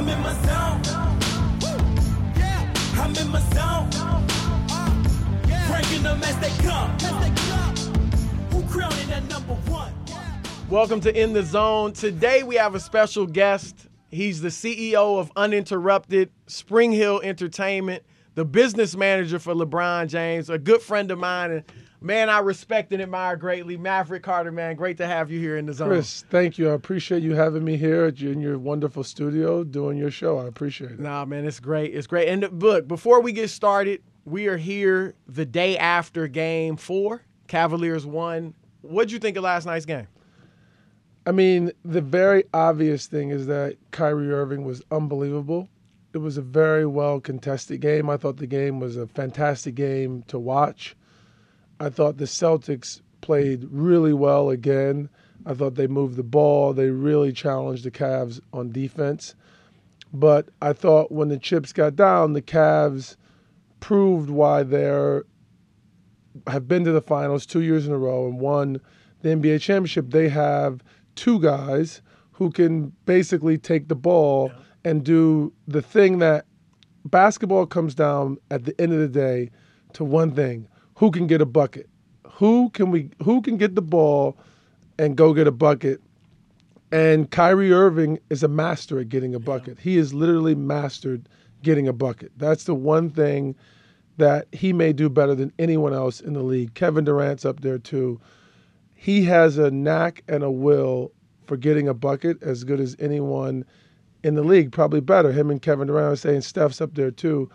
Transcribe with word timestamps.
I'm 0.00 0.08
in 0.08 0.20
my 0.22 0.32
zone. 0.32 0.80
Yeah, 2.34 2.72
I'm 2.94 3.14
in 3.16 3.28
my 3.28 3.40
zone. 3.52 3.90
Cranking 5.66 6.02
them 6.02 6.22
as 6.22 6.38
they 6.38 6.48
come. 6.64 6.90
Who 8.48 8.62
that 8.80 9.28
number 9.28 9.52
one? 9.70 9.92
Welcome 10.70 11.02
to 11.02 11.14
In 11.14 11.34
the 11.34 11.42
Zone. 11.42 11.92
Today 11.92 12.42
we 12.42 12.54
have 12.54 12.74
a 12.74 12.80
special 12.80 13.26
guest. 13.26 13.88
He's 14.08 14.40
the 14.40 14.48
CEO 14.48 15.20
of 15.20 15.30
Uninterrupted, 15.36 16.30
Spring 16.46 16.92
Hill 16.92 17.20
Entertainment, 17.22 18.02
the 18.36 18.46
business 18.46 18.96
manager 18.96 19.38
for 19.38 19.52
LeBron 19.52 20.08
James, 20.08 20.48
a 20.48 20.56
good 20.56 20.80
friend 20.80 21.10
of 21.10 21.18
mine, 21.18 21.50
and 21.50 21.64
man, 22.00 22.28
I 22.28 22.38
respect 22.40 22.92
and 22.92 23.02
admire 23.02 23.36
greatly. 23.36 23.76
Maverick 23.76 24.22
Carter, 24.22 24.52
man, 24.52 24.76
great 24.76 24.96
to 24.98 25.06
have 25.06 25.30
you 25.30 25.38
here 25.38 25.56
in 25.56 25.66
the 25.66 25.72
zone. 25.72 25.88
Chris, 25.88 26.24
thank 26.30 26.58
you. 26.58 26.70
I 26.70 26.72
appreciate 26.72 27.22
you 27.22 27.34
having 27.34 27.64
me 27.64 27.76
here 27.76 28.06
in 28.06 28.40
your 28.40 28.58
wonderful 28.58 29.04
studio 29.04 29.64
doing 29.64 29.98
your 29.98 30.10
show. 30.10 30.38
I 30.38 30.46
appreciate 30.46 30.92
it. 30.92 31.00
Nah, 31.00 31.24
man, 31.24 31.44
it's 31.44 31.60
great. 31.60 31.94
It's 31.94 32.06
great. 32.06 32.28
And 32.28 32.44
uh, 32.44 32.48
look, 32.52 32.88
before 32.88 33.20
we 33.20 33.32
get 33.32 33.50
started, 33.50 34.02
we 34.24 34.46
are 34.48 34.56
here 34.56 35.14
the 35.26 35.46
day 35.46 35.76
after 35.78 36.26
game 36.28 36.76
four. 36.76 37.22
Cavaliers 37.48 38.06
won. 38.06 38.54
What'd 38.82 39.12
you 39.12 39.18
think 39.18 39.36
of 39.36 39.44
last 39.44 39.66
night's 39.66 39.86
game? 39.86 40.06
I 41.26 41.32
mean, 41.32 41.70
the 41.84 42.00
very 42.00 42.44
obvious 42.54 43.06
thing 43.06 43.30
is 43.30 43.46
that 43.46 43.76
Kyrie 43.90 44.32
Irving 44.32 44.64
was 44.64 44.82
unbelievable. 44.90 45.68
It 46.12 46.18
was 46.18 46.38
a 46.38 46.42
very 46.42 46.86
well 46.86 47.20
contested 47.20 47.80
game. 47.80 48.08
I 48.08 48.16
thought 48.16 48.38
the 48.38 48.46
game 48.46 48.80
was 48.80 48.96
a 48.96 49.06
fantastic 49.06 49.74
game 49.74 50.24
to 50.28 50.38
watch. 50.38 50.96
I 51.80 51.88
thought 51.88 52.18
the 52.18 52.26
Celtics 52.26 53.00
played 53.22 53.66
really 53.70 54.12
well 54.12 54.50
again. 54.50 55.08
I 55.46 55.54
thought 55.54 55.76
they 55.76 55.86
moved 55.86 56.16
the 56.16 56.22
ball. 56.22 56.74
They 56.74 56.90
really 56.90 57.32
challenged 57.32 57.84
the 57.84 57.90
Cavs 57.90 58.38
on 58.52 58.70
defense. 58.70 59.34
But 60.12 60.50
I 60.60 60.74
thought 60.74 61.10
when 61.10 61.28
the 61.28 61.38
chips 61.38 61.72
got 61.72 61.96
down, 61.96 62.34
the 62.34 62.42
Cavs 62.42 63.16
proved 63.80 64.28
why 64.28 64.62
they're 64.62 65.24
have 66.46 66.68
been 66.68 66.84
to 66.84 66.92
the 66.92 67.00
finals 67.00 67.44
two 67.44 67.62
years 67.62 67.86
in 67.86 67.92
a 67.92 67.98
row 67.98 68.26
and 68.26 68.38
won 68.38 68.80
the 69.22 69.30
NBA 69.30 69.60
championship. 69.60 70.10
They 70.10 70.28
have 70.28 70.84
two 71.16 71.40
guys 71.40 72.02
who 72.32 72.50
can 72.50 72.92
basically 73.06 73.58
take 73.58 73.88
the 73.88 73.96
ball 73.96 74.52
and 74.84 75.02
do 75.02 75.52
the 75.66 75.82
thing 75.82 76.18
that 76.18 76.46
basketball 77.06 77.66
comes 77.66 77.94
down 77.94 78.36
at 78.50 78.64
the 78.64 78.78
end 78.80 78.92
of 78.92 79.00
the 79.00 79.08
day 79.08 79.50
to 79.94 80.04
one 80.04 80.34
thing 80.34 80.68
who 81.00 81.10
can 81.10 81.26
get 81.26 81.40
a 81.40 81.46
bucket 81.46 81.88
who 82.24 82.70
can 82.70 82.90
we 82.90 83.10
who 83.22 83.42
can 83.42 83.56
get 83.56 83.74
the 83.74 83.82
ball 83.82 84.38
and 84.98 85.16
go 85.16 85.34
get 85.34 85.48
a 85.48 85.52
bucket 85.52 86.00
and 86.92 87.30
Kyrie 87.30 87.72
Irving 87.72 88.18
is 88.30 88.42
a 88.42 88.48
master 88.48 88.98
at 88.98 89.08
getting 89.08 89.34
a 89.34 89.38
bucket. 89.38 89.78
He 89.78 89.96
is 89.96 90.12
literally 90.12 90.54
mastered 90.54 91.28
getting 91.62 91.86
a 91.86 91.92
bucket. 91.92 92.32
That's 92.36 92.64
the 92.64 92.74
one 92.74 93.10
thing 93.10 93.54
that 94.16 94.48
he 94.52 94.72
may 94.72 94.92
do 94.92 95.08
better 95.08 95.34
than 95.34 95.52
anyone 95.58 95.94
else 95.94 96.20
in 96.20 96.32
the 96.32 96.42
league. 96.42 96.74
Kevin 96.74 97.04
Durant's 97.04 97.44
up 97.44 97.60
there 97.60 97.78
too. 97.78 98.20
He 98.94 99.24
has 99.24 99.56
a 99.56 99.70
knack 99.70 100.24
and 100.28 100.42
a 100.42 100.50
will 100.50 101.12
for 101.46 101.56
getting 101.56 101.88
a 101.88 101.94
bucket 101.94 102.42
as 102.42 102.64
good 102.64 102.80
as 102.80 102.96
anyone 102.98 103.64
in 104.22 104.34
the 104.34 104.42
league, 104.42 104.72
probably 104.72 105.00
better. 105.00 105.32
Him 105.32 105.50
and 105.50 105.62
Kevin 105.62 105.86
Durant 105.86 106.12
are 106.12 106.16
saying 106.16 106.42
Steph's 106.42 106.80
up 106.80 106.94
there 106.94 107.10
too. 107.10 107.48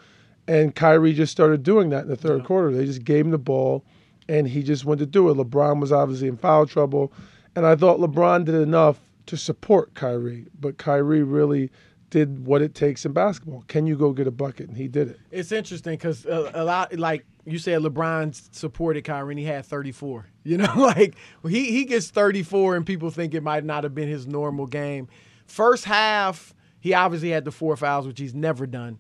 And 0.47 0.75
Kyrie 0.75 1.13
just 1.13 1.31
started 1.31 1.63
doing 1.63 1.89
that 1.89 2.03
in 2.03 2.09
the 2.09 2.15
third 2.15 2.43
quarter. 2.43 2.71
They 2.71 2.85
just 2.85 3.03
gave 3.03 3.25
him 3.25 3.31
the 3.31 3.37
ball 3.37 3.83
and 4.27 4.47
he 4.47 4.63
just 4.63 4.85
went 4.85 4.99
to 4.99 5.05
do 5.05 5.29
it. 5.29 5.35
LeBron 5.35 5.79
was 5.79 5.91
obviously 5.91 6.27
in 6.27 6.37
foul 6.37 6.65
trouble. 6.65 7.11
And 7.55 7.65
I 7.65 7.75
thought 7.75 7.99
LeBron 7.99 8.45
did 8.45 8.55
enough 8.55 8.99
to 9.27 9.37
support 9.37 9.93
Kyrie, 9.93 10.45
but 10.59 10.77
Kyrie 10.77 11.23
really 11.23 11.71
did 12.09 12.45
what 12.45 12.61
it 12.61 12.75
takes 12.75 13.05
in 13.05 13.13
basketball. 13.13 13.63
Can 13.67 13.87
you 13.87 13.97
go 13.97 14.11
get 14.11 14.27
a 14.27 14.31
bucket? 14.31 14.67
And 14.67 14.77
he 14.77 14.87
did 14.87 15.09
it. 15.09 15.19
It's 15.31 15.51
interesting 15.51 15.93
because 15.93 16.25
a, 16.25 16.51
a 16.53 16.63
lot, 16.63 16.93
like 16.97 17.25
you 17.45 17.57
said, 17.57 17.81
LeBron 17.81 18.53
supported 18.53 19.03
Kyrie 19.03 19.33
and 19.33 19.39
he 19.39 19.45
had 19.45 19.65
34. 19.65 20.27
You 20.47 20.57
know, 20.59 20.71
like 20.75 21.15
he, 21.47 21.71
he 21.71 21.85
gets 21.85 22.11
34 22.11 22.75
and 22.75 22.85
people 22.85 23.09
think 23.09 23.33
it 23.33 23.41
might 23.41 23.63
not 23.63 23.83
have 23.83 23.95
been 23.95 24.07
his 24.07 24.27
normal 24.27 24.67
game. 24.67 25.07
First 25.47 25.85
half, 25.85 26.53
he 26.79 26.93
obviously 26.93 27.31
had 27.31 27.45
the 27.45 27.51
four 27.51 27.75
fouls, 27.75 28.05
which 28.05 28.19
he's 28.19 28.35
never 28.35 28.67
done, 28.67 28.99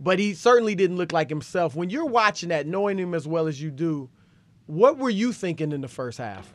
but 0.00 0.18
he 0.18 0.34
certainly 0.34 0.74
didn't 0.74 0.96
look 0.96 1.12
like 1.12 1.28
himself. 1.28 1.76
When 1.76 1.90
you're 1.90 2.06
watching 2.06 2.48
that, 2.48 2.66
knowing 2.66 2.98
him 2.98 3.14
as 3.14 3.28
well 3.28 3.46
as 3.46 3.60
you 3.60 3.70
do, 3.70 4.08
what 4.66 4.98
were 4.98 5.10
you 5.10 5.32
thinking 5.32 5.72
in 5.72 5.82
the 5.82 5.88
first 5.88 6.18
half? 6.18 6.52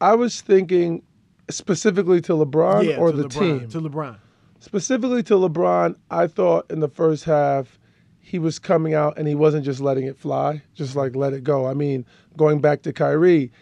I 0.00 0.14
was 0.14 0.40
thinking 0.40 1.02
specifically 1.48 2.20
to 2.22 2.32
LeBron 2.32 2.88
yeah, 2.88 2.96
or 2.96 3.12
to 3.12 3.16
the 3.16 3.28
LeBron, 3.28 3.60
team. 3.60 3.68
To 3.68 3.80
LeBron. 3.80 4.18
Specifically 4.58 5.22
to 5.24 5.34
LeBron, 5.34 5.96
I 6.10 6.26
thought 6.26 6.70
in 6.70 6.80
the 6.80 6.88
first 6.88 7.24
half 7.24 7.78
he 8.18 8.38
was 8.38 8.58
coming 8.58 8.94
out 8.94 9.16
and 9.16 9.28
he 9.28 9.34
wasn't 9.34 9.64
just 9.64 9.80
letting 9.80 10.06
it 10.06 10.18
fly, 10.18 10.62
just 10.74 10.96
like 10.96 11.14
let 11.14 11.32
it 11.32 11.44
go. 11.44 11.66
I 11.66 11.74
mean, 11.74 12.04
going 12.36 12.60
back 12.60 12.82
to 12.82 12.92
Kyrie, 12.92 13.52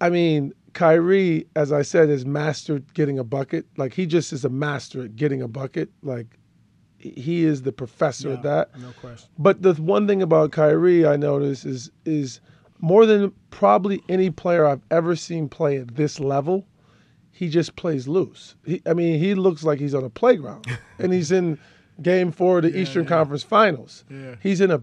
I 0.00 0.10
mean, 0.10 0.52
Kyrie, 0.72 1.46
as 1.56 1.72
I 1.72 1.82
said, 1.82 2.10
is 2.10 2.26
mastered 2.26 2.92
getting 2.94 3.18
a 3.18 3.24
bucket. 3.24 3.66
Like 3.76 3.94
he 3.94 4.06
just 4.06 4.32
is 4.32 4.44
a 4.44 4.50
master 4.50 5.04
at 5.04 5.16
getting 5.16 5.40
a 5.42 5.48
bucket. 5.48 5.90
Like 6.02 6.38
he 6.98 7.44
is 7.44 7.62
the 7.62 7.72
professor 7.72 8.32
at 8.32 8.42
that. 8.42 8.78
No 8.80 8.90
question. 9.00 9.28
But 9.38 9.62
the 9.62 9.74
one 9.74 10.06
thing 10.06 10.22
about 10.22 10.52
Kyrie 10.52 11.06
I 11.06 11.16
notice 11.16 11.64
is 11.64 11.90
is 12.04 12.40
more 12.80 13.06
than 13.06 13.32
probably 13.50 14.02
any 14.08 14.30
player 14.30 14.66
I've 14.66 14.82
ever 14.90 15.16
seen 15.16 15.48
play 15.48 15.78
at 15.78 15.96
this 15.96 16.20
level, 16.20 16.66
he 17.30 17.48
just 17.48 17.76
plays 17.76 18.06
loose. 18.08 18.54
He, 18.64 18.82
I 18.86 18.94
mean, 18.94 19.18
he 19.18 19.34
looks 19.34 19.64
like 19.64 19.78
he's 19.78 19.94
on 19.94 20.04
a 20.04 20.10
playground, 20.10 20.66
and 20.98 21.12
he's 21.12 21.32
in 21.32 21.58
Game 22.02 22.32
Four 22.32 22.58
of 22.58 22.64
the 22.64 22.78
Eastern 22.78 23.04
yeah. 23.04 23.10
Conference 23.10 23.42
Finals. 23.42 24.04
Yeah. 24.10 24.36
He's 24.42 24.60
in 24.60 24.70
a, 24.70 24.82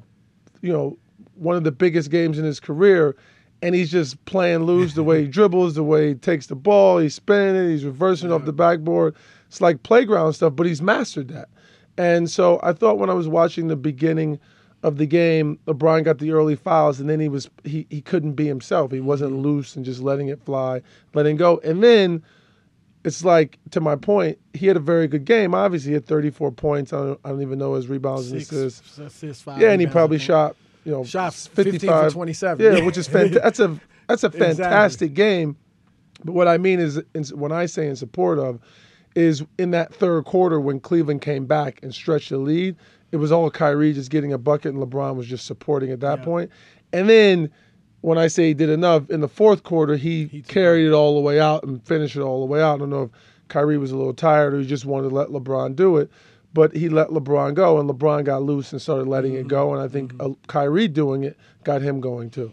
you 0.62 0.72
know, 0.72 0.98
one 1.36 1.56
of 1.56 1.64
the 1.64 1.72
biggest 1.72 2.12
games 2.12 2.38
in 2.38 2.46
his 2.46 2.60
career, 2.60 3.16
and 3.62 3.74
he's 3.74 3.92
just 3.92 4.24
playing 4.26 4.64
loose 4.64 4.94
the 4.94 5.04
way 5.04 5.22
he 5.22 5.28
dribbles, 5.30 5.76
the 5.76 5.84
way 5.84 6.10
he 6.10 6.16
takes 6.16 6.48
the 6.48 6.56
ball, 6.56 7.00
he's 7.00 7.16
spinning 7.16 7.56
it, 7.56 7.72
he's 7.72 7.86
reversing 7.86 8.32
off 8.32 8.46
the 8.46 8.54
backboard. 8.54 9.16
It's 9.48 9.62
like 9.62 9.84
playground 9.84 10.34
stuff, 10.34 10.56
but 10.56 10.66
he's 10.66 10.82
mastered 10.82 11.28
that. 11.30 11.50
And 11.98 12.30
so 12.30 12.60
I 12.64 12.74
thought 12.74 12.98
when 12.98 13.10
I 13.10 13.14
was 13.14 13.28
watching 13.28 13.68
the 13.68 13.76
beginning 13.76 14.40
of 14.82 14.98
the 14.98 15.06
game, 15.06 15.60
LeBron 15.66 16.04
got 16.04 16.18
the 16.20 16.32
early 16.32 16.56
fouls, 16.56 17.00
and 17.00 17.10
then 17.10 17.20
he 17.20 17.30
was 17.30 17.50
he 17.64 17.88
he 17.90 18.02
couldn't 18.02 18.34
be 18.34 18.48
himself. 18.48 18.92
He 18.92 19.00
wasn't 19.00 19.34
mm-hmm. 19.34 19.42
loose 19.42 19.76
and 19.76 19.86
just 19.86 20.02
letting 20.02 20.28
it 20.28 20.44
fly, 20.44 20.82
letting 21.14 21.38
go. 21.38 21.60
And 21.64 21.84
then 21.84 22.24
it's 23.06 23.24
like 23.24 23.60
to 23.72 23.82
my 23.82 23.96
point, 23.96 24.40
he 24.54 24.68
had 24.68 24.78
a 24.78 24.82
very 24.82 25.08
good 25.08 25.26
game. 25.26 25.54
Obviously, 25.54 25.90
he 25.90 25.94
had 25.94 26.06
34 26.06 26.52
points. 26.52 26.94
I 26.94 26.98
don't, 26.98 27.20
I 27.24 27.30
don't 27.30 27.42
even 27.42 27.60
know 27.60 27.76
his 27.76 27.88
rebounds 27.88 28.32
and 28.32 28.42
assists. 28.42 28.98
assists, 28.98 29.44
five 29.44 29.62
Yeah, 29.62 29.72
and 29.72 29.82
he 29.82 29.88
probably 29.88 30.18
shot 30.20 30.56
you 30.86 30.92
know 30.92 31.04
Shot 31.04 31.34
15 31.34 31.74
55 31.74 32.04
for 32.06 32.14
27. 32.14 32.66
Yeah, 32.66 32.86
which 32.86 32.98
is 32.98 33.08
fantastic. 33.08 33.44
that's 33.44 33.60
a 33.60 33.80
that's 34.08 34.24
a 34.24 34.28
Exactly. 34.28 34.56
fantastic 34.56 35.14
game. 35.14 35.58
But 36.24 36.34
what 36.34 36.48
I 36.48 36.58
mean 36.58 36.80
is, 36.80 37.02
in, 37.14 37.24
when 37.38 37.52
I 37.52 37.66
say 37.66 37.88
in 37.88 37.96
support 37.96 38.40
of, 38.40 38.60
is 39.16 39.44
in 39.58 39.72
that 39.72 39.94
third 39.94 40.26
quarter 40.26 40.60
when 40.60 40.80
Cleveland 40.80 41.22
came 41.22 41.46
back 41.46 41.80
and 41.84 41.94
stretched 41.94 42.30
the 42.30 42.38
lead, 42.38 42.76
it 43.12 43.18
was 43.18 43.32
all 43.32 43.50
Kyrie 43.52 43.94
just 43.94 44.10
getting 44.10 44.34
a 44.34 44.38
bucket 44.38 44.74
and 44.74 44.84
LeBron 44.84 45.16
was 45.16 45.28
just 45.28 45.46
supporting 45.46 45.92
at 45.92 46.00
that 46.00 46.24
point. 46.24 46.50
And 46.92 47.10
then 47.10 47.52
when 48.02 48.18
I 48.18 48.28
say 48.28 48.48
he 48.48 48.54
did 48.54 48.70
enough 48.70 49.10
in 49.10 49.22
the 49.22 49.28
fourth 49.28 49.64
quarter, 49.64 49.96
he, 49.96 50.44
carried 50.48 50.88
it 50.88 50.94
all 50.94 51.16
the 51.16 51.22
way 51.22 51.40
out 51.40 51.64
and 51.64 51.82
finished 51.86 52.16
it 52.16 52.22
all 52.22 52.40
the 52.40 52.46
way 52.46 52.62
out. 52.62 52.76
I 52.76 52.78
don't 52.80 52.90
know 52.90 53.04
if 53.04 53.12
Kyrie 53.48 53.78
was 53.78 53.92
a 53.92 53.98
little 53.98 54.14
tired 54.14 54.54
or 54.54 54.60
he 54.60 54.66
just 54.66 54.86
wanted 54.86 55.10
to 55.10 55.16
let 55.16 55.30
LeBron 55.30 55.76
do 55.76 55.98
it, 55.98 56.10
but 56.54 56.76
he 56.76 56.90
let 56.90 57.10
LeBron 57.10 57.54
go 57.54 57.80
and 57.80 57.90
LeBron 57.90 58.26
got 58.26 58.44
loose 58.44 58.72
and 58.72 58.82
started 58.82 59.08
letting 59.08 59.36
it 59.36 59.48
go. 59.48 59.74
And 59.74 59.82
I 59.82 59.88
think 59.88 60.14
uh, 60.20 60.30
Kyrie 60.48 60.88
doing 60.88 61.24
it 61.24 61.38
got 61.64 61.82
him 61.82 62.02
going 62.02 62.30
too. 62.30 62.52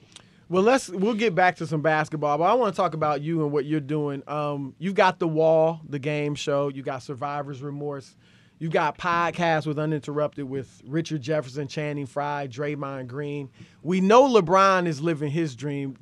Well, 0.50 0.64
let's 0.64 0.88
we'll 0.88 1.14
get 1.14 1.36
back 1.36 1.54
to 1.58 1.66
some 1.66 1.80
basketball, 1.80 2.36
but 2.36 2.44
I 2.44 2.54
want 2.54 2.74
to 2.74 2.76
talk 2.76 2.94
about 2.94 3.22
you 3.22 3.44
and 3.44 3.52
what 3.52 3.66
you're 3.66 3.78
doing. 3.78 4.24
Um, 4.26 4.74
you've 4.80 4.96
got 4.96 5.20
the 5.20 5.28
Wall, 5.28 5.80
the 5.88 6.00
game 6.00 6.34
show. 6.34 6.66
You 6.66 6.82
got 6.82 7.04
Survivor's 7.04 7.62
Remorse. 7.62 8.16
You 8.58 8.68
got 8.68 8.98
podcasts 8.98 9.64
with 9.64 9.78
Uninterrupted 9.78 10.44
with 10.44 10.82
Richard 10.84 11.22
Jefferson, 11.22 11.68
Channing 11.68 12.04
Frye, 12.04 12.48
Draymond 12.50 13.06
Green. 13.06 13.48
We 13.82 14.00
know 14.00 14.28
LeBron 14.28 14.86
is 14.86 15.00
living 15.00 15.30
his 15.30 15.54
dream. 15.54 15.96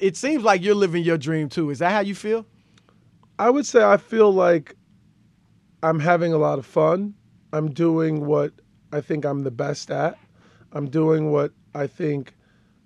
It 0.00 0.16
seems 0.16 0.44
like 0.44 0.62
you're 0.62 0.76
living 0.76 1.02
your 1.02 1.18
dream 1.18 1.48
too. 1.48 1.70
Is 1.70 1.80
that 1.80 1.90
how 1.90 2.00
you 2.00 2.14
feel? 2.14 2.46
I 3.40 3.50
would 3.50 3.66
say 3.66 3.82
I 3.82 3.96
feel 3.96 4.32
like 4.32 4.76
I'm 5.82 5.98
having 5.98 6.32
a 6.32 6.38
lot 6.38 6.60
of 6.60 6.64
fun. 6.64 7.12
I'm 7.52 7.70
doing 7.70 8.24
what 8.24 8.52
I 8.92 9.00
think 9.00 9.24
I'm 9.24 9.42
the 9.42 9.50
best 9.50 9.90
at. 9.90 10.16
I'm 10.70 10.88
doing 10.88 11.32
what 11.32 11.50
I 11.74 11.88
think 11.88 12.34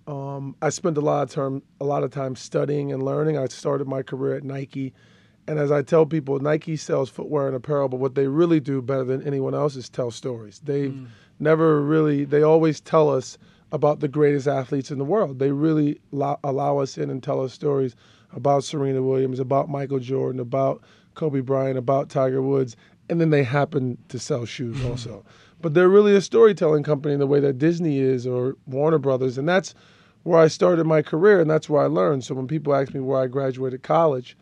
um, 0.07 0.57
I 0.61 0.69
spent 0.69 0.97
a 0.97 1.01
lot 1.01 1.23
of 1.23 1.31
time 1.31 1.63
a 1.81 1.85
lot 1.85 2.05
of 2.05 2.11
time 2.11 2.37
studying 2.37 2.93
and 2.93 3.03
learning. 3.03 3.39
I 3.39 3.47
started 3.47 3.89
my 3.89 4.03
career 4.03 4.37
at 4.37 4.45
Nike, 4.45 4.93
and 5.47 5.59
as 5.59 5.71
I 5.73 5.83
tell 5.83 6.07
people, 6.07 6.39
Nike 6.41 6.77
sells 6.77 7.11
footwear 7.11 7.47
and 7.47 7.57
apparel, 7.57 7.89
but 7.89 8.01
what 8.01 8.15
they 8.15 8.27
really 8.27 8.61
do 8.61 8.83
better 8.83 9.05
than 9.05 9.27
anyone 9.27 9.55
else 9.55 9.77
is 9.77 9.89
tell 9.89 10.11
stories. 10.11 10.61
They've 10.65 10.95
never 11.39 11.81
really. 11.81 12.25
They 12.25 12.43
always 12.43 12.81
tell 12.81 13.11
us 13.11 13.39
about 13.73 14.01
the 14.01 14.09
greatest 14.09 14.47
athletes 14.47 14.91
in 14.91 14.99
the 14.99 15.05
world. 15.05 15.39
They 15.39 15.51
really 15.51 16.01
allow, 16.13 16.39
allow 16.45 16.79
us 16.79 16.97
in 16.97 17.11
and 17.11 17.23
tell 17.23 17.43
us 17.43 17.53
stories 17.53 17.97
about 18.33 18.65
Serena 18.65 19.03
Williams, 19.03 19.41
about 19.41 19.69
Michael 19.69 19.99
Jordan, 19.99 20.41
about 20.41 20.83
Kobe 21.15 21.41
Bryant, 21.41 21.79
about 21.79 22.09
Tiger 22.09 22.43
Woods, 22.43 22.77
and 23.09 23.21
then 23.21 23.31
they 23.31 23.43
happen 23.43 23.99
to 24.09 24.19
sell 24.19 24.45
shoes 24.45 24.85
also. 24.85 25.25
But 25.65 25.73
they're 25.73 25.89
really 25.89 26.15
a 26.15 26.21
storytelling 26.21 26.83
company 26.83 27.15
in 27.15 27.21
the 27.21 27.27
way 27.27 27.41
that 27.41 27.57
Disney 27.57 27.99
is 27.99 28.27
or 28.27 28.55
Warner 28.67 28.99
Brothers, 28.99 29.39
and 29.39 29.49
that's 29.49 29.75
where 30.23 30.39
I 30.39 30.47
started 30.47 30.85
my 30.85 31.01
career, 31.01 31.41
and 31.41 31.51
that's 31.51 31.71
where 31.71 31.83
I 31.83 31.87
learned. 31.87 32.23
So 32.23 32.35
when 32.35 32.47
people 32.47 32.75
ask 32.75 32.93
me 32.93 33.01
where 33.01 33.23
I 33.23 33.29
graduated 33.29 33.83
college, 33.83 34.37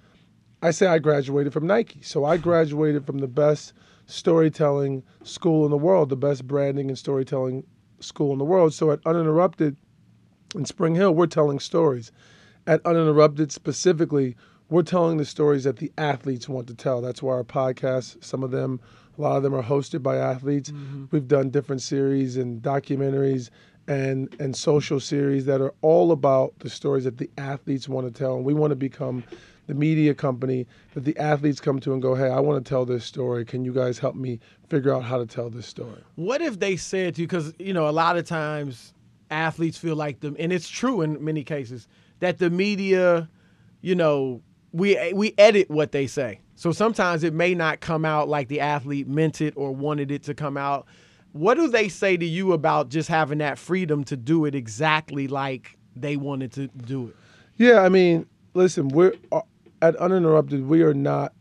I 0.62 0.72
say 0.72 0.88
I 0.88 0.98
graduated 0.98 1.52
from 1.52 1.64
Nike. 1.64 2.02
So 2.02 2.24
I 2.24 2.38
graduated 2.38 3.06
from 3.06 3.18
the 3.18 3.28
best 3.28 3.72
storytelling 4.06 5.04
school 5.22 5.64
in 5.64 5.70
the 5.70 5.76
world, 5.76 6.08
the 6.08 6.16
best 6.16 6.48
branding 6.48 6.88
and 6.88 6.98
storytelling 6.98 7.62
school 8.00 8.32
in 8.32 8.38
the 8.40 8.44
world. 8.44 8.74
So 8.74 8.90
at 8.90 8.98
Uninterrupted 9.06 9.76
in 10.56 10.64
Spring 10.64 10.96
Hill, 10.96 11.14
we're 11.14 11.26
telling 11.28 11.60
stories. 11.60 12.10
At 12.66 12.84
Uninterrupted 12.84 13.52
specifically, 13.52 14.34
we're 14.70 14.82
telling 14.82 15.18
the 15.18 15.24
stories 15.24 15.62
that 15.62 15.76
the 15.76 15.92
athletes 15.96 16.48
want 16.48 16.66
to 16.66 16.74
tell. 16.74 17.00
That's 17.00 17.22
why 17.22 17.34
our 17.34 17.44
podcasts, 17.44 18.24
some 18.24 18.42
of 18.42 18.50
them, 18.50 18.80
a 19.18 19.20
lot 19.20 19.36
of 19.36 19.42
them 19.42 19.54
are 19.54 19.62
hosted 19.62 20.02
by 20.02 20.16
athletes. 20.16 20.70
Mm-hmm. 20.70 21.06
We've 21.10 21.28
done 21.28 21.50
different 21.50 21.82
series 21.82 22.36
and 22.36 22.62
documentaries 22.62 23.50
and 23.88 24.34
and 24.40 24.56
social 24.56 25.00
series 25.00 25.44
that 25.46 25.60
are 25.60 25.74
all 25.82 26.12
about 26.12 26.58
the 26.60 26.70
stories 26.70 27.04
that 27.04 27.18
the 27.18 27.30
athletes 27.36 27.88
want 27.88 28.06
to 28.06 28.12
tell. 28.12 28.36
And 28.36 28.44
we 28.44 28.54
want 28.54 28.70
to 28.70 28.76
become 28.76 29.24
the 29.66 29.74
media 29.74 30.14
company 30.14 30.66
that 30.94 31.04
the 31.04 31.16
athletes 31.18 31.60
come 31.60 31.80
to 31.80 31.92
and 31.92 32.02
go, 32.02 32.14
"Hey, 32.14 32.30
I 32.30 32.40
want 32.40 32.64
to 32.64 32.68
tell 32.68 32.84
this 32.84 33.04
story. 33.04 33.44
Can 33.44 33.64
you 33.64 33.72
guys 33.72 33.98
help 33.98 34.14
me 34.14 34.40
figure 34.68 34.94
out 34.94 35.04
how 35.04 35.18
to 35.18 35.26
tell 35.26 35.50
this 35.50 35.66
story?" 35.66 36.02
What 36.16 36.40
if 36.40 36.58
they 36.58 36.76
said 36.76 37.16
to 37.16 37.22
you 37.22 37.26
because 37.26 37.54
you 37.58 37.72
know 37.72 37.88
a 37.88 37.90
lot 37.90 38.16
of 38.16 38.26
times 38.26 38.94
athletes 39.30 39.78
feel 39.78 39.96
like 39.96 40.20
them, 40.20 40.36
and 40.38 40.52
it's 40.52 40.68
true 40.68 41.00
in 41.02 41.22
many 41.24 41.42
cases 41.42 41.88
that 42.20 42.38
the 42.38 42.50
media, 42.50 43.28
you 43.80 43.94
know, 43.94 44.42
we 44.72 45.12
we 45.12 45.34
edit 45.38 45.70
what 45.70 45.92
they 45.92 46.06
say. 46.06 46.40
So 46.62 46.70
sometimes 46.70 47.24
it 47.24 47.34
may 47.34 47.56
not 47.56 47.80
come 47.80 48.04
out 48.04 48.28
like 48.28 48.46
the 48.46 48.60
athlete 48.60 49.08
meant 49.08 49.40
it 49.40 49.52
or 49.56 49.74
wanted 49.74 50.12
it 50.12 50.22
to 50.22 50.32
come 50.32 50.56
out. 50.56 50.86
What 51.32 51.56
do 51.56 51.66
they 51.66 51.88
say 51.88 52.16
to 52.16 52.24
you 52.24 52.52
about 52.52 52.88
just 52.88 53.08
having 53.08 53.38
that 53.38 53.58
freedom 53.58 54.04
to 54.04 54.16
do 54.16 54.44
it 54.44 54.54
exactly 54.54 55.26
like 55.26 55.76
they 55.96 56.16
wanted 56.16 56.52
to 56.52 56.68
do 56.68 57.08
it? 57.08 57.16
Yeah, 57.56 57.80
I 57.80 57.88
mean, 57.88 58.26
listen, 58.54 58.90
we're 58.90 59.14
uh, 59.32 59.40
at 59.82 59.96
uninterrupted. 59.96 60.68
We 60.68 60.82
are 60.82 60.94
not 60.94 61.32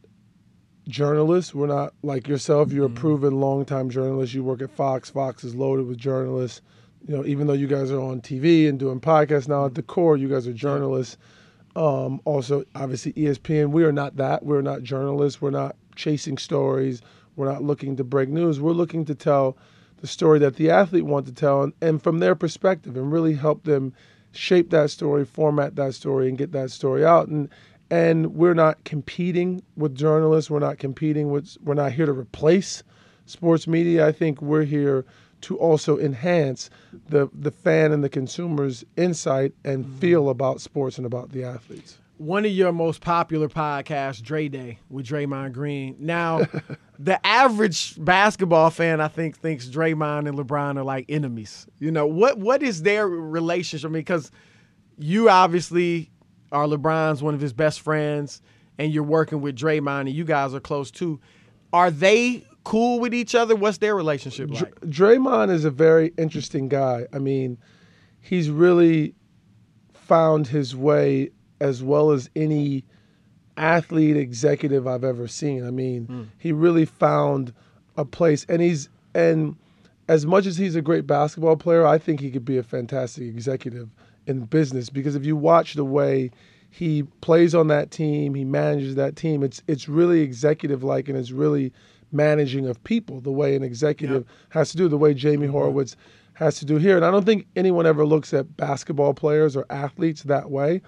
journalists. 0.87 1.53
We're 1.53 1.67
not 1.67 1.93
like 2.01 2.27
yourself. 2.27 2.71
You're 2.71 2.87
mm-hmm. 2.87 2.97
a 2.97 2.99
proven 2.99 3.39
long-time 3.39 3.91
journalist. 3.91 4.33
You 4.33 4.43
work 4.43 4.63
at 4.63 4.71
Fox. 4.71 5.11
Fox 5.11 5.43
is 5.43 5.53
loaded 5.53 5.85
with 5.85 5.99
journalists. 5.99 6.61
You 7.07 7.15
know, 7.15 7.25
even 7.27 7.45
though 7.45 7.53
you 7.53 7.67
guys 7.67 7.91
are 7.91 8.01
on 8.01 8.21
TV 8.21 8.67
and 8.67 8.79
doing 8.79 8.99
podcasts 8.99 9.47
now, 9.47 9.67
at 9.67 9.75
the 9.75 9.83
core, 9.83 10.17
you 10.17 10.27
guys 10.27 10.47
are 10.47 10.53
journalists. 10.53 11.17
Yeah 11.19 11.27
um, 11.75 12.21
also, 12.25 12.63
obviously, 12.75 13.13
ESPN. 13.13 13.71
We 13.71 13.83
are 13.83 13.91
not 13.91 14.17
that. 14.17 14.43
We're 14.43 14.61
not 14.61 14.83
journalists. 14.83 15.41
We're 15.41 15.51
not 15.51 15.75
chasing 15.95 16.37
stories. 16.37 17.01
We're 17.35 17.51
not 17.51 17.63
looking 17.63 17.95
to 17.97 18.03
break 18.03 18.29
news. 18.29 18.59
We're 18.59 18.71
looking 18.73 19.05
to 19.05 19.15
tell 19.15 19.57
the 19.97 20.07
story 20.07 20.39
that 20.39 20.55
the 20.55 20.69
athlete 20.69 21.05
wants 21.05 21.29
to 21.29 21.35
tell, 21.35 21.63
and, 21.63 21.73
and 21.81 22.01
from 22.01 22.19
their 22.19 22.35
perspective, 22.35 22.97
and 22.97 23.11
really 23.11 23.35
help 23.35 23.63
them 23.63 23.93
shape 24.33 24.69
that 24.71 24.89
story, 24.89 25.25
format 25.25 25.75
that 25.75 25.93
story, 25.93 26.27
and 26.27 26.37
get 26.37 26.51
that 26.51 26.71
story 26.71 27.05
out. 27.05 27.27
And 27.27 27.49
and 27.89 28.35
we're 28.35 28.53
not 28.53 28.83
competing 28.85 29.61
with 29.75 29.95
journalists. 29.95 30.49
We're 30.49 30.59
not 30.59 30.77
competing 30.77 31.29
with. 31.29 31.57
We're 31.63 31.73
not 31.73 31.91
here 31.91 32.05
to 32.05 32.13
replace 32.13 32.83
sports 33.25 33.67
media. 33.67 34.07
I 34.07 34.11
think 34.11 34.41
we're 34.41 34.63
here 34.63 35.05
to 35.41 35.57
also 35.57 35.97
enhance 35.97 36.69
the 37.09 37.29
the 37.33 37.51
fan 37.51 37.91
and 37.91 38.03
the 38.03 38.09
consumer's 38.09 38.83
insight 38.97 39.53
and 39.63 39.85
mm-hmm. 39.85 39.97
feel 39.99 40.29
about 40.29 40.61
sports 40.61 40.97
and 40.97 41.05
about 41.05 41.31
the 41.31 41.43
athletes. 41.43 41.97
One 42.17 42.45
of 42.45 42.51
your 42.51 42.71
most 42.71 43.01
popular 43.01 43.49
podcasts, 43.49 44.21
Dre 44.21 44.47
Day 44.47 44.79
with 44.89 45.07
Draymond 45.07 45.53
Green. 45.53 45.95
Now, 45.99 46.41
the 46.99 47.25
average 47.25 48.03
basketball 48.03 48.69
fan, 48.69 49.01
I 49.01 49.07
think, 49.07 49.37
thinks 49.37 49.67
Draymond 49.67 50.29
and 50.29 50.37
LeBron 50.37 50.77
are 50.77 50.83
like 50.83 51.05
enemies. 51.09 51.65
You 51.79 51.89
know 51.91 52.05
what? 52.05 52.37
What 52.37 52.61
is 52.61 52.83
their 52.83 53.07
relationship? 53.07 53.89
I 53.89 53.91
mean, 53.91 54.01
because 54.01 54.31
you 54.99 55.29
obviously 55.29 56.11
are 56.51 56.67
LeBron's 56.67 57.23
one 57.23 57.33
of 57.33 57.41
his 57.41 57.53
best 57.53 57.81
friends, 57.81 58.41
and 58.77 58.93
you're 58.93 59.03
working 59.03 59.41
with 59.41 59.55
Draymond, 59.55 60.01
and 60.01 60.11
you 60.11 60.25
guys 60.25 60.53
are 60.53 60.59
close 60.59 60.91
too. 60.91 61.19
Are 61.73 61.89
they 61.89 62.45
cool 62.63 62.99
with 62.99 63.13
each 63.13 63.35
other? 63.35 63.55
What's 63.55 63.79
their 63.79 63.95
relationship 63.95 64.49
like? 64.51 64.79
Draymond 64.81 65.51
is 65.51 65.65
a 65.65 65.71
very 65.71 66.13
interesting 66.17 66.67
guy. 66.69 67.07
I 67.13 67.19
mean, 67.19 67.57
he's 68.19 68.49
really 68.49 69.15
found 69.93 70.47
his 70.47 70.75
way 70.75 71.31
as 71.59 71.83
well 71.83 72.11
as 72.11 72.29
any 72.35 72.83
athlete 73.57 74.17
executive 74.17 74.87
I've 74.87 75.03
ever 75.03 75.27
seen. 75.27 75.65
I 75.65 75.71
mean, 75.71 76.07
mm. 76.07 76.27
he 76.37 76.51
really 76.51 76.85
found 76.85 77.53
a 77.97 78.05
place 78.05 78.45
and 78.47 78.61
he's 78.61 78.89
and 79.13 79.55
as 80.07 80.25
much 80.25 80.45
as 80.45 80.57
he's 80.57 80.75
a 80.75 80.81
great 80.81 81.05
basketball 81.07 81.55
player, 81.55 81.85
I 81.85 81.97
think 81.97 82.19
he 82.19 82.31
could 82.31 82.45
be 82.45 82.57
a 82.57 82.63
fantastic 82.63 83.23
executive 83.23 83.89
in 84.27 84.45
business 84.45 84.89
because 84.89 85.15
if 85.15 85.25
you 85.25 85.35
watch 85.35 85.73
the 85.73 85.85
way 85.85 86.31
he 86.69 87.03
plays 87.21 87.53
on 87.53 87.67
that 87.67 87.91
team, 87.91 88.33
he 88.33 88.45
manages 88.45 88.95
that 88.95 89.15
team, 89.15 89.43
it's 89.43 89.61
it's 89.67 89.87
really 89.87 90.21
executive 90.21 90.83
like 90.83 91.07
and 91.09 91.17
it's 91.17 91.31
really 91.31 91.73
managing 92.11 92.67
of 92.67 92.83
people 92.83 93.21
the 93.21 93.31
way 93.31 93.55
an 93.55 93.63
executive 93.63 94.25
has 94.49 94.71
to 94.71 94.77
do, 94.77 94.87
the 94.87 94.97
way 94.97 95.13
Jamie 95.13 95.45
mm-hmm. 95.45 95.53
Horowitz 95.53 95.95
has 96.33 96.57
to 96.59 96.65
do 96.65 96.77
here. 96.77 96.95
And 96.95 97.05
I 97.05 97.11
don't 97.11 97.25
think 97.25 97.47
anyone 97.55 97.85
ever 97.85 98.05
looks 98.05 98.33
at 98.33 98.57
basketball 98.57 99.13
players 99.13 99.55
or 99.55 99.65
athletes 99.69 100.23
that 100.23 100.49
way. 100.49 100.81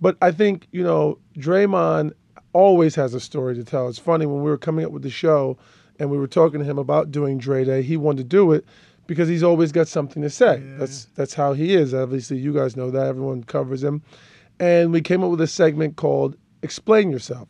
But 0.00 0.16
I 0.22 0.30
think, 0.30 0.68
you 0.72 0.82
know, 0.82 1.18
Draymond 1.38 2.12
always 2.52 2.94
has 2.94 3.14
a 3.14 3.20
story 3.20 3.54
to 3.54 3.64
tell. 3.64 3.88
It's 3.88 3.98
funny 3.98 4.26
when 4.26 4.42
we 4.42 4.50
were 4.50 4.58
coming 4.58 4.84
up 4.84 4.92
with 4.92 5.02
the 5.02 5.10
show 5.10 5.58
and 5.98 6.10
we 6.10 6.18
were 6.18 6.26
talking 6.26 6.60
to 6.60 6.64
him 6.64 6.78
about 6.78 7.10
doing 7.10 7.38
Dre 7.38 7.64
Day, 7.64 7.82
he 7.82 7.96
wanted 7.96 8.18
to 8.18 8.24
do 8.24 8.52
it 8.52 8.64
because 9.06 9.28
he's 9.28 9.42
always 9.42 9.72
got 9.72 9.88
something 9.88 10.22
to 10.22 10.30
say. 10.30 10.62
Yeah. 10.64 10.78
That's 10.78 11.04
that's 11.14 11.34
how 11.34 11.52
he 11.52 11.74
is. 11.74 11.94
Obviously, 11.94 12.38
you 12.38 12.52
guys 12.52 12.76
know 12.76 12.90
that. 12.90 13.06
Everyone 13.06 13.44
covers 13.44 13.82
him. 13.82 14.02
And 14.58 14.92
we 14.92 15.00
came 15.00 15.22
up 15.22 15.30
with 15.30 15.40
a 15.40 15.46
segment 15.46 15.96
called 15.96 16.36
Explain 16.62 17.10
Yourself. 17.10 17.48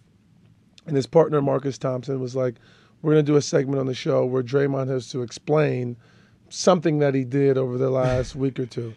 And 0.86 0.96
his 0.96 1.06
partner 1.06 1.40
Marcus 1.40 1.78
Thompson 1.78 2.20
was 2.20 2.36
like, 2.36 2.56
we're 3.06 3.12
going 3.12 3.24
to 3.24 3.32
do 3.32 3.36
a 3.36 3.42
segment 3.42 3.78
on 3.78 3.86
the 3.86 3.94
show 3.94 4.26
where 4.26 4.42
Draymond 4.42 4.88
has 4.88 5.08
to 5.10 5.22
explain 5.22 5.96
something 6.48 6.98
that 6.98 7.14
he 7.14 7.22
did 7.24 7.56
over 7.56 7.78
the 7.78 7.88
last 7.88 8.34
week 8.36 8.58
or 8.58 8.66
two. 8.66 8.94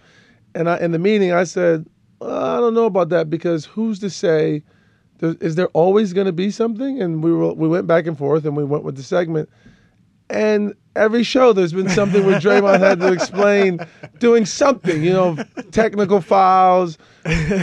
And 0.56 0.68
I, 0.68 0.80
in 0.80 0.92
the 0.92 0.98
meeting, 0.98 1.32
I 1.32 1.44
said, 1.44 1.86
I 2.20 2.58
don't 2.58 2.74
know 2.74 2.86
about 2.86 3.10
that 3.10 3.30
because 3.30 3.66
who's 3.66 4.00
to 4.00 4.10
say? 4.10 4.64
Is 5.22 5.56
there 5.56 5.68
always 5.68 6.12
going 6.14 6.26
to 6.26 6.34
be 6.34 6.50
something? 6.50 7.00
And 7.00 7.24
we 7.24 7.32
were, 7.32 7.54
we 7.54 7.68
went 7.68 7.86
back 7.86 8.08
and 8.08 8.18
forth, 8.18 8.46
and 8.46 8.58
we 8.58 8.64
went 8.64 8.84
with 8.84 8.96
the 8.96 9.04
segment. 9.04 9.48
And 10.32 10.74
every 10.96 11.24
show, 11.24 11.54
there's 11.54 11.74
been 11.74 11.90
something 11.90 12.26
where 12.26 12.40
Draymond 12.40 12.80
had 12.80 13.00
to 13.02 13.12
explain 13.14 13.80
doing 14.18 14.46
something, 14.46 15.04
you 15.04 15.14
know, 15.14 15.38
technical 15.72 16.20
fouls, 16.20 16.98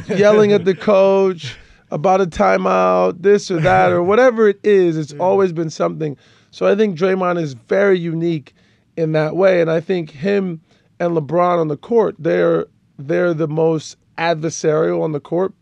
yelling 0.07 0.53
at 0.53 0.65
the 0.65 0.77
coach 0.77 1.57
about 1.91 2.21
a 2.21 2.27
timeout, 2.27 3.23
this 3.23 3.51
or 3.51 3.61
that, 3.61 3.91
or 3.91 4.03
whatever 4.05 4.49
it 4.49 4.61
is. 4.63 4.97
It's 4.97 5.13
always 5.15 5.53
been 5.53 5.71
something. 5.71 6.17
So 6.57 6.65
I 6.65 6.75
think 6.75 6.97
Draymond 6.97 7.39
is 7.39 7.53
very 7.53 7.99
unique 7.99 8.55
in 8.97 9.13
that 9.13 9.37
way, 9.37 9.61
and 9.61 9.71
I 9.71 9.79
think 9.79 10.09
him 10.09 10.63
and 10.99 11.15
LeBron 11.15 11.61
on 11.61 11.69
the 11.69 11.77
court, 11.77 12.17
they're 12.19 12.65
they're 12.99 13.35
the 13.35 13.47
most 13.47 13.99
adversarial 14.17 15.03
on 15.03 15.13
the 15.13 15.21
court. 15.21 15.53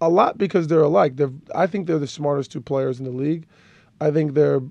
A 0.00 0.08
lot 0.08 0.38
because 0.38 0.68
they're 0.68 0.80
alike. 0.80 1.16
They're, 1.16 1.30
I 1.54 1.66
think 1.66 1.86
they're 1.86 1.98
the 1.98 2.06
smartest 2.06 2.50
two 2.50 2.62
players 2.62 2.98
in 2.98 3.04
the 3.04 3.10
league. 3.10 3.46
I 4.00 4.10
think 4.10 4.32
they're 4.32 4.62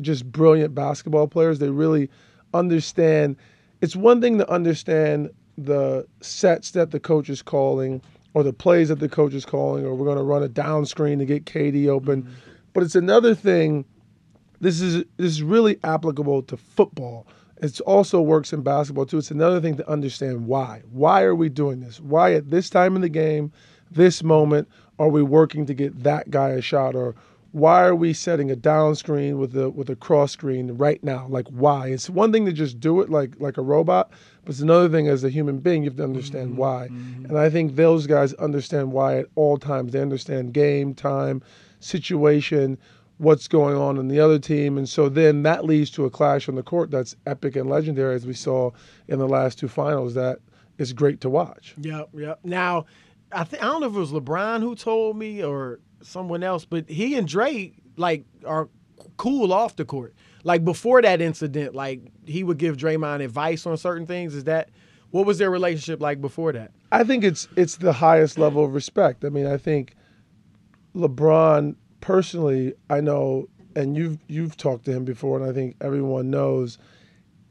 just 0.00 0.24
brilliant 0.32 0.74
basketball 0.74 1.28
players. 1.28 1.58
They 1.58 1.68
really 1.68 2.08
understand. 2.54 3.36
It's 3.82 3.94
one 3.94 4.22
thing 4.22 4.38
to 4.38 4.50
understand 4.50 5.28
the 5.58 6.06
sets 6.22 6.70
that 6.70 6.90
the 6.90 7.00
coach 7.00 7.28
is 7.28 7.42
calling 7.42 8.00
or 8.32 8.42
the 8.42 8.54
plays 8.54 8.88
that 8.88 9.00
the 9.00 9.10
coach 9.10 9.34
is 9.34 9.44
calling, 9.44 9.84
or 9.84 9.94
we're 9.94 10.06
going 10.06 10.16
to 10.16 10.22
run 10.22 10.42
a 10.42 10.48
down 10.48 10.86
screen 10.86 11.18
to 11.18 11.26
get 11.26 11.44
KD 11.44 11.86
open. 11.88 12.22
Mm-hmm. 12.22 12.32
But 12.72 12.82
it's 12.84 12.94
another 12.94 13.34
thing. 13.34 13.84
This 14.60 14.80
is 14.80 15.04
this 15.16 15.32
is 15.32 15.42
really 15.42 15.78
applicable 15.84 16.42
to 16.42 16.56
football. 16.56 17.26
It 17.62 17.80
also 17.82 18.20
works 18.22 18.52
in 18.52 18.62
basketball 18.62 19.06
too. 19.06 19.18
It's 19.18 19.30
another 19.30 19.60
thing 19.60 19.76
to 19.76 19.88
understand 19.88 20.46
why. 20.46 20.82
Why 20.90 21.22
are 21.22 21.34
we 21.34 21.48
doing 21.48 21.80
this? 21.80 22.00
Why 22.00 22.32
at 22.34 22.50
this 22.50 22.70
time 22.70 22.96
in 22.96 23.02
the 23.02 23.08
game, 23.08 23.52
this 23.90 24.22
moment, 24.22 24.68
are 24.98 25.08
we 25.08 25.22
working 25.22 25.66
to 25.66 25.74
get 25.74 26.02
that 26.02 26.30
guy 26.30 26.50
a 26.50 26.60
shot? 26.60 26.94
Or 26.94 27.14
why 27.52 27.84
are 27.84 27.94
we 27.94 28.12
setting 28.12 28.50
a 28.50 28.56
down 28.56 28.94
screen 28.94 29.38
with 29.38 29.56
a 29.56 29.68
with 29.70 29.90
a 29.90 29.96
cross 29.96 30.32
screen 30.32 30.72
right 30.72 31.02
now? 31.02 31.26
Like 31.28 31.48
why? 31.48 31.88
It's 31.88 32.08
one 32.08 32.32
thing 32.32 32.46
to 32.46 32.52
just 32.52 32.80
do 32.80 33.00
it 33.00 33.10
like 33.10 33.34
like 33.40 33.58
a 33.58 33.62
robot, 33.62 34.10
but 34.44 34.50
it's 34.50 34.60
another 34.60 34.88
thing 34.88 35.08
as 35.08 35.24
a 35.24 35.30
human 35.30 35.58
being 35.58 35.82
you 35.82 35.90
have 35.90 35.96
to 35.96 36.04
understand 36.04 36.50
mm-hmm, 36.50 36.60
why. 36.60 36.88
Mm-hmm. 36.90 37.26
And 37.26 37.38
I 37.38 37.50
think 37.50 37.76
those 37.76 38.06
guys 38.06 38.32
understand 38.34 38.92
why 38.92 39.18
at 39.18 39.26
all 39.34 39.58
times. 39.58 39.92
They 39.92 40.00
understand 40.00 40.54
game, 40.54 40.94
time, 40.94 41.42
situation, 41.80 42.78
what's 43.20 43.48
going 43.48 43.76
on 43.76 43.98
in 43.98 44.08
the 44.08 44.18
other 44.18 44.38
team, 44.38 44.78
and 44.78 44.88
so 44.88 45.10
then 45.10 45.42
that 45.42 45.64
leads 45.66 45.90
to 45.90 46.06
a 46.06 46.10
clash 46.10 46.48
on 46.48 46.54
the 46.54 46.62
court 46.62 46.90
that's 46.90 47.14
epic 47.26 47.54
and 47.54 47.68
legendary 47.68 48.14
as 48.14 48.26
we 48.26 48.32
saw 48.32 48.70
in 49.08 49.18
the 49.18 49.28
last 49.28 49.58
two 49.58 49.68
finals. 49.68 50.14
That 50.14 50.38
is 50.78 50.94
great 50.94 51.20
to 51.20 51.28
watch. 51.28 51.74
Yep, 51.82 52.08
yep. 52.14 52.40
Now, 52.44 52.86
I 53.30 53.44
think 53.44 53.62
I 53.62 53.66
don't 53.66 53.82
know 53.82 53.88
if 53.88 53.94
it 53.94 53.98
was 53.98 54.12
LeBron 54.12 54.60
who 54.60 54.74
told 54.74 55.18
me 55.18 55.44
or 55.44 55.80
someone 56.02 56.42
else, 56.42 56.64
but 56.64 56.88
he 56.88 57.14
and 57.16 57.28
Dre 57.28 57.74
like 57.96 58.24
are 58.46 58.70
cool 59.18 59.52
off 59.52 59.76
the 59.76 59.84
court. 59.84 60.14
Like 60.42 60.64
before 60.64 61.02
that 61.02 61.20
incident, 61.20 61.74
like 61.74 62.00
he 62.24 62.42
would 62.42 62.56
give 62.56 62.78
Draymond 62.78 63.22
advice 63.22 63.66
on 63.66 63.76
certain 63.76 64.06
things. 64.06 64.34
Is 64.34 64.44
that 64.44 64.70
what 65.10 65.26
was 65.26 65.36
their 65.36 65.50
relationship 65.50 66.00
like 66.00 66.22
before 66.22 66.52
that? 66.52 66.70
I 66.90 67.04
think 67.04 67.22
it's 67.22 67.48
it's 67.54 67.76
the 67.76 67.92
highest 67.92 68.38
level 68.38 68.64
of 68.64 68.72
respect. 68.72 69.26
I 69.26 69.28
mean, 69.28 69.46
I 69.46 69.58
think 69.58 69.94
LeBron 70.96 71.76
personally, 72.00 72.74
I 72.88 73.00
know, 73.00 73.48
and 73.76 73.96
you've 73.96 74.18
you've 74.28 74.56
talked 74.56 74.84
to 74.86 74.92
him 74.92 75.04
before, 75.04 75.38
and 75.38 75.48
I 75.48 75.52
think 75.52 75.76
everyone 75.80 76.30
knows. 76.30 76.78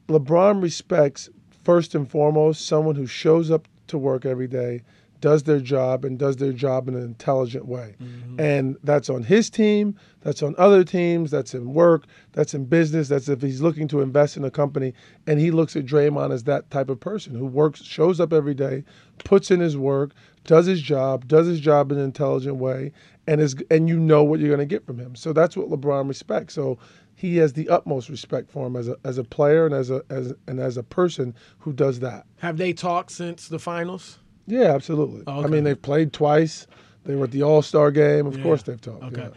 LeBron 0.07 0.61
respects 0.61 1.29
first 1.63 1.93
and 1.93 2.09
foremost 2.09 2.65
someone 2.65 2.95
who 2.95 3.05
shows 3.05 3.51
up 3.51 3.67
to 3.87 3.97
work 3.97 4.25
every 4.25 4.47
day, 4.47 4.81
does 5.21 5.43
their 5.43 5.59
job, 5.59 6.05
and 6.05 6.17
does 6.17 6.37
their 6.37 6.53
job 6.53 6.87
in 6.87 6.95
an 6.95 7.03
intelligent 7.03 7.65
way. 7.65 7.95
Mm-hmm. 8.01 8.39
And 8.39 8.77
that's 8.83 9.09
on 9.09 9.23
his 9.23 9.49
team, 9.49 9.97
that's 10.21 10.41
on 10.41 10.55
other 10.57 10.83
teams, 10.83 11.29
that's 11.29 11.53
in 11.53 11.73
work, 11.73 12.05
that's 12.31 12.53
in 12.53 12.65
business, 12.65 13.09
that's 13.09 13.27
if 13.27 13.41
he's 13.41 13.61
looking 13.61 13.87
to 13.89 14.01
invest 14.01 14.37
in 14.37 14.45
a 14.45 14.51
company. 14.51 14.93
And 15.27 15.39
he 15.39 15.51
looks 15.51 15.75
at 15.75 15.85
Draymond 15.85 16.33
as 16.33 16.45
that 16.45 16.71
type 16.71 16.89
of 16.89 16.99
person 16.99 17.35
who 17.35 17.45
works, 17.45 17.83
shows 17.83 18.19
up 18.19 18.33
every 18.33 18.53
day, 18.53 18.83
puts 19.23 19.51
in 19.51 19.59
his 19.59 19.77
work, 19.77 20.11
does 20.45 20.65
his 20.65 20.81
job, 20.81 21.27
does 21.27 21.47
his 21.47 21.59
job 21.59 21.91
in 21.91 21.97
an 21.97 22.05
intelligent 22.05 22.55
way, 22.55 22.91
and 23.29 23.39
is 23.39 23.55
and 23.69 23.87
you 23.87 23.99
know 23.99 24.23
what 24.23 24.39
you're 24.39 24.49
going 24.49 24.59
to 24.67 24.75
get 24.75 24.85
from 24.85 24.97
him. 24.97 25.15
So 25.15 25.31
that's 25.33 25.55
what 25.55 25.69
LeBron 25.69 26.07
respects. 26.07 26.53
So 26.55 26.77
he 27.15 27.37
has 27.37 27.53
the 27.53 27.69
utmost 27.69 28.09
respect 28.09 28.49
for 28.49 28.65
him 28.67 28.75
as 28.75 28.87
a 28.87 28.95
as 29.03 29.17
a 29.17 29.23
player 29.23 29.65
and 29.65 29.75
as 29.75 29.89
a 29.91 30.01
as 30.09 30.33
and 30.47 30.59
as 30.59 30.77
a 30.77 30.83
person 30.83 31.35
who 31.59 31.71
does 31.71 31.99
that. 31.99 32.25
Have 32.39 32.57
they 32.57 32.73
talked 32.73 33.11
since 33.11 33.47
the 33.47 33.59
finals? 33.59 34.19
Yeah, 34.47 34.73
absolutely. 34.73 35.23
Oh, 35.27 35.43
I 35.43 35.47
mean, 35.47 35.63
they've 35.63 35.79
played 35.81 36.11
twice. 36.11 36.65
They 37.05 37.15
were 37.15 37.25
at 37.25 37.31
the 37.31 37.43
All 37.43 37.61
Star 37.61 37.91
game. 37.91 38.25
Of 38.25 38.37
Yeah. 38.37 38.43
course, 38.43 38.63
they've 38.63 38.81
talked. 38.81 39.03
Okay. 39.03 39.21
yeah. 39.21 39.29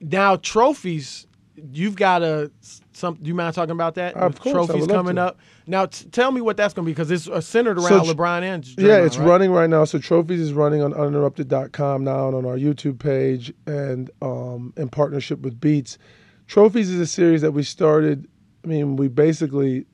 Now 0.00 0.36
trophies, 0.36 1.26
you've 1.72 1.96
got 1.96 2.22
a 2.22 2.50
some. 2.92 3.14
Do 3.14 3.28
you 3.28 3.34
mind 3.34 3.54
talking 3.54 3.70
about 3.72 3.94
that? 3.96 4.14
Of 4.14 4.34
With 4.34 4.40
course, 4.40 4.66
trophies 4.66 4.86
coming 4.86 5.16
to. 5.16 5.22
up. 5.22 5.38
Now 5.66 5.86
t- 5.86 6.08
tell 6.08 6.30
me 6.32 6.40
what 6.40 6.56
that's 6.56 6.74
going 6.74 6.84
to 6.84 6.88
be 6.88 6.92
because 6.92 7.10
it's 7.10 7.28
uh, 7.28 7.40
centered 7.40 7.78
around 7.78 8.04
tr- 8.06 8.12
LeBron 8.12 8.42
and 8.42 8.64
Draymond, 8.64 8.86
yeah, 8.86 8.96
it's 9.04 9.16
right? 9.18 9.28
running 9.28 9.50
right 9.50 9.68
now. 9.70 9.84
So 9.84 9.98
Trophies 9.98 10.40
is 10.40 10.52
running 10.52 10.82
on 10.82 10.92
uninterrupted.com 10.94 12.04
now 12.04 12.28
and 12.28 12.36
on 12.36 12.46
our 12.46 12.56
YouTube 12.56 12.98
page 12.98 13.52
and 13.66 14.10
um, 14.22 14.72
in 14.76 14.88
partnership 14.88 15.40
with 15.40 15.60
Beats. 15.60 15.98
Trophies 16.46 16.90
is 16.90 17.00
a 17.00 17.06
series 17.06 17.42
that 17.42 17.52
we 17.52 17.62
started. 17.62 18.26
I 18.64 18.68
mean, 18.68 18.96
we 18.96 19.08
basically, 19.08 19.86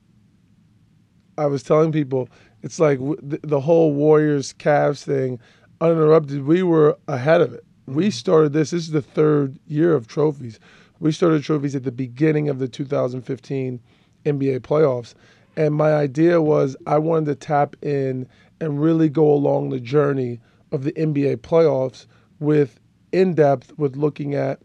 I 1.37 1.45
was 1.47 1.63
telling 1.63 1.91
people, 1.91 2.29
it's 2.63 2.79
like 2.79 2.97
w- 2.99 3.19
the, 3.21 3.39
the 3.43 3.59
whole 3.59 3.93
Warriors 3.93 4.53
Cavs 4.53 5.03
thing, 5.03 5.39
uninterrupted. 5.81 6.43
We 6.45 6.63
were 6.63 6.97
ahead 7.07 7.41
of 7.41 7.53
it. 7.53 7.63
We 7.87 8.09
started 8.09 8.53
this. 8.53 8.71
This 8.71 8.85
is 8.85 8.91
the 8.91 9.01
third 9.01 9.59
year 9.67 9.93
of 9.93 10.07
Trophies. 10.07 10.59
We 10.99 11.11
started 11.11 11.43
Trophies 11.43 11.75
at 11.75 11.83
the 11.83 11.91
beginning 11.91 12.49
of 12.49 12.59
the 12.59 12.67
2015 12.67 13.79
NBA 14.25 14.59
playoffs. 14.61 15.13
And 15.57 15.73
my 15.73 15.93
idea 15.93 16.41
was 16.41 16.75
I 16.85 16.97
wanted 16.97 17.25
to 17.25 17.35
tap 17.35 17.75
in 17.81 18.27
and 18.59 18.81
really 18.81 19.09
go 19.09 19.31
along 19.31 19.69
the 19.69 19.79
journey 19.79 20.39
of 20.71 20.83
the 20.83 20.91
NBA 20.93 21.37
playoffs 21.37 22.05
with 22.39 22.79
in 23.11 23.33
depth 23.33 23.77
with 23.77 23.95
looking 23.95 24.35
at 24.35 24.59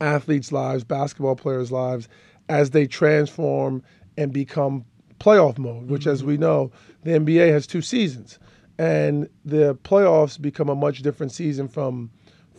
athletes' 0.00 0.52
lives, 0.52 0.84
basketball 0.84 1.36
players' 1.36 1.70
lives, 1.70 2.08
as 2.48 2.70
they 2.70 2.86
transform 2.86 3.82
and 4.16 4.32
become 4.32 4.84
playoff 5.20 5.58
mode, 5.58 5.88
which, 5.88 6.06
as 6.06 6.20
mm-hmm. 6.20 6.28
we 6.28 6.36
know, 6.36 6.72
the 7.04 7.12
NBA 7.12 7.50
has 7.52 7.66
two 7.66 7.82
seasons. 7.82 8.38
And 8.78 9.28
the 9.44 9.76
playoffs 9.84 10.40
become 10.40 10.68
a 10.68 10.74
much 10.74 11.02
different 11.02 11.30
season 11.30 11.68
from 11.68 12.10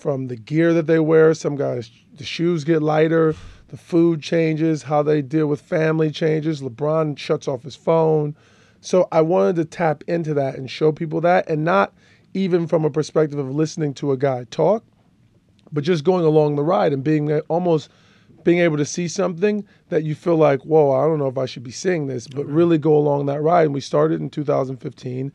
from 0.04 0.28
the 0.28 0.36
gear 0.36 0.74
that 0.74 0.86
they 0.86 1.00
wear. 1.00 1.34
Some 1.34 1.56
guys, 1.56 1.90
the 2.18 2.26
shoes 2.26 2.66
get 2.66 2.84
lighter, 2.84 3.34
the 3.70 3.78
food 3.78 4.22
changes, 4.22 4.84
how 4.84 5.02
they 5.02 5.22
deal 5.22 5.48
with 5.48 5.62
family 5.62 6.12
changes. 6.12 6.62
LeBron 6.62 7.18
shuts 7.18 7.48
off 7.48 7.64
his 7.64 7.78
phone. 7.78 8.36
So 8.82 9.08
I 9.14 9.22
wanted 9.22 9.56
to 9.56 9.66
tap 9.66 10.04
into 10.06 10.34
that 10.34 10.56
and 10.58 10.70
show 10.70 10.92
people 10.92 11.22
that, 11.22 11.50
and 11.50 11.64
not 11.64 11.94
even 12.34 12.68
from 12.68 12.84
a 12.84 12.90
perspective 12.90 13.40
of 13.40 13.56
listening 13.56 13.94
to 13.94 14.12
a 14.12 14.18
guy 14.18 14.44
talk, 14.52 14.84
but 15.72 15.86
just 15.86 16.04
going 16.04 16.26
along 16.26 16.58
the 16.58 16.64
ride 16.64 16.92
and 16.92 17.02
being 17.02 17.32
almost 17.48 17.90
being 18.44 18.60
able 18.60 18.76
to 18.76 18.86
see 18.86 19.08
something 19.08 19.66
that 19.88 20.04
you 20.04 20.16
feel 20.16 20.36
like, 20.36 20.62
whoa, 20.64 20.92
I 20.92 21.08
don't 21.08 21.18
know 21.18 21.30
if 21.30 21.38
I 21.38 21.46
should 21.46 21.64
be 21.64 21.72
seeing 21.72 22.08
this, 22.08 22.28
but 22.28 22.46
really 22.46 22.78
go 22.78 22.94
along 22.94 23.28
that 23.28 23.42
ride. 23.42 23.68
And 23.68 23.74
we 23.74 23.80
started 23.80 24.20
in 24.20 24.30
2015 24.30 25.32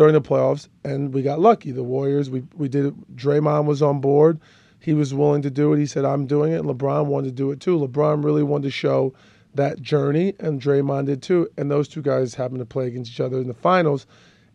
during 0.00 0.14
the 0.14 0.20
playoffs, 0.22 0.66
and 0.82 1.12
we 1.12 1.20
got 1.20 1.40
lucky. 1.40 1.72
The 1.72 1.82
Warriors, 1.82 2.30
we 2.30 2.42
we 2.56 2.70
did 2.70 2.86
it. 2.86 3.16
Draymond 3.16 3.66
was 3.66 3.82
on 3.82 4.00
board. 4.00 4.40
He 4.78 4.94
was 4.94 5.12
willing 5.12 5.42
to 5.42 5.50
do 5.50 5.74
it. 5.74 5.78
He 5.78 5.84
said, 5.84 6.06
I'm 6.06 6.24
doing 6.24 6.54
it. 6.54 6.60
And 6.60 6.64
LeBron 6.70 7.04
wanted 7.04 7.26
to 7.26 7.34
do 7.34 7.50
it 7.50 7.60
too. 7.60 7.78
LeBron 7.78 8.24
really 8.24 8.42
wanted 8.42 8.62
to 8.62 8.70
show 8.70 9.12
that 9.56 9.82
journey, 9.82 10.32
and 10.40 10.58
Draymond 10.58 11.04
did 11.04 11.20
too. 11.20 11.50
And 11.58 11.70
those 11.70 11.86
two 11.86 12.00
guys 12.00 12.34
happened 12.34 12.60
to 12.60 12.64
play 12.64 12.86
against 12.86 13.12
each 13.12 13.20
other 13.20 13.36
in 13.36 13.46
the 13.46 13.52
finals. 13.52 14.06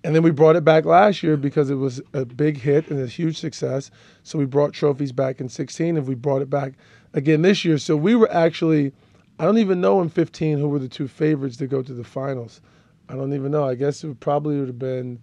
And 0.04 0.16
then 0.16 0.24
we 0.24 0.32
brought 0.32 0.56
it 0.56 0.66
back 0.66 0.84
last 0.84 1.22
year 1.22 1.38
because 1.38 1.70
it 1.70 1.76
was 1.76 2.02
a 2.16 2.26
big 2.26 2.58
hit 2.58 2.90
and 2.90 3.00
a 3.00 3.06
huge 3.06 3.38
success. 3.38 3.92
So 4.24 4.40
we 4.40 4.46
brought 4.46 4.74
trophies 4.74 5.12
back 5.12 5.40
in 5.40 5.48
16 5.48 5.96
and 5.96 6.08
we 6.08 6.16
brought 6.16 6.42
it 6.42 6.50
back 6.50 6.74
again 7.14 7.44
this 7.44 7.64
year. 7.64 7.78
So 7.78 7.96
we 7.96 8.16
were 8.16 8.32
actually, 8.32 8.94
I 9.38 9.46
don't 9.46 9.60
even 9.60 9.80
know 9.80 10.02
in 10.02 10.10
15 10.10 10.58
who 10.58 10.70
were 10.70 10.80
the 10.80 10.90
two 10.90 11.08
favorites 11.08 11.58
to 11.58 11.68
go 11.68 11.84
to 11.84 11.94
the 11.94 12.04
finals. 12.04 12.62
I 13.10 13.14
don't 13.16 13.34
even 13.34 13.52
know. 13.52 13.68
I 13.68 13.76
guess 13.76 14.04
it 14.04 14.08
would 14.08 14.20
probably 14.20 14.58
would 14.60 14.68
have 14.68 14.80
been 14.80 15.20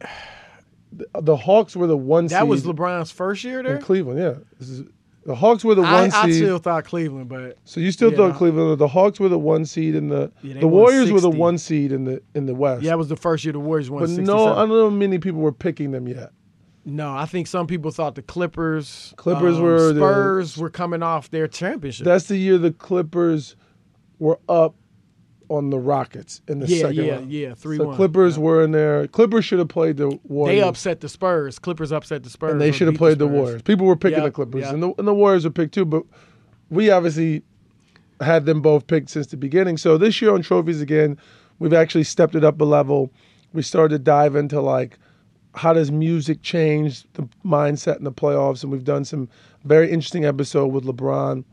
the, 0.92 1.06
the 1.20 1.36
Hawks 1.36 1.74
were 1.74 1.86
the 1.86 1.96
one 1.96 2.26
That 2.26 2.46
was 2.48 2.64
LeBron's 2.64 3.10
first 3.10 3.44
year 3.44 3.62
there. 3.62 3.76
in 3.76 3.82
Cleveland. 3.82 4.18
Yeah, 4.18 4.34
is- 4.60 4.82
the 5.24 5.36
Hawks 5.36 5.64
were 5.64 5.76
the 5.76 5.82
I, 5.82 6.00
one 6.02 6.12
I 6.12 6.24
seed. 6.26 6.34
still 6.34 6.58
thought 6.58 6.84
Cleveland, 6.84 7.28
but 7.28 7.56
so 7.64 7.78
you 7.78 7.92
still 7.92 8.10
Yeah, 8.10 8.16
thought. 8.16 8.34
Cleveland? 8.34 8.76
The 8.80 8.88
Hawks 8.88 9.20
were 9.20 9.28
the 9.28 9.38
one 9.38 9.64
seed 9.64 9.94
in 9.94 10.08
the. 10.08 10.32
Yeah, 10.42 10.58
the 10.58 10.66
Warriors 10.66 11.12
were 11.12 11.20
the 11.20 11.30
one 11.30 11.58
seed 11.58 11.92
in 11.92 12.04
the 12.06 12.20
in 12.34 12.46
the 12.46 12.54
West. 12.56 12.82
yeah, 12.82 12.92
it 12.94 12.98
was 12.98 13.08
the 13.08 13.14
first 13.16 13.44
year 13.44 13.52
the 13.52 13.60
Warriors 13.60 13.88
won. 13.88 14.00
but 14.02 14.08
67. 14.08 14.26
no, 14.36 14.52
I 14.52 14.56
don't 14.66 14.68
know 14.70 14.90
many 14.90 15.18
people 15.20 15.40
were 15.40 15.52
picking 15.52 15.92
them 15.92 16.08
yet. 16.08 16.32
No, 16.84 17.14
I 17.14 17.26
think 17.26 17.46
some 17.46 17.68
people 17.68 17.92
thought 17.92 18.16
the 18.16 18.22
Clippers, 18.22 19.14
Clippers 19.16 19.58
um, 19.58 19.62
were 19.62 19.92
the- 19.92 20.00
Spurs 20.00 20.58
were 20.58 20.70
coming 20.70 21.04
off 21.04 21.30
their 21.30 21.46
championship. 21.46 22.04
That's 22.04 22.24
the 22.26 22.36
year 22.36 22.58
the 22.58 22.72
Clippers 22.72 23.54
were 24.18 24.40
up 24.48 24.74
on 25.52 25.70
the 25.70 25.78
Rockets 25.78 26.40
in 26.48 26.60
the 26.60 26.66
yeah, 26.66 26.80
second 26.82 27.04
yeah, 27.04 27.12
round. 27.12 27.32
yeah, 27.32 27.54
three 27.54 27.76
So 27.76 27.84
one. 27.88 27.96
Clippers 27.96 28.38
were 28.38 28.62
in 28.64 28.72
there. 28.72 29.06
Clippers 29.08 29.44
should 29.44 29.58
have 29.58 29.68
played 29.68 29.96
the 29.98 30.18
Warriors. 30.24 30.60
They 30.60 30.66
upset 30.66 31.00
the 31.00 31.08
Spurs. 31.08 31.58
Clippers 31.58 31.92
upset 31.92 32.22
the 32.22 32.30
Spurs. 32.30 32.52
and 32.52 32.60
they 32.60 32.72
should 32.72 32.86
have 32.88 32.96
played 32.96 33.18
the, 33.18 33.26
Spurs. 33.26 33.36
Warriors. 33.38 33.62
People 33.62 33.86
were 33.86 33.96
picking 33.96 34.18
Yep, 34.18 34.24
the 34.26 34.30
Clippers, 34.32 34.62
yep. 34.62 34.74
and, 34.74 34.82
the, 34.82 34.94
and 34.98 35.06
the 35.06 35.14
Warriors 35.14 35.44
were 35.44 35.50
picked 35.50 35.74
too. 35.74 35.84
But 35.84 36.04
we 36.70 36.90
obviously 36.90 37.42
had 38.20 38.46
them 38.46 38.62
both 38.62 38.86
picked 38.86 39.10
since 39.10 39.26
the 39.26 39.36
beginning. 39.36 39.76
So 39.76 39.98
this 39.98 40.22
year 40.22 40.32
on 40.32 40.42
trophies 40.42 40.80
again, 40.80 41.18
we've 41.58 41.72
actually 41.74 42.04
stepped 42.04 42.34
it 42.34 42.44
up 42.44 42.60
a 42.60 42.64
level. 42.64 43.12
We 43.52 43.62
started 43.62 43.96
to 43.96 43.98
dive 44.02 44.36
into 44.36 44.60
like 44.60 44.98
how 45.54 45.74
does 45.74 45.90
music 45.92 46.40
change 46.42 47.04
the 47.12 47.28
mindset 47.44 47.98
in 47.98 48.04
the 48.04 48.12
playoffs, 48.12 48.62
and 48.62 48.72
we've 48.72 48.84
done 48.84 49.04
some 49.04 49.28
very 49.64 49.90
interesting 49.90 50.24
episode 50.24 50.68
with 50.68 50.84
LeBron 50.84 51.44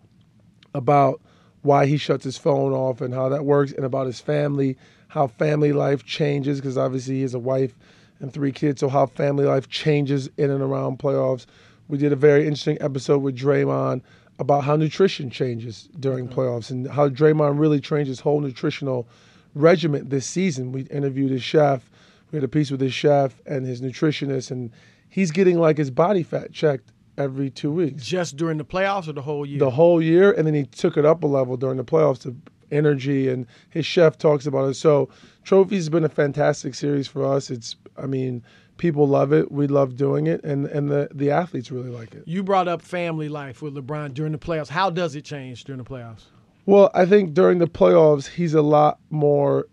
about 0.74 1.22
why 1.62 1.86
he 1.86 1.98
shuts 1.98 2.24
his 2.24 2.38
phone 2.38 2.74
off 2.74 3.01
and 3.01 3.13
how 3.13 3.30
that 3.30 3.46
works, 3.46 3.72
and 3.72 3.86
about 3.86 4.08
his 4.08 4.20
family, 4.20 4.78
how 5.10 5.28
family 5.28 5.74
life 5.74 6.06
changes 6.06 6.60
because 6.60 6.78
obviously 6.78 7.16
he 7.16 7.22
has 7.22 7.34
a 7.34 7.39
wife 7.39 7.78
and 8.20 8.34
three 8.34 8.51
kids, 8.51 8.80
so 8.82 8.89
how 8.89 9.06
family 9.06 9.46
life 9.46 9.70
changes 9.70 10.30
in 10.38 10.50
and 10.50 10.62
around 10.62 11.00
playoffs. 11.00 11.46
We 11.88 11.98
did 11.98 12.12
a 12.12 12.18
very 12.18 12.44
interesting 12.44 12.78
episode 12.82 13.20
with 13.20 13.38
Draymond 13.38 14.01
about 14.38 14.63
how 14.63 14.75
nutrition 14.75 15.30
changes 15.30 15.89
during 16.00 16.28
playoffs 16.28 16.70
and 16.70 16.88
how 16.88 17.10
Draymond 17.10 17.60
really 17.60 17.82
changed 17.82 18.08
his 18.08 18.20
whole 18.20 18.39
nutritional 18.39 19.08
regimen 19.56 20.10
this 20.10 20.25
season. 20.25 20.72
We 20.72 20.82
interviewed 20.84 21.32
his 21.32 21.44
chef. 21.44 21.89
We 22.32 22.38
had 22.38 22.44
a 22.44 22.50
piece 22.50 22.72
with 22.72 22.80
his 22.80 22.94
chef 22.94 23.42
and 23.46 23.66
his 23.66 23.82
nutritionist, 23.82 24.51
and 24.51 24.72
he's 25.10 25.32
getting 25.32 25.60
like 25.60 25.78
his 25.78 25.92
body 25.92 26.24
fat 26.24 26.54
checked 26.54 26.92
every 27.20 27.50
two 27.50 27.72
weeks 27.72 28.04
Just 28.06 28.38
during 28.38 28.58
the 28.58 28.66
playoffs 28.66 29.08
or 29.08 29.14
the 29.14 29.22
whole 29.22 29.46
year? 29.46 29.60
the 29.60 29.70
whole 29.72 30.02
year, 30.02 30.32
and 30.32 30.48
then 30.48 30.54
he 30.54 30.64
took 30.66 30.98
it 30.98 31.06
up 31.06 31.24
a 31.24 31.28
level 31.28 31.58
during 31.58 31.78
the 31.78 31.84
playoffs 31.84 32.22
to 32.22 32.36
energy, 32.72 33.28
and 33.30 33.46
his 33.70 33.86
chef 33.86 34.18
talks 34.18 34.46
about 34.46 34.70
it. 34.70 34.76
So, 34.76 35.10
Trophies 35.44 35.80
has 35.80 35.90
been 35.90 36.04
a 36.04 36.10
fantastic 36.10 36.76
series 36.76 37.08
for 37.08 37.26
us. 37.26 37.50
It's, 37.50 37.76
I 37.98 38.06
mean, 38.06 38.44
people 38.78 39.08
love 39.08 39.34
it. 39.34 39.52
We 39.52 39.66
love 39.68 39.96
doing 39.96 40.28
it, 40.28 40.44
and 40.44 40.68
and 40.68 40.90
the 40.90 41.10
the 41.14 41.32
athletes 41.32 41.72
really 41.72 41.90
like 41.90 42.14
it. 42.14 42.24
you 42.28 42.44
brought 42.44 42.68
up 42.68 42.82
family 42.82 43.28
life 43.30 43.62
with 43.62 43.74
LeBron 43.76 44.14
during 44.14 44.32
the 44.32 44.38
playoffs. 44.38 44.70
How 44.70 44.90
does 44.92 45.16
it 45.16 45.24
change 45.26 45.64
during 45.64 45.82
the 45.84 45.90
playoffs? 45.90 46.26
Well, 46.68 46.92
I 46.94 47.06
think 47.08 47.34
during 47.34 47.58
the 47.58 47.68
playoffs, 47.68 48.28
he's 48.28 48.54
a 48.54 48.62
lot 48.62 49.00
more. 49.10 49.66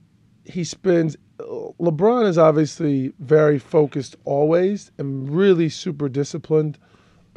He 0.45 0.65
spends. 0.65 1.17
LeBron 1.39 2.27
is 2.27 2.39
obviously 2.39 3.13
very 3.19 3.59
focused 3.59 4.17
always 4.25 4.91
and 4.97 5.29
really 5.29 5.69
super 5.69 6.09
disciplined. 6.09 6.79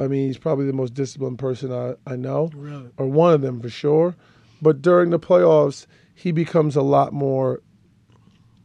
I 0.00 0.08
mean, 0.08 0.26
he's 0.26 0.38
probably 0.38 0.66
the 0.66 0.72
most 0.72 0.94
disciplined 0.94 1.38
person 1.38 1.70
I, 1.72 1.94
I 2.10 2.16
know. 2.16 2.50
Really? 2.54 2.90
or 2.96 3.06
one 3.06 3.34
of 3.34 3.42
them 3.42 3.60
for 3.60 3.68
sure. 3.68 4.16
But 4.62 4.82
during 4.82 5.10
the 5.10 5.18
playoffs, 5.18 5.86
he 6.14 6.32
becomes 6.32 6.74
a 6.76 6.82
lot 6.82 7.12
more 7.12 7.60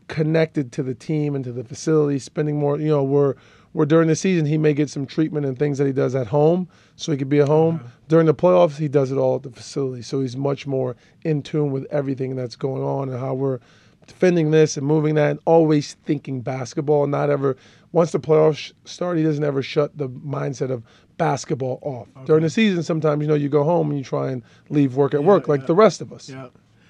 connected 0.08 0.72
to 0.74 0.84
the 0.84 0.94
team 0.96 1.36
and 1.36 1.44
to 1.44 1.52
the 1.52 1.64
facility, 1.64 2.20
spending 2.20 2.58
more. 2.60 2.80
You 2.80 2.90
know, 2.90 3.04
we're 3.04 3.36
Where 3.72 3.86
during 3.86 4.08
the 4.08 4.16
season 4.16 4.46
he 4.46 4.58
may 4.58 4.74
get 4.74 4.90
some 4.90 5.06
treatment 5.06 5.46
and 5.46 5.60
things 5.60 5.78
that 5.80 5.88
he 5.88 5.92
does 5.94 6.16
at 6.16 6.28
home, 6.28 6.70
so 6.96 7.12
he 7.12 7.18
could 7.18 7.28
be 7.28 7.42
at 7.42 7.48
home. 7.48 7.76
Uh-huh. 7.76 7.90
During 8.08 8.26
the 8.26 8.34
playoffs, 8.34 8.78
he 8.78 8.88
does 8.88 9.12
it 9.12 9.18
all 9.18 9.36
at 9.36 9.44
the 9.44 9.52
facility, 9.52 10.02
so 10.02 10.22
he's 10.22 10.38
much 10.38 10.66
more 10.66 10.96
in 11.24 11.42
tune 11.42 11.72
with 11.72 11.86
everything 11.92 12.36
that's 12.38 12.56
going 12.56 12.84
on 12.84 13.10
and 13.10 13.20
how 13.20 13.34
we're 13.34 13.60
defending 14.08 14.52
this 14.52 14.78
and 14.78 14.86
moving 14.86 15.16
that, 15.16 15.32
and 15.32 15.40
always 15.46 15.96
thinking 16.06 16.42
basketball. 16.42 17.08
Not 17.08 17.30
ever 17.30 17.58
once 17.92 18.12
the 18.12 18.20
playoffs 18.20 18.74
start, 18.86 19.18
he 19.18 19.24
doesn't 19.24 19.44
ever 19.44 19.62
shut 19.62 19.98
the 19.98 20.10
mindset 20.10 20.72
of 20.72 20.84
basketball 21.18 21.80
off. 21.82 22.08
During 22.26 22.44
the 22.44 22.50
season, 22.50 22.84
sometimes 22.84 23.22
you 23.22 23.28
know 23.28 23.36
you 23.36 23.50
go 23.50 23.64
home 23.64 23.90
and 23.90 23.98
you 23.98 24.04
try 24.04 24.32
and 24.32 24.44
leave 24.70 24.96
work 24.96 25.14
at 25.14 25.24
work 25.24 25.48
like 25.48 25.62
yeah. 25.62 25.68
the 25.68 25.76
rest 25.76 26.02
of 26.02 26.12
us. 26.12 26.30
Yeah. 26.30 26.48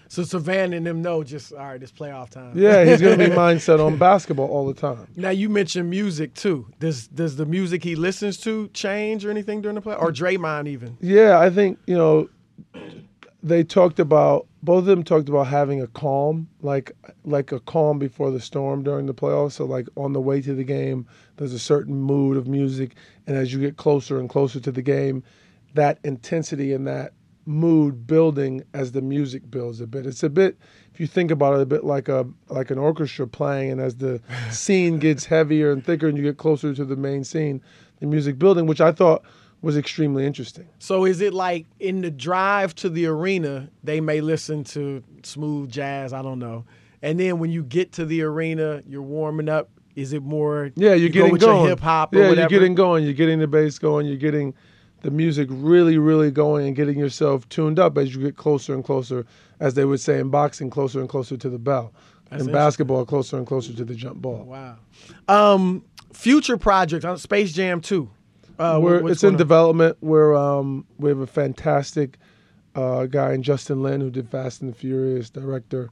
So 0.07 0.23
Savannah 0.23 0.77
and 0.77 0.85
them 0.85 1.01
know 1.01 1.23
just 1.23 1.51
all 1.51 1.59
right. 1.59 1.81
It's 1.81 1.91
playoff 1.91 2.29
time. 2.29 2.57
Yeah, 2.57 2.85
he's 2.85 2.99
to 2.99 3.17
be 3.17 3.25
mindset 3.35 3.83
on 3.85 3.97
basketball 3.97 4.47
all 4.47 4.67
the 4.67 4.73
time. 4.73 5.07
Now 5.15 5.31
you 5.31 5.49
mentioned 5.49 5.89
music 5.89 6.33
too. 6.33 6.67
Does 6.79 7.07
does 7.07 7.35
the 7.35 7.45
music 7.45 7.83
he 7.83 7.95
listens 7.95 8.37
to 8.37 8.69
change 8.69 9.25
or 9.25 9.31
anything 9.31 9.61
during 9.61 9.75
the 9.75 9.81
play, 9.81 9.95
or 9.95 10.11
Draymond 10.11 10.67
even? 10.67 10.97
Yeah, 11.01 11.39
I 11.39 11.49
think 11.49 11.79
you 11.87 11.97
know 11.97 12.29
they 13.45 13.63
talked 13.63 13.99
about 13.99 14.47
both 14.63 14.79
of 14.79 14.85
them 14.85 15.03
talked 15.03 15.29
about 15.29 15.45
having 15.45 15.79
a 15.79 15.85
calm, 15.85 16.49
like 16.63 16.91
like 17.23 17.51
a 17.51 17.59
calm 17.59 17.99
before 17.99 18.31
the 18.31 18.39
storm 18.39 18.81
during 18.81 19.05
the 19.05 19.13
playoffs. 19.13 19.53
So 19.53 19.65
like 19.65 19.87
on 19.95 20.13
the 20.13 20.19
way 20.19 20.41
to 20.41 20.55
the 20.55 20.63
game, 20.63 21.05
there's 21.37 21.53
a 21.53 21.59
certain 21.59 21.95
mood 21.95 22.37
of 22.37 22.47
music, 22.47 22.95
and 23.27 23.37
as 23.37 23.53
you 23.53 23.59
get 23.59 23.77
closer 23.77 24.19
and 24.19 24.27
closer 24.27 24.59
to 24.59 24.71
the 24.71 24.81
game, 24.81 25.23
that 25.75 25.99
intensity 26.03 26.73
and 26.73 26.87
that 26.87 27.13
mood 27.45 28.07
building 28.07 28.63
as 28.73 28.93
the 28.93 29.01
music 29.03 29.51
builds 29.51 29.79
a 29.79 29.85
bit. 29.85 30.07
It's 30.07 30.23
a 30.23 30.29
bit 30.29 30.57
if 30.91 30.99
you 30.99 31.05
think 31.05 31.29
about 31.29 31.53
it 31.53 31.61
a 31.61 31.67
bit 31.67 31.83
like 31.83 32.09
a 32.09 32.27
like 32.49 32.71
an 32.71 32.79
orchestra 32.79 33.27
playing 33.27 33.73
and 33.73 33.79
as 33.79 33.97
the 33.97 34.21
scene 34.49 34.97
gets 34.97 35.25
heavier 35.25 35.71
and 35.71 35.85
thicker 35.85 36.07
and 36.07 36.17
you 36.17 36.23
get 36.23 36.37
closer 36.37 36.73
to 36.73 36.83
the 36.83 36.95
main 36.95 37.23
scene, 37.23 37.61
the 37.99 38.07
music 38.07 38.39
building, 38.39 38.65
which 38.65 38.81
I 38.81 38.91
thought 38.91 39.23
was 39.65 39.77
extremely 39.77 40.27
interesting. 40.27 40.67
So 40.77 41.05
is 41.05 41.21
it 41.21 41.33
like 41.33 41.65
in 41.79 42.01
the 42.01 42.11
drive 42.11 42.75
to 42.75 42.89
the 42.89 43.07
arena, 43.07 43.67
they 43.83 43.99
may 43.99 44.21
listen 44.21 44.63
to 44.65 45.03
smooth 45.23 45.71
jazz? 45.71 46.13
I 46.13 46.21
don't 46.21 46.37
know. 46.37 46.65
And 47.01 47.19
then 47.19 47.39
when 47.39 47.49
you 47.49 47.63
get 47.63 47.91
to 47.93 48.05
the 48.05 48.21
arena, 48.21 48.83
you're 48.87 49.01
warming 49.01 49.49
up. 49.49 49.69
Is 49.95 50.13
it 50.13 50.21
more? 50.21 50.69
Yeah, 50.75 50.89
you're 50.89 50.97
you 50.97 51.09
getting 51.09 51.31
with 51.31 51.41
going. 51.41 51.61
your 51.61 51.69
hip 51.69 51.79
hop 51.79 52.13
or 52.13 52.19
yeah, 52.19 52.29
whatever? 52.29 52.41
you're 52.41 52.59
getting 52.59 52.75
going. 52.75 53.05
You're 53.05 53.13
getting 53.13 53.39
the 53.39 53.47
bass 53.47 53.79
going. 53.79 54.05
You're 54.05 54.17
getting 54.17 54.53
the 55.01 55.09
music 55.09 55.47
really, 55.49 55.97
really 55.97 56.29
going 56.29 56.67
and 56.67 56.75
getting 56.75 56.99
yourself 56.99 57.49
tuned 57.49 57.79
up 57.79 57.97
as 57.97 58.13
you 58.13 58.21
get 58.21 58.37
closer 58.37 58.75
and 58.75 58.83
closer, 58.83 59.25
as 59.59 59.73
they 59.73 59.85
would 59.85 59.99
say 59.99 60.19
in 60.19 60.29
boxing, 60.29 60.69
closer 60.69 60.99
and 60.99 61.09
closer 61.09 61.37
to 61.37 61.49
the 61.49 61.59
bell. 61.59 61.91
That's 62.29 62.45
in 62.45 62.51
basketball, 62.51 63.03
closer 63.05 63.37
and 63.37 63.47
closer 63.47 63.73
to 63.73 63.83
the 63.83 63.95
jump 63.95 64.21
ball. 64.21 64.43
Wow. 64.43 64.77
Um, 65.27 65.83
future 66.13 66.57
projects 66.57 67.05
on 67.05 67.17
Space 67.17 67.51
Jam 67.51 67.81
2. 67.81 68.09
Uh, 68.57 68.79
We're, 68.81 69.09
it's 69.09 69.23
in 69.23 69.33
on? 69.33 69.37
development. 69.37 69.97
We're 70.01 70.35
um, 70.35 70.85
we 70.97 71.09
have 71.09 71.19
a 71.19 71.27
fantastic 71.27 72.17
uh, 72.75 73.05
guy 73.05 73.33
in 73.33 73.43
Justin 73.43 73.83
Lin 73.83 74.01
who 74.01 74.09
did 74.09 74.29
Fast 74.29 74.61
and 74.61 74.71
the 74.71 74.75
Furious, 74.75 75.29
director 75.29 75.89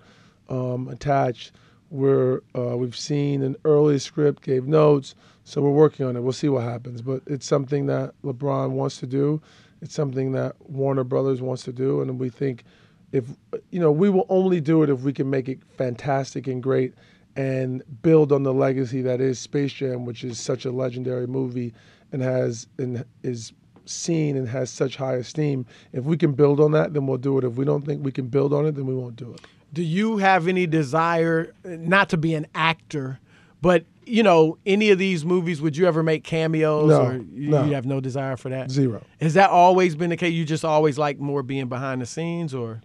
um, 0.49 0.87
attached. 0.87 1.51
We're 1.89 2.41
uh, 2.55 2.77
we've 2.77 2.95
seen 2.97 3.43
an 3.43 3.55
early 3.65 3.99
script, 3.99 4.43
gave 4.43 4.65
notes, 4.65 5.13
so 5.43 5.61
we're 5.61 5.71
working 5.71 6.05
on 6.05 6.15
it. 6.15 6.21
We'll 6.21 6.33
see 6.33 6.49
what 6.49 6.63
happens, 6.63 7.01
but 7.01 7.21
it's 7.27 7.45
something 7.45 7.85
that 7.87 8.13
LeBron 8.23 8.71
wants 8.71 8.97
to 8.99 9.07
do. 9.07 9.41
It's 9.81 9.93
something 9.93 10.31
that 10.31 10.55
Warner 10.61 11.03
Brothers 11.03 11.41
wants 11.41 11.63
to 11.63 11.73
do, 11.73 12.01
and 12.01 12.17
we 12.19 12.29
think 12.29 12.63
if 13.11 13.25
you 13.71 13.79
know 13.79 13.91
we 13.91 14.09
will 14.09 14.25
only 14.29 14.61
do 14.61 14.83
it 14.83 14.89
if 14.89 15.01
we 15.01 15.13
can 15.13 15.29
make 15.29 15.49
it 15.49 15.59
fantastic 15.77 16.47
and 16.47 16.63
great 16.63 16.93
and 17.35 17.83
build 18.01 18.31
on 18.31 18.43
the 18.43 18.53
legacy 18.53 19.01
that 19.01 19.19
is 19.21 19.39
Space 19.39 19.73
Jam, 19.73 20.05
which 20.05 20.23
is 20.23 20.39
such 20.39 20.65
a 20.65 20.71
legendary 20.71 21.27
movie 21.27 21.73
and 22.11 22.21
has 22.21 22.67
and 22.77 23.03
is 23.23 23.53
seen 23.85 24.37
and 24.37 24.47
has 24.47 24.69
such 24.69 24.95
high 24.95 25.15
esteem. 25.15 25.65
If 25.91 26.05
we 26.05 26.15
can 26.17 26.33
build 26.33 26.59
on 26.59 26.71
that, 26.71 26.93
then 26.93 27.07
we'll 27.07 27.17
do 27.17 27.37
it. 27.37 27.43
If 27.43 27.55
we 27.55 27.65
don't 27.65 27.85
think 27.85 28.03
we 28.03 28.11
can 28.11 28.27
build 28.27 28.53
on 28.53 28.65
it, 28.65 28.73
then 28.75 28.85
we 28.85 28.95
won't 28.95 29.15
do 29.15 29.33
it. 29.33 29.41
Do 29.73 29.81
you 29.81 30.17
have 30.17 30.47
any 30.47 30.67
desire, 30.67 31.53
not 31.65 32.09
to 32.09 32.17
be 32.17 32.35
an 32.35 32.45
actor, 32.53 33.19
but 33.61 33.85
you 34.05 34.21
know, 34.21 34.57
any 34.65 34.89
of 34.91 34.99
these 34.99 35.23
movies, 35.25 35.61
would 35.61 35.77
you 35.77 35.87
ever 35.87 36.03
make 36.03 36.23
cameos, 36.25 36.89
No, 36.89 37.01
or 37.05 37.13
you, 37.15 37.49
no. 37.49 37.63
you 37.63 37.73
have 37.73 37.85
no 37.85 38.01
desire 38.01 38.35
for 38.35 38.49
that? 38.49 38.69
Zero. 38.69 39.01
Has 39.21 39.33
that 39.35 39.49
always 39.49 39.95
been 39.95 40.09
the 40.09 40.17
case? 40.17 40.33
You 40.33 40.43
just 40.43 40.65
always 40.65 40.97
like 40.97 41.19
more 41.19 41.41
being 41.41 41.67
behind 41.67 42.01
the 42.01 42.05
scenes, 42.05 42.53
or 42.53 42.81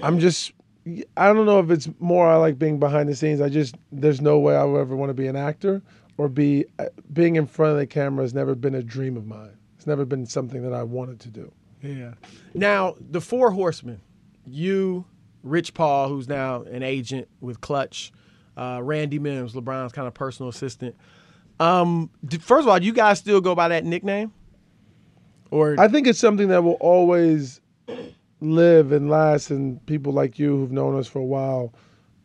I'm 0.00 0.18
just 0.18 0.52
I 1.16 1.32
don't 1.32 1.46
know 1.46 1.60
if 1.60 1.70
it's 1.70 1.88
more 1.98 2.28
I 2.28 2.36
like 2.36 2.58
being 2.58 2.78
behind 2.78 3.08
the 3.08 3.14
scenes. 3.14 3.40
I 3.40 3.48
just 3.48 3.76
there's 3.90 4.20
no 4.20 4.38
way 4.38 4.54
I 4.56 4.64
would 4.64 4.80
ever 4.80 4.96
want 4.96 5.10
to 5.10 5.14
be 5.14 5.26
an 5.26 5.36
actor 5.36 5.82
or 6.18 6.28
be 6.28 6.66
uh, 6.78 6.86
being 7.12 7.36
in 7.36 7.46
front 7.46 7.72
of 7.72 7.78
the 7.78 7.86
camera 7.86 8.22
has 8.22 8.34
never 8.34 8.54
been 8.54 8.74
a 8.74 8.82
dream 8.82 9.16
of 9.16 9.26
mine. 9.26 9.56
It's 9.76 9.86
never 9.86 10.04
been 10.04 10.26
something 10.26 10.62
that 10.62 10.72
I 10.72 10.82
wanted 10.82 11.20
to 11.20 11.28
do. 11.28 11.52
yeah. 11.82 12.12
Now 12.52 12.96
the 13.00 13.20
Four 13.20 13.50
Horsemen, 13.50 14.00
you, 14.46 15.06
Rich 15.42 15.74
Paul, 15.74 16.08
who's 16.08 16.28
now 16.28 16.62
an 16.62 16.82
agent 16.82 17.28
with 17.40 17.60
Clutch, 17.60 18.12
uh, 18.56 18.80
Randy 18.82 19.18
Mims, 19.18 19.54
LeBron's 19.54 19.92
kind 19.92 20.06
of 20.06 20.14
personal 20.14 20.50
assistant. 20.50 20.94
Um, 21.60 22.10
first 22.40 22.64
of 22.64 22.68
all, 22.68 22.78
do 22.78 22.84
you 22.84 22.92
guys 22.92 23.18
still 23.18 23.40
go 23.40 23.54
by 23.54 23.68
that 23.68 23.84
nickname? 23.84 24.32
Or 25.50 25.76
I 25.78 25.88
think 25.88 26.06
it's 26.06 26.18
something 26.18 26.48
that 26.48 26.64
will 26.64 26.72
always 26.80 27.60
live 28.44 28.92
and 28.92 29.10
last, 29.10 29.50
and 29.50 29.84
people 29.86 30.12
like 30.12 30.38
you 30.38 30.56
who've 30.56 30.72
known 30.72 30.96
us 30.98 31.06
for 31.06 31.18
a 31.18 31.24
while 31.24 31.74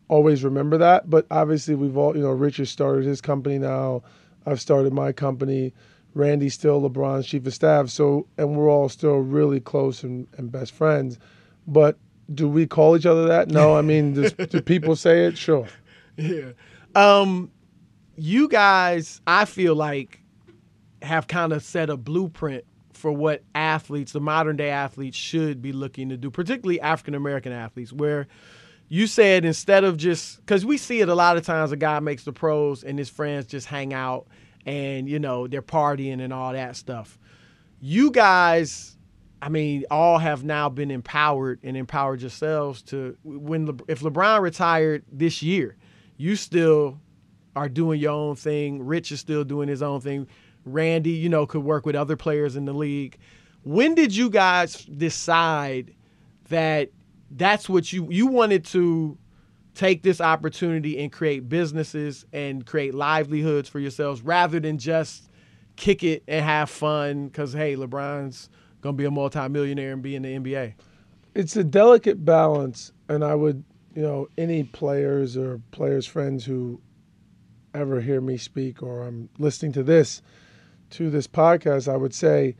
always 0.09 0.43
remember 0.43 0.77
that. 0.77 1.09
But 1.09 1.25
obviously, 1.31 1.75
we've 1.75 1.95
all, 1.95 2.17
you 2.17 2.23
know, 2.23 2.31
Richard 2.31 2.67
started 2.67 3.05
his 3.05 3.21
company 3.21 3.57
now. 3.57 4.03
I've 4.45 4.59
started 4.59 4.91
my 4.91 5.13
company. 5.13 5.73
Randy's 6.15 6.55
still 6.55 6.81
LeBron's 6.81 7.27
chief 7.27 7.45
of 7.45 7.53
staff. 7.53 7.89
So, 7.89 8.27
and 8.37 8.57
we're 8.57 8.69
all 8.69 8.89
still 8.89 9.17
really 9.17 9.61
close 9.61 10.03
and, 10.03 10.27
and 10.37 10.51
best 10.51 10.73
friends. 10.73 11.17
But 11.67 11.97
do 12.33 12.49
we 12.49 12.67
call 12.67 12.97
each 12.97 13.05
other 13.05 13.25
that? 13.27 13.47
No. 13.47 13.77
I 13.77 13.81
mean, 13.81 14.13
does, 14.13 14.33
do 14.33 14.61
people 14.65 14.95
say 14.95 15.25
it? 15.25 15.37
Sure. 15.37 15.67
Yeah. 16.17 16.51
Um, 16.95 17.51
you 18.17 18.49
guys, 18.49 19.21
I 19.25 19.45
feel 19.45 19.75
like, 19.75 20.21
have 21.01 21.27
kind 21.27 21.53
of 21.53 21.63
set 21.63 21.89
a 21.89 21.95
blueprint 21.95 22.65
for 22.99 23.11
what 23.11 23.43
athletes, 23.55 24.11
the 24.11 24.19
modern 24.19 24.57
day 24.57 24.69
athletes, 24.69 25.17
should 25.17 25.61
be 25.61 25.71
looking 25.71 26.09
to 26.09 26.17
do, 26.17 26.29
particularly 26.29 26.81
African 26.81 27.15
American 27.15 27.51
athletes, 27.51 27.93
where 27.93 28.27
you 28.89 29.07
said 29.07 29.45
instead 29.45 29.83
of 29.83 29.97
just 29.97 30.37
because 30.37 30.65
we 30.65 30.77
see 30.77 30.99
it 30.99 31.09
a 31.09 31.15
lot 31.15 31.37
of 31.37 31.45
times, 31.45 31.71
a 31.71 31.77
guy 31.77 31.99
makes 31.99 32.23
the 32.23 32.33
pros 32.33 32.83
and 32.83 32.99
his 32.99 33.09
friends 33.09 33.45
just 33.45 33.67
hang 33.67 33.93
out 33.93 34.27
and 34.65 35.07
you 35.07 35.19
know 35.19 35.47
they're 35.47 35.61
partying 35.61 36.21
and 36.21 36.33
all 36.33 36.53
that 36.53 36.75
stuff. 36.75 37.17
You 37.79 38.11
guys, 38.11 38.97
I 39.41 39.49
mean, 39.49 39.85
all 39.89 40.17
have 40.17 40.43
now 40.43 40.69
been 40.69 40.91
empowered 40.91 41.59
and 41.63 41.77
empowered 41.77 42.21
yourselves 42.21 42.81
to 42.83 43.15
when 43.23 43.67
Le, 43.67 43.75
if 43.87 44.01
LeBron 44.01 44.41
retired 44.41 45.05
this 45.11 45.41
year, 45.41 45.77
you 46.17 46.35
still 46.35 46.99
are 47.55 47.69
doing 47.69 47.99
your 47.99 48.11
own 48.11 48.35
thing. 48.35 48.83
Rich 48.85 49.11
is 49.11 49.19
still 49.19 49.43
doing 49.43 49.69
his 49.69 49.81
own 49.81 50.01
thing. 50.01 50.27
Randy, 50.73 51.11
you 51.11 51.29
know, 51.29 51.45
could 51.45 51.63
work 51.63 51.85
with 51.85 51.95
other 51.95 52.15
players 52.15 52.55
in 52.55 52.65
the 52.65 52.73
league. 52.73 53.17
When 53.63 53.95
did 53.95 54.15
you 54.15 54.29
guys 54.29 54.75
decide 54.85 55.93
that 56.49 56.89
that's 57.31 57.69
what 57.69 57.91
you 57.93 58.07
you 58.09 58.27
wanted 58.27 58.65
to 58.65 59.17
take 59.75 60.01
this 60.03 60.19
opportunity 60.19 60.99
and 61.01 61.11
create 61.11 61.47
businesses 61.47 62.25
and 62.33 62.65
create 62.65 62.93
livelihoods 62.93 63.69
for 63.69 63.79
yourselves 63.79 64.21
rather 64.21 64.59
than 64.59 64.77
just 64.77 65.29
kick 65.75 66.03
it 66.03 66.23
and 66.27 66.43
have 66.43 66.69
fun 66.69 67.27
because 67.27 67.53
hey, 67.53 67.75
LeBron's 67.75 68.49
gonna 68.81 68.93
be 68.93 69.05
a 69.05 69.11
multimillionaire 69.11 69.93
and 69.93 70.01
be 70.01 70.15
in 70.15 70.23
the 70.23 70.35
NBA. 70.37 70.73
it's 71.35 71.55
a 71.55 71.63
delicate 71.63 72.25
balance, 72.25 72.91
and 73.07 73.23
I 73.23 73.35
would, 73.35 73.63
you 73.95 74.01
know, 74.01 74.27
any 74.37 74.63
players 74.63 75.37
or 75.37 75.61
players' 75.71 76.05
friends 76.05 76.45
who 76.45 76.81
ever 77.73 78.01
hear 78.01 78.19
me 78.19 78.37
speak 78.37 78.81
or 78.81 79.03
I'm 79.03 79.29
listening 79.37 79.71
to 79.73 79.83
this, 79.83 80.21
to 80.91 81.09
this 81.09 81.27
podcast, 81.27 81.91
I 81.91 81.97
would 81.97 82.13
say 82.13 82.55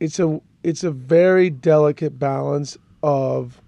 it's 0.00 0.18
a 0.18 0.40
it's 0.62 0.84
a 0.84 0.90
very 0.90 1.50
delicate 1.50 2.18
balance 2.18 2.76
of 3.02 3.60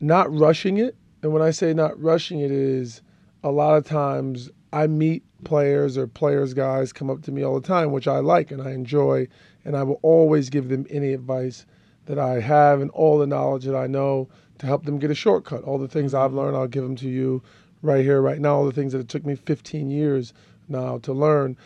not 0.00 0.32
rushing 0.32 0.78
it. 0.78 0.96
And 1.22 1.32
when 1.32 1.42
I 1.42 1.50
say 1.50 1.72
not 1.72 2.00
rushing 2.00 2.40
it 2.40 2.50
is 2.50 3.02
a 3.42 3.50
lot 3.50 3.76
of 3.76 3.84
times 3.84 4.50
I 4.72 4.86
meet 4.86 5.24
players 5.44 5.96
or 5.96 6.06
players 6.06 6.54
guys 6.54 6.92
come 6.92 7.10
up 7.10 7.22
to 7.22 7.32
me 7.32 7.42
all 7.42 7.58
the 7.58 7.66
time, 7.66 7.92
which 7.92 8.08
I 8.08 8.18
like 8.18 8.50
and 8.50 8.60
I 8.60 8.72
enjoy, 8.72 9.28
and 9.64 9.76
I 9.76 9.82
will 9.82 10.00
always 10.02 10.50
give 10.50 10.68
them 10.68 10.86
any 10.90 11.12
advice 11.12 11.64
that 12.06 12.18
I 12.18 12.40
have 12.40 12.80
and 12.80 12.90
all 12.92 13.18
the 13.18 13.26
knowledge 13.26 13.64
that 13.64 13.76
I 13.76 13.86
know 13.86 14.28
to 14.58 14.66
help 14.66 14.84
them 14.84 14.98
get 14.98 15.10
a 15.10 15.14
shortcut. 15.14 15.62
All 15.62 15.78
the 15.78 15.88
things 15.88 16.14
I've 16.14 16.30
mm-hmm. 16.30 16.38
learned, 16.38 16.56
I'll 16.56 16.66
give 16.66 16.82
them 16.82 16.96
to 16.96 17.08
you 17.08 17.42
right 17.82 18.04
here, 18.04 18.20
right 18.20 18.40
now. 18.40 18.56
All 18.56 18.66
the 18.66 18.72
things 18.72 18.92
that 18.92 18.98
it 18.98 19.08
took 19.08 19.24
me 19.24 19.34
15 19.34 19.90
years 19.90 20.32
now 20.68 20.98
to 20.98 21.12
learn. 21.12 21.56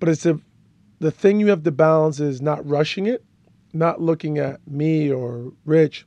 But 0.00 0.08
it's 0.08 0.26
a, 0.26 0.40
the 0.98 1.10
thing 1.10 1.38
you 1.38 1.48
have 1.48 1.62
to 1.62 1.70
balance 1.70 2.18
is 2.18 2.40
not 2.40 2.66
rushing 2.68 3.06
it, 3.06 3.24
not 3.72 4.00
looking 4.00 4.38
at 4.38 4.66
me 4.66 5.12
or 5.12 5.52
Rich 5.64 6.06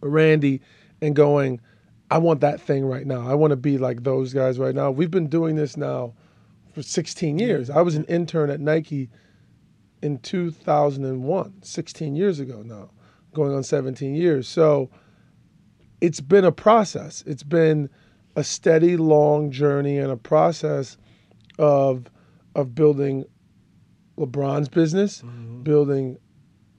or 0.00 0.10
Randy 0.10 0.60
and 1.00 1.16
going, 1.16 1.60
I 2.10 2.18
want 2.18 2.40
that 2.42 2.60
thing 2.60 2.84
right 2.84 3.06
now. 3.06 3.28
I 3.28 3.34
want 3.34 3.50
to 3.50 3.56
be 3.56 3.78
like 3.78 4.04
those 4.04 4.32
guys 4.32 4.58
right 4.58 4.74
now. 4.74 4.90
We've 4.90 5.10
been 5.10 5.28
doing 5.28 5.56
this 5.56 5.76
now 5.76 6.14
for 6.72 6.82
16 6.82 7.38
years. 7.38 7.70
I 7.70 7.80
was 7.80 7.96
an 7.96 8.04
intern 8.04 8.50
at 8.50 8.60
Nike 8.60 9.08
in 10.02 10.18
2001, 10.18 11.62
16 11.62 12.16
years 12.16 12.38
ago 12.38 12.62
now, 12.62 12.90
going 13.34 13.54
on 13.54 13.64
17 13.64 14.14
years. 14.14 14.46
So 14.46 14.90
it's 16.00 16.20
been 16.20 16.44
a 16.44 16.52
process. 16.52 17.24
It's 17.26 17.42
been 17.42 17.90
a 18.36 18.44
steady, 18.44 18.96
long 18.96 19.50
journey 19.50 19.98
and 19.98 20.12
a 20.12 20.16
process 20.16 20.98
of 21.58 22.04
of 22.56 22.74
building 22.74 23.24
LeBron's 24.18 24.68
business, 24.68 25.20
mm-hmm. 25.20 25.62
building 25.62 26.18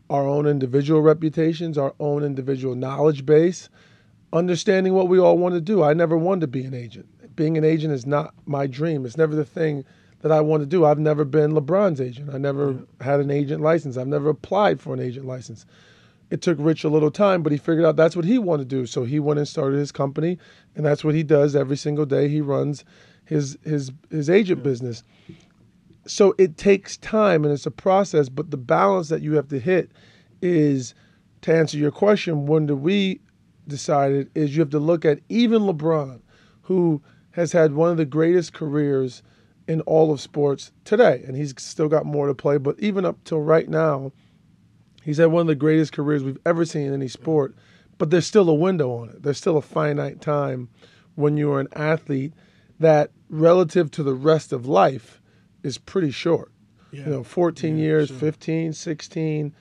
our 0.10 0.28
own 0.28 0.48
individual 0.48 1.02
reputations, 1.02 1.78
our 1.78 1.94
own 2.00 2.24
individual 2.24 2.76
knowledge 2.76 3.26
base, 3.26 3.70
understanding 4.34 4.94
what 4.94 5.08
we 5.08 5.20
all 5.20 5.38
want 5.38 5.54
to 5.54 5.62
do. 5.62 5.84
I 5.84 5.94
never 5.94 6.18
wanted 6.18 6.42
to 6.42 6.48
be 6.48 6.64
an 6.66 6.74
agent. 6.74 7.08
Being 7.36 7.58
an 7.58 7.64
agent 7.64 7.94
is 7.94 8.06
not 8.06 8.34
my 8.46 8.66
dream. 8.66 9.06
It's 9.06 9.18
never 9.18 9.36
the 9.36 9.46
thing 9.46 9.86
that 10.22 10.32
I 10.32 10.42
want 10.42 10.62
to 10.64 10.68
do. 10.68 10.84
I've 10.84 10.98
never 10.98 11.24
been 11.24 11.52
LeBron's 11.52 12.02
agent. 12.02 12.34
I 12.34 12.40
never 12.40 12.76
had 13.02 13.20
an 13.20 13.30
agent 13.30 13.62
license. 13.62 13.98
I've 13.98 14.08
never 14.08 14.30
applied 14.30 14.82
for 14.82 14.96
an 14.96 15.00
agent 15.00 15.28
license. 15.28 15.68
It 16.32 16.42
took 16.42 16.58
Rich 16.60 16.84
a 16.84 16.90
little 16.90 17.12
time, 17.12 17.44
but 17.44 17.52
he 17.52 17.58
figured 17.60 17.86
out 17.86 17.96
that's 17.96 18.16
what 18.16 18.26
he 18.26 18.40
wanted 18.40 18.70
to 18.70 18.76
do. 18.76 18.86
So 18.88 19.04
he 19.04 19.20
went 19.20 19.38
and 19.38 19.48
started 19.48 19.78
his 19.78 19.92
company, 19.92 20.40
and 20.76 20.84
that's 20.84 21.04
what 21.04 21.14
he 21.14 21.24
does 21.24 21.56
every 21.56 21.78
single 21.78 22.06
day. 22.06 22.28
He 22.28 22.42
runs 22.42 22.84
his 23.26 23.58
his 23.64 23.92
his 24.10 24.30
agent 24.30 24.64
business. 24.64 25.04
So 26.08 26.34
it 26.38 26.58
takes 26.58 26.98
time 26.98 27.44
and 27.44 27.54
it's 27.54 27.66
a 27.66 27.72
process, 27.72 28.30
but 28.30 28.52
the 28.52 28.58
balance 28.58 29.10
that 29.10 29.22
you 29.22 29.34
have 29.34 29.50
to 29.50 29.60
hit 29.60 29.92
is 30.42 30.94
to 31.42 31.54
answer 31.54 31.78
your 31.78 31.92
question, 31.92 32.46
when 32.46 32.66
do 32.66 32.76
we 32.76 33.22
decided 33.68 34.30
is 34.34 34.56
you 34.56 34.62
have 34.62 34.70
to 34.72 34.80
look 34.80 35.06
at 35.06 35.20
even 35.30 35.64
LeBron, 35.64 36.22
who 36.62 37.02
has 37.32 37.52
had 37.52 37.74
one 37.74 37.92
of 37.92 37.98
the 37.98 38.06
greatest 38.06 38.54
careers 38.54 39.22
in 39.68 39.82
all 39.82 40.12
of 40.12 40.22
sports 40.22 40.72
today, 40.86 41.24
and 41.28 41.36
he's 41.36 41.54
still 41.58 41.90
got 41.90 42.06
more 42.06 42.28
to 42.28 42.34
play. 42.34 42.58
But 42.58 42.80
even 42.80 43.06
up 43.06 43.24
till 43.26 43.42
right 43.42 43.68
now, 43.68 44.12
he's 45.04 45.18
had 45.18 45.28
one 45.28 45.42
of 45.42 45.48
the 45.48 45.56
greatest 45.56 45.94
careers 45.94 46.24
we've 46.24 46.40
ever 46.46 46.66
seen 46.66 46.88
in 46.88 46.94
any 46.94 47.10
sport. 47.10 47.54
But 47.98 48.10
there's 48.10 48.28
still 48.28 48.50
a 48.50 48.54
window 48.54 48.92
on 48.96 49.10
it. 49.10 49.24
There's 49.24 49.38
still 49.38 49.58
a 49.58 49.62
finite 49.62 50.22
time 50.22 50.70
when 51.16 51.36
you 51.36 51.52
are 51.52 51.60
an 51.60 51.68
athlete 51.74 52.34
that, 52.80 53.12
relative 53.30 53.92
to 53.92 54.04
the 54.04 54.14
rest 54.14 54.54
of 54.54 54.66
life, 54.68 55.17
is 55.68 55.78
pretty 55.78 56.12
short. 56.12 56.52
Yeah. 56.92 57.06
You 57.06 57.12
know, 57.12 57.24
14 57.24 57.78
years, 57.78 58.08
sure. 58.08 58.18
15, 58.18 58.74
16, 58.74 59.54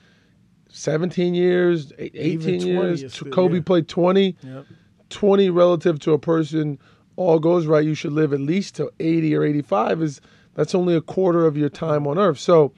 17 0.69 1.33
years, 1.33 1.93
eight- 1.97 2.11
18 2.15 2.61
20 2.61 2.65
years. 2.65 3.13
still- 3.13 3.29
Kobe 3.31 3.55
yeah. 3.57 3.61
played 3.63 3.87
20. 3.87 4.35
Yep. 4.41 4.65
20 5.09 5.49
relative 5.49 5.99
to 5.99 6.11
a 6.13 6.19
person 6.19 6.77
all 7.15 7.39
goes 7.39 7.65
right 7.65 7.85
you 7.85 7.93
should 7.95 8.11
live 8.11 8.33
at 8.33 8.41
least 8.41 8.75
to 8.75 8.91
80 8.99 9.35
or 9.35 9.43
85 9.45 10.01
is 10.03 10.21
that's 10.53 10.75
only 10.75 10.95
a 10.95 11.01
quarter 11.01 11.45
of 11.47 11.55
your 11.55 11.69
time 11.69 12.05
on 12.05 12.19
earth 12.19 12.37
so 12.37 12.73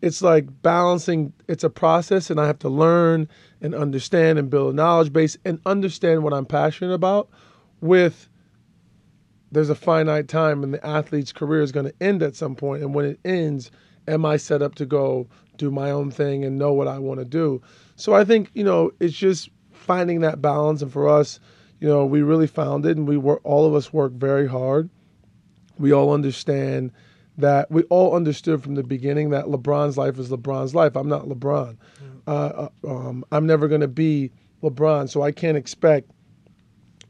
it's 0.00 0.22
like 0.22 0.46
balancing 0.62 1.32
it's 1.48 1.64
a 1.64 1.68
process 1.68 2.30
and 2.30 2.40
i 2.40 2.46
have 2.46 2.58
to 2.60 2.68
learn 2.68 3.28
and 3.60 3.74
understand 3.74 4.38
and 4.38 4.48
build 4.48 4.72
a 4.72 4.76
knowledge 4.76 5.12
base 5.12 5.36
and 5.44 5.58
understand 5.66 6.22
what 6.22 6.32
i'm 6.32 6.46
passionate 6.46 6.94
about 6.94 7.28
with 7.80 8.28
there's 9.52 9.70
a 9.70 9.74
finite 9.74 10.28
time 10.28 10.62
and 10.62 10.74
the 10.74 10.86
athlete's 10.86 11.32
career 11.32 11.62
is 11.62 11.72
going 11.72 11.86
to 11.86 11.94
end 12.00 12.22
at 12.22 12.36
some 12.36 12.54
point 12.54 12.82
and 12.82 12.94
when 12.94 13.04
it 13.04 13.20
ends 13.24 13.70
am 14.08 14.24
i 14.24 14.36
set 14.36 14.62
up 14.62 14.74
to 14.74 14.86
go 14.86 15.26
do 15.56 15.70
my 15.70 15.90
own 15.90 16.10
thing 16.10 16.44
and 16.44 16.58
know 16.58 16.72
what 16.72 16.88
i 16.88 16.98
want 16.98 17.18
to 17.18 17.24
do? 17.24 17.60
So 17.96 18.14
i 18.14 18.24
think 18.24 18.50
you 18.54 18.64
know 18.64 18.90
it's 19.00 19.16
just 19.16 19.50
finding 19.72 20.20
that 20.20 20.42
balance 20.42 20.82
and 20.82 20.92
for 20.92 21.08
us 21.08 21.38
you 21.80 21.88
know 21.88 22.04
we 22.04 22.22
really 22.22 22.46
found 22.46 22.84
it 22.86 22.96
and 22.96 23.06
we 23.06 23.16
work 23.16 23.40
all 23.44 23.66
of 23.66 23.74
us 23.74 23.92
work 23.92 24.12
very 24.12 24.46
hard. 24.46 24.90
We 25.78 25.92
all 25.92 26.12
understand 26.12 26.92
that 27.38 27.70
we 27.70 27.82
all 27.84 28.14
understood 28.14 28.62
from 28.62 28.74
the 28.76 28.82
beginning 28.82 29.28
that 29.30 29.44
lebron's 29.44 29.98
life 29.98 30.18
is 30.18 30.30
lebron's 30.30 30.74
life. 30.74 30.96
I'm 30.96 31.08
not 31.08 31.24
lebron. 31.26 31.76
Uh, 32.26 32.68
uh, 32.84 32.88
um, 32.88 33.24
i'm 33.30 33.46
never 33.46 33.68
going 33.68 33.80
to 33.80 33.86
be 33.86 34.32
lebron 34.62 35.08
so 35.08 35.22
i 35.22 35.30
can't 35.30 35.56
expect 35.56 36.10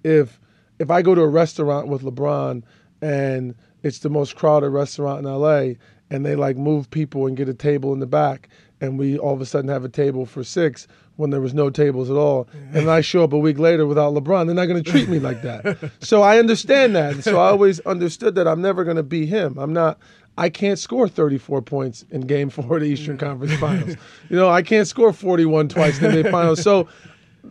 if 0.05 0.39
if 0.79 0.91
I 0.91 1.03
go 1.03 1.15
to 1.15 1.23
a 1.23 1.29
restaurant 1.29 1.89
with 1.89 2.03
LeBron 2.03 2.63
and 3.01 3.55
it's 3.83 4.01
the 4.01 4.11
most 4.11 4.37
crowded 4.37 4.71
restaurant 4.71 5.25
in 5.25 5.33
LA 5.33 5.75
and 6.11 6.25
they 6.25 6.37
like 6.37 6.57
move 6.57 6.91
people 6.91 7.27
and 7.27 7.37
get 7.37 7.49
a 7.49 7.55
table 7.55 7.93
in 7.93 8.01
the 8.01 8.07
back 8.07 8.49
and 8.81 8.99
we 8.99 9.19
all 9.19 9.35
of 9.35 9.41
a 9.41 9.47
sudden 9.47 9.69
have 9.69 9.85
a 9.85 9.89
table 9.89 10.27
for 10.27 10.45
six 10.45 10.87
when 11.17 11.31
there 11.31 11.41
was 11.41 11.55
no 11.55 11.71
tables 11.71 12.11
at 12.11 12.17
all 12.17 12.47
and 12.73 12.91
I 12.91 13.01
show 13.01 13.25
up 13.25 13.33
a 13.33 13.39
week 13.39 13.59
later 13.59 13.87
without 13.87 14.13
LeBron 14.13 14.47
they're 14.47 14.55
not 14.55 14.67
going 14.67 14.83
to 14.83 14.91
treat 14.91 15.09
me 15.09 15.19
like 15.19 15.43
that. 15.43 15.91
So 16.01 16.23
I 16.23 16.39
understand 16.39 16.95
that. 16.95 17.25
So 17.25 17.39
I 17.41 17.49
always 17.49 17.81
understood 17.81 18.35
that 18.35 18.47
I'm 18.47 18.61
never 18.61 18.85
going 18.85 18.97
to 18.97 19.03
be 19.03 19.27
him. 19.27 19.59
I'm 19.59 19.73
not 19.73 19.99
I 20.39 20.51
can't 20.51 20.79
score 20.79 21.09
34 21.09 21.63
points 21.63 22.05
in 22.11 22.23
game 22.23 22.51
4 22.51 22.77
of 22.77 22.83
the 22.83 22.87
Eastern 22.89 23.17
Conference 23.17 23.55
Finals. 23.55 23.97
You 24.29 24.37
know 24.37 24.49
I 24.49 24.63
can't 24.63 24.87
score 24.87 25.13
41 25.13 25.69
twice 25.69 26.01
in 26.01 26.15
the 26.15 26.31
Finals. 26.31 26.63
So 26.63 26.89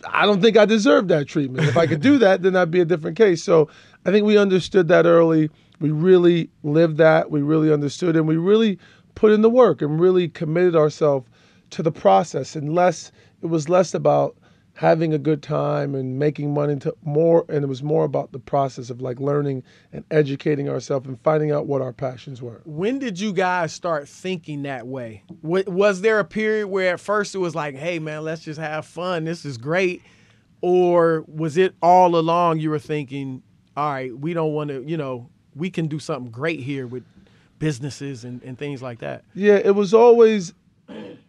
I 0.08 0.26
don't 0.26 0.42
think 0.42 0.58
I 0.58 0.66
deserve 0.66 1.08
that 1.10 1.28
treatment. 1.28 1.68
If 1.68 1.78
I 1.78 1.88
could 1.88 2.02
do 2.02 2.18
that, 2.20 2.42
then 2.42 2.54
that'd 2.54 2.72
be 2.72 2.82
a 2.82 2.86
different 2.86 3.18
case. 3.18 3.44
So 3.44 3.70
I 4.06 4.12
think 4.12 4.26
we 4.26 4.38
understood 4.38 4.88
that 4.90 5.06
early. 5.06 5.50
We 5.80 5.92
really 5.92 6.50
lived 6.64 6.98
that. 6.98 7.32
We 7.32 7.42
really 7.42 7.72
understood, 7.72 8.16
and 8.16 8.28
we 8.28 8.38
really 8.38 8.80
put 9.16 9.32
in 9.32 9.42
the 9.42 9.50
work 9.50 9.82
and 9.82 10.00
really 10.00 10.28
committed 10.30 10.76
ourselves 10.76 11.28
to 11.72 11.84
the 11.84 11.92
process. 11.92 12.56
And 12.56 12.74
less, 12.74 13.12
it 13.42 13.48
was 13.48 13.70
less 13.70 13.94
about 13.94 14.36
having 14.76 15.14
a 15.14 15.18
good 15.18 15.42
time 15.42 15.96
and 15.96 16.20
making 16.20 16.54
money 16.54 16.76
to 16.76 16.94
more, 17.02 17.46
and 17.48 17.64
it 17.64 17.68
was 17.68 17.82
more 17.82 18.04
about 18.04 18.34
the 18.34 18.40
process 18.40 18.90
of 18.90 19.02
like 19.02 19.20
learning 19.22 19.64
and 19.94 20.04
educating 20.12 20.68
ourselves 20.68 21.08
and 21.08 21.20
finding 21.22 21.50
out 21.50 21.66
what 21.66 21.82
our 21.82 21.94
passions 21.94 22.42
were. 22.42 22.62
When 22.66 23.00
did 23.00 23.18
you 23.18 23.32
guys 23.32 23.72
start 23.72 24.08
thinking 24.10 24.64
that 24.64 24.86
way? 24.86 25.24
Was 25.42 26.02
there 26.02 26.20
a 26.20 26.26
period 26.26 26.68
where 26.68 26.94
at 26.94 27.00
first 27.00 27.34
it 27.34 27.38
was 27.38 27.56
like, 27.56 27.76
hey, 27.76 28.00
man, 28.00 28.24
let's 28.24 28.44
just 28.44 28.60
have 28.60 28.86
fun. 28.86 29.24
This 29.24 29.46
is 29.46 29.58
great. 29.58 30.02
Or 30.60 31.24
was 31.28 31.56
it 31.56 31.74
all 31.82 32.18
along 32.18 32.60
you 32.60 32.70
were 32.70 32.80
thinking, 32.80 33.44
all 33.78 33.90
right, 33.92 34.18
we 34.18 34.34
don't 34.34 34.54
want 34.54 34.72
to, 34.72 34.84
you 34.84 34.98
know, 34.98 35.30
we 35.56 35.70
can 35.70 35.88
do 35.88 36.00
something 36.00 36.32
great 36.32 36.60
here 36.60 36.86
with 36.86 37.04
businesses 37.60 38.26
and, 38.26 38.44
and 38.44 38.58
things 38.58 38.82
like 38.82 39.00
that? 39.00 39.24
Yeah, 39.34 39.56
it 39.56 39.76
was 39.76 39.94
always. 39.94 40.54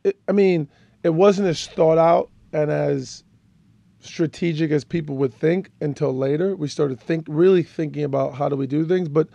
It, 0.03 0.19
I 0.27 0.33
mean, 0.33 0.69
it 1.05 1.11
wasn't 1.11 1.47
as 1.47 1.67
thought 1.69 1.99
out 1.99 2.31
and 2.53 2.71
as 2.71 3.23
strategic 4.07 4.71
as 4.71 4.85
people 4.85 5.17
would 5.17 5.35
think 5.35 5.71
until 5.81 6.17
later. 6.17 6.57
We 6.57 6.69
started 6.69 7.01
think 7.01 7.27
really 7.29 7.63
thinking 7.63 8.05
about 8.05 8.35
how 8.35 8.49
do 8.49 8.57
we 8.57 8.67
do 8.67 8.85
things, 8.85 9.09
but 9.09 9.29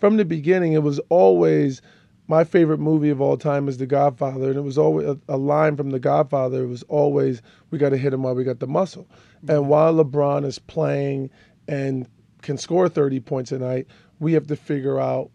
from 0.00 0.16
the 0.16 0.24
beginning, 0.24 0.72
it 0.72 0.82
was 0.82 0.98
always 1.08 1.82
my 2.26 2.44
favorite 2.44 2.78
movie 2.78 3.10
of 3.10 3.20
all 3.20 3.36
time 3.36 3.68
is 3.68 3.78
The 3.78 3.86
Godfather, 3.86 4.50
and 4.50 4.56
it 4.56 4.62
was 4.62 4.78
always 4.78 5.06
a, 5.06 5.18
a 5.28 5.36
line 5.36 5.76
from 5.76 5.90
The 5.90 5.98
Godfather. 5.98 6.62
It 6.62 6.68
was 6.68 6.84
always 6.84 7.42
we 7.70 7.78
got 7.78 7.90
to 7.90 7.96
hit 7.96 8.14
him 8.14 8.22
while 8.22 8.34
we 8.34 8.44
got 8.44 8.60
the 8.60 8.66
muscle, 8.66 9.08
and 9.42 9.50
mm-hmm. 9.50 9.68
while 9.68 9.94
LeBron 9.94 10.44
is 10.44 10.58
playing 10.58 11.30
and 11.68 12.08
can 12.42 12.56
score 12.56 12.88
30 12.88 13.20
points 13.20 13.52
a 13.52 13.58
night, 13.58 13.86
we 14.20 14.32
have 14.32 14.46
to 14.46 14.56
figure 14.56 14.98
out 14.98 15.30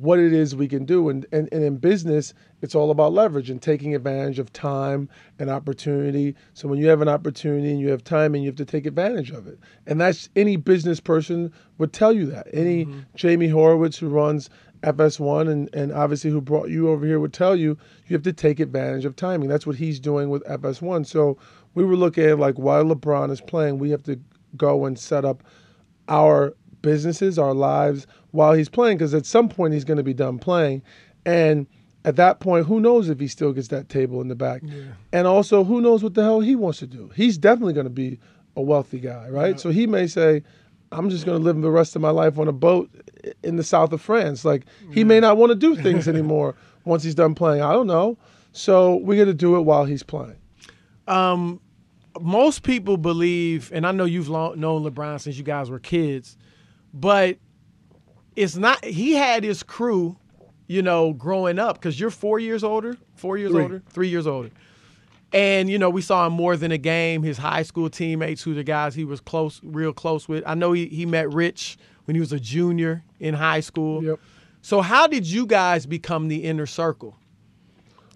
what 0.00 0.18
it 0.18 0.32
is 0.32 0.54
we 0.54 0.68
can 0.68 0.84
do. 0.84 1.08
And, 1.08 1.26
and, 1.32 1.48
and 1.52 1.64
in 1.64 1.76
business, 1.76 2.34
it's 2.62 2.74
all 2.74 2.90
about 2.90 3.12
leverage 3.12 3.50
and 3.50 3.60
taking 3.60 3.94
advantage 3.94 4.38
of 4.38 4.52
time 4.52 5.08
and 5.38 5.50
opportunity. 5.50 6.34
So 6.54 6.68
when 6.68 6.78
you 6.78 6.88
have 6.88 7.00
an 7.00 7.08
opportunity 7.08 7.70
and 7.70 7.80
you 7.80 7.88
have 7.90 8.04
time 8.04 8.34
and 8.34 8.42
you 8.42 8.48
have 8.48 8.56
to 8.56 8.64
take 8.64 8.86
advantage 8.86 9.30
of 9.30 9.46
it. 9.46 9.58
And 9.86 10.00
that's 10.00 10.28
any 10.36 10.56
business 10.56 11.00
person 11.00 11.52
would 11.78 11.92
tell 11.92 12.12
you 12.12 12.26
that. 12.26 12.48
Any 12.52 12.86
mm-hmm. 12.86 13.00
Jamie 13.14 13.48
Horowitz 13.48 13.98
who 13.98 14.08
runs 14.08 14.50
FS1 14.82 15.50
and, 15.50 15.74
and 15.74 15.92
obviously 15.92 16.30
who 16.30 16.40
brought 16.40 16.68
you 16.68 16.88
over 16.88 17.04
here 17.04 17.18
would 17.18 17.32
tell 17.32 17.56
you 17.56 17.76
you 18.06 18.14
have 18.14 18.22
to 18.22 18.32
take 18.32 18.60
advantage 18.60 19.04
of 19.04 19.16
timing. 19.16 19.48
That's 19.48 19.66
what 19.66 19.76
he's 19.76 19.98
doing 19.98 20.30
with 20.30 20.44
FS1. 20.44 21.06
So 21.06 21.36
we 21.74 21.84
were 21.84 21.96
looking 21.96 22.24
at 22.24 22.38
like 22.38 22.56
while 22.56 22.84
LeBron 22.84 23.30
is 23.30 23.40
playing, 23.40 23.78
we 23.78 23.90
have 23.90 24.02
to 24.04 24.18
go 24.56 24.84
and 24.86 24.98
set 24.98 25.24
up 25.24 25.42
our 26.08 26.54
businesses, 26.82 27.38
our 27.38 27.54
lives 27.54 28.06
while 28.30 28.52
he's 28.52 28.68
playing 28.68 28.98
because 28.98 29.14
at 29.14 29.26
some 29.26 29.48
point 29.48 29.74
he's 29.74 29.84
going 29.84 29.96
to 29.96 30.02
be 30.02 30.14
done 30.14 30.38
playing. 30.38 30.82
And 31.24 31.66
at 32.04 32.16
that 32.16 32.40
point, 32.40 32.66
who 32.66 32.80
knows 32.80 33.08
if 33.08 33.18
he 33.20 33.28
still 33.28 33.52
gets 33.52 33.68
that 33.68 33.88
table 33.88 34.20
in 34.20 34.28
the 34.28 34.34
back? 34.34 34.62
And 35.12 35.26
also, 35.26 35.64
who 35.64 35.80
knows 35.80 36.02
what 36.02 36.14
the 36.14 36.22
hell 36.22 36.40
he 36.40 36.54
wants 36.56 36.78
to 36.78 36.86
do? 36.86 37.10
He's 37.14 37.36
definitely 37.38 37.72
going 37.74 37.86
to 37.86 37.90
be 37.90 38.18
a 38.56 38.62
wealthy 38.62 38.98
guy, 38.98 39.28
right? 39.28 39.58
So 39.60 39.70
he 39.70 39.86
may 39.86 40.06
say, 40.06 40.42
I'm 40.92 41.10
just 41.10 41.26
going 41.26 41.38
to 41.38 41.44
live 41.44 41.60
the 41.60 41.70
rest 41.70 41.96
of 41.96 42.02
my 42.02 42.10
life 42.10 42.38
on 42.38 42.48
a 42.48 42.52
boat 42.52 42.90
in 43.42 43.56
the 43.56 43.64
south 43.64 43.92
of 43.92 44.00
France. 44.00 44.44
Like, 44.44 44.64
he 44.92 45.04
may 45.04 45.20
not 45.20 45.36
want 45.36 45.50
to 45.50 45.56
do 45.56 45.76
things 45.76 46.08
anymore 46.14 46.54
once 46.84 47.02
he's 47.02 47.14
done 47.14 47.34
playing. 47.34 47.62
I 47.62 47.72
don't 47.72 47.86
know. 47.86 48.16
So 48.52 48.96
we 48.96 49.16
got 49.16 49.26
to 49.26 49.34
do 49.34 49.56
it 49.56 49.62
while 49.62 49.84
he's 49.84 50.02
playing. 50.02 50.36
Um, 51.06 51.60
most 52.20 52.62
people 52.62 52.96
believe, 52.96 53.70
and 53.72 53.86
I 53.86 53.92
know 53.92 54.04
you've 54.04 54.28
long, 54.28 54.58
known 54.58 54.82
LeBron 54.82 55.20
since 55.20 55.36
you 55.36 55.44
guys 55.44 55.70
were 55.70 55.78
kids, 55.78 56.36
but 56.94 57.38
it's 58.38 58.56
not. 58.56 58.84
He 58.84 59.12
had 59.14 59.44
his 59.44 59.62
crew, 59.62 60.16
you 60.66 60.82
know, 60.82 61.12
growing 61.12 61.58
up 61.58 61.76
because 61.76 61.98
you're 61.98 62.10
four 62.10 62.38
years 62.38 62.62
older, 62.64 62.96
four 63.16 63.36
years 63.36 63.52
Three. 63.52 63.62
older, 63.62 63.82
three 63.90 64.08
years 64.08 64.26
older. 64.26 64.50
And 65.32 65.68
you 65.68 65.78
know, 65.78 65.90
we 65.90 66.00
saw 66.00 66.26
him 66.26 66.32
more 66.32 66.56
than 66.56 66.72
a 66.72 66.78
game. 66.78 67.22
His 67.22 67.36
high 67.36 67.62
school 67.62 67.90
teammates, 67.90 68.42
who 68.42 68.54
the 68.54 68.64
guys 68.64 68.94
he 68.94 69.04
was 69.04 69.20
close, 69.20 69.60
real 69.62 69.92
close 69.92 70.26
with. 70.28 70.42
I 70.46 70.54
know 70.54 70.72
he, 70.72 70.86
he 70.86 71.04
met 71.04 71.32
Rich 71.32 71.76
when 72.06 72.14
he 72.14 72.20
was 72.20 72.32
a 72.32 72.40
junior 72.40 73.04
in 73.20 73.34
high 73.34 73.60
school. 73.60 74.02
Yep. 74.02 74.20
So 74.62 74.80
how 74.80 75.06
did 75.06 75.26
you 75.26 75.44
guys 75.46 75.84
become 75.86 76.28
the 76.28 76.44
inner 76.44 76.66
circle? 76.66 77.16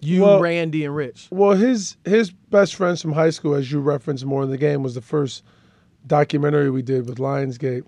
You, 0.01 0.23
Well- 0.23 0.41
Randy, 0.41 0.83
and 0.85 0.95
Rich. 0.95 1.27
Well, 1.31 1.51
his 1.55 1.97
his 2.03 2.31
best 2.31 2.75
friends 2.75 3.01
from 3.01 3.11
high 3.13 3.29
school, 3.29 3.53
as 3.53 3.71
you 3.71 3.79
referenced 3.79 4.25
more 4.25 4.43
in 4.43 4.49
the 4.49 4.57
game, 4.57 4.81
was 4.83 4.95
the 4.95 5.01
first 5.01 5.43
documentary 6.07 6.69
we 6.69 6.81
did 6.81 7.07
with 7.07 7.17
Lionsgate. 7.19 7.83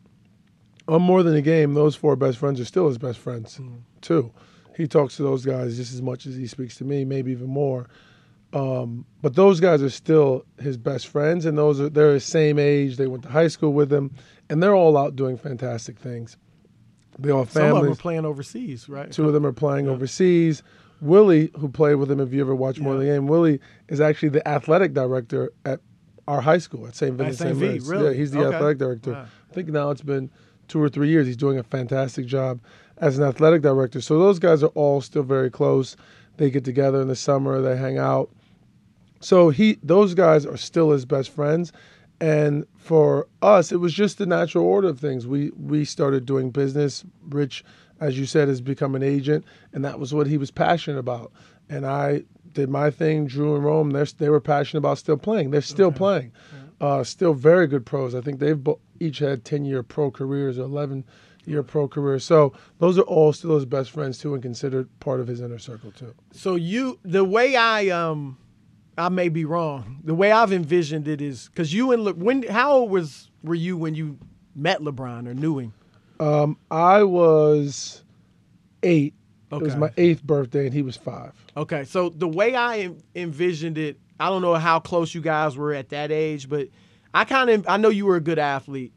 On 0.88 1.02
more 1.02 1.24
than 1.24 1.36
a 1.36 1.42
game, 1.42 1.74
those 1.74 1.96
four 1.96 2.16
best 2.16 2.38
friends 2.38 2.60
are 2.60 2.66
still 2.66 2.88
his 2.88 2.98
best 2.98 3.18
friends 3.20 3.60
too. 4.02 4.32
He 4.78 4.88
talks 4.88 5.16
to 5.18 5.24
those 5.24 5.46
guys 5.46 5.78
just 5.78 5.94
as 5.94 6.02
much 6.02 6.26
as 6.26 6.36
he 6.36 6.48
speaks 6.48 6.76
to 6.78 6.84
me, 6.84 7.06
maybe 7.06 7.32
even 7.32 7.48
more. 7.48 7.88
Um, 8.54 9.06
but 9.22 9.36
those 9.36 9.60
guys 9.60 9.82
are 9.82 9.90
still 9.90 10.46
his 10.60 10.78
best 10.78 11.08
friends, 11.08 11.46
and 11.46 11.58
those 11.58 11.82
are 11.82 11.90
they're 11.90 12.14
the 12.14 12.20
same 12.20 12.60
age. 12.60 12.98
They 12.98 13.08
went 13.08 13.24
to 13.24 13.30
high 13.30 13.48
school 13.48 13.74
with 13.74 13.92
him, 13.92 14.12
and 14.50 14.62
they're 14.62 14.76
all 14.76 14.98
out 14.98 15.16
doing 15.16 15.38
fantastic 15.38 15.98
things. 15.98 16.38
They 17.18 17.32
all 17.32 17.40
have 17.40 17.52
Some 17.52 17.64
of 17.64 17.68
them 17.70 17.78
are 17.78 17.80
families. 17.82 17.98
playing 17.98 18.26
overseas, 18.26 18.88
right? 18.88 19.12
Two 19.12 19.26
of 19.28 19.34
them 19.34 19.46
are 19.46 19.54
playing 19.54 19.88
overseas. 19.88 20.62
Willie, 21.02 21.52
who 21.58 21.68
played 21.68 21.96
with 21.96 22.10
him, 22.12 22.20
if 22.20 22.32
you 22.34 22.42
ever 22.42 22.56
watch 22.56 22.80
more 22.80 22.94
of 22.94 23.00
the 23.00 23.06
game, 23.06 23.28
Willie 23.28 23.60
is 23.90 24.00
actually 24.00 24.30
the 24.30 24.48
athletic 24.48 24.94
director 24.94 25.52
at 25.66 25.80
our 26.28 26.42
high 26.42 26.58
school 26.58 26.88
at 26.88 26.96
St. 26.96 27.14
Vincent 27.16 27.38
St. 27.38 27.60
St. 27.60 27.82
V, 27.84 27.90
really? 27.90 28.06
Yeah, 28.12 28.14
he's 28.14 28.32
the 28.32 28.40
Okay. 28.46 28.56
athletic 28.56 28.78
director. 28.78 29.12
Wow. 29.12 29.26
I 29.50 29.54
think 29.54 29.70
now 29.70 29.92
it's 29.92 30.02
been 30.02 30.30
two 30.68 30.82
or 30.82 30.90
three 30.90 31.10
years. 31.10 31.28
He's 31.28 31.38
doing 31.38 31.58
a 31.58 31.64
fantastic 31.64 32.26
job 32.26 32.60
as 32.98 33.18
an 33.18 33.24
athletic 33.24 33.62
director. 33.62 34.02
So 34.02 34.20
those 34.20 34.40
guys 34.40 34.64
are 34.64 34.68
all 34.68 35.02
still 35.02 35.24
very 35.24 35.50
close. 35.50 35.96
They 36.38 36.50
get 36.50 36.66
together 36.66 37.02
in 37.02 37.08
the 37.08 37.16
summer. 37.16 37.62
They 37.62 37.78
hang 37.78 37.98
out. 37.98 38.30
So 39.20 39.50
he, 39.50 39.78
those 39.82 40.14
guys 40.14 40.46
are 40.46 40.58
still 40.58 40.92
his 40.92 41.06
best 41.06 41.30
friends, 41.32 41.72
and 42.20 42.66
for 42.78 43.28
us, 43.42 43.72
it 43.72 43.78
was 43.78 43.94
just 43.94 44.18
the 44.18 44.26
natural 44.26 44.64
order 44.64 44.90
of 44.90 45.00
things. 45.00 45.26
We 45.26 45.52
we 45.52 45.86
started 45.86 46.26
doing 46.26 46.52
business. 46.52 47.04
Rich, 47.30 47.64
as 48.00 48.20
you 48.20 48.26
said, 48.26 48.48
has 48.48 48.62
become 48.62 48.94
an 48.94 49.04
agent, 49.04 49.46
and 49.74 49.84
that 49.84 50.00
was 50.00 50.14
what 50.14 50.28
he 50.28 50.38
was 50.38 50.52
passionate 50.52 51.00
about. 51.00 51.32
And 51.70 51.86
I 51.86 52.24
did 52.54 52.70
my 52.70 52.92
thing. 52.92 53.26
Drew 53.26 53.56
and 53.56 53.64
Rome, 53.64 53.92
they're 53.92 54.06
they 54.06 54.30
were 54.30 54.42
passionate 54.42 54.80
about 54.80 54.98
still 54.98 55.18
playing. 55.18 55.52
They're 55.52 55.62
still 55.62 55.92
playing, 55.92 56.32
uh, 56.82 57.04
still 57.04 57.34
very 57.34 57.68
good 57.68 57.86
pros. 57.86 58.16
I 58.16 58.22
think 58.22 58.40
they've 58.40 58.62
each 59.00 59.20
had 59.20 59.46
ten 59.46 59.66
year 59.66 59.84
pro 59.84 60.12
careers 60.12 60.58
or 60.60 60.64
eleven 60.64 61.04
year 61.46 61.64
pro 61.64 61.88
careers. 61.88 62.24
So 62.24 62.54
those 62.80 62.98
are 62.98 63.04
all 63.04 63.34
still 63.34 63.56
his 63.56 63.66
best 63.66 63.92
friends 63.92 64.18
too, 64.18 64.34
and 64.34 64.44
considered 64.44 64.90
part 65.00 65.20
of 65.20 65.28
his 65.28 65.42
inner 65.42 65.60
circle 65.60 65.92
too. 65.92 66.14
So 66.32 66.56
you, 66.56 67.00
the 67.04 67.24
way 67.24 67.56
I 67.56 67.90
um, 67.90 68.38
I 68.98 69.10
may 69.10 69.30
be 69.30 69.46
wrong. 69.46 70.00
The 70.04 70.16
way 70.16 70.32
I've 70.32 70.54
envisioned 70.54 71.08
it 71.08 71.22
is 71.22 71.50
because 71.50 71.74
you 71.74 71.92
and 71.92 72.04
Le, 72.04 72.14
when 72.14 72.44
how 72.44 72.72
old 72.72 72.92
was 72.92 73.30
were 73.44 73.56
you 73.56 73.78
when 73.78 73.96
you 73.96 74.18
met 74.56 74.80
LeBron 74.80 75.28
or 75.28 75.34
knew 75.34 75.60
him? 75.60 75.74
Um, 76.20 76.58
I 76.72 77.04
was 77.04 78.04
eight. 78.84 79.14
It 79.52 79.62
was 79.62 79.76
my 79.78 79.92
eighth 79.96 80.24
birthday, 80.24 80.66
and 80.66 80.74
he 80.74 80.82
was 80.82 80.98
five. 80.98 81.32
Okay, 81.56 81.86
so 81.86 82.10
the 82.10 82.28
way 82.28 82.56
I 82.56 82.92
envisioned 83.16 83.78
it, 83.78 83.98
I 84.20 84.30
don't 84.30 84.42
know 84.42 84.56
how 84.56 84.80
close 84.80 85.14
you 85.14 85.22
guys 85.22 85.58
were 85.58 85.74
at 85.74 85.90
that 85.90 86.12
age, 86.12 86.50
but 86.50 86.70
I 87.14 87.26
kind 87.26 87.50
of 87.50 87.66
I 87.68 87.78
know 87.78 87.90
you 87.90 88.06
were 88.06 88.16
a 88.16 88.22
good 88.22 88.40
athlete, 88.40 88.94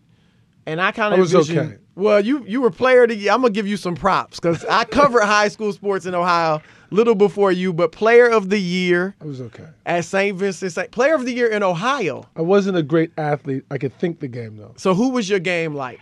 and 0.66 0.80
I 0.80 0.92
kind 0.92 1.14
of 1.14 1.20
was 1.20 1.34
okay. 1.34 1.76
Well, 1.94 2.24
you 2.24 2.44
you 2.46 2.60
were 2.60 2.70
player 2.70 3.02
of 3.02 3.08
the 3.08 3.16
year. 3.16 3.32
I'm 3.32 3.40
gonna 3.40 3.52
give 3.52 3.66
you 3.66 3.76
some 3.76 3.96
props 3.96 4.38
because 4.38 4.64
I 4.64 4.84
covered 4.84 5.22
high 5.24 5.48
school 5.48 5.72
sports 5.72 6.06
in 6.06 6.14
Ohio 6.14 6.62
little 6.90 7.14
before 7.14 7.52
you, 7.52 7.72
but 7.72 7.92
player 7.92 8.28
of 8.28 8.48
the 8.50 8.58
year 8.58 9.14
I 9.20 9.24
was 9.24 9.40
okay. 9.40 9.66
at 9.84 10.04
St. 10.04 10.36
Vincent, 10.36 10.72
St. 10.72 10.90
player 10.90 11.14
of 11.14 11.24
the 11.24 11.32
year 11.32 11.48
in 11.48 11.62
Ohio. 11.62 12.24
I 12.36 12.42
wasn't 12.42 12.76
a 12.76 12.82
great 12.82 13.12
athlete. 13.18 13.64
I 13.70 13.78
could 13.78 13.96
think 13.98 14.20
the 14.20 14.28
game 14.28 14.56
though. 14.56 14.74
So 14.76 14.94
who 14.94 15.10
was 15.10 15.28
your 15.28 15.40
game 15.40 15.74
like? 15.74 16.00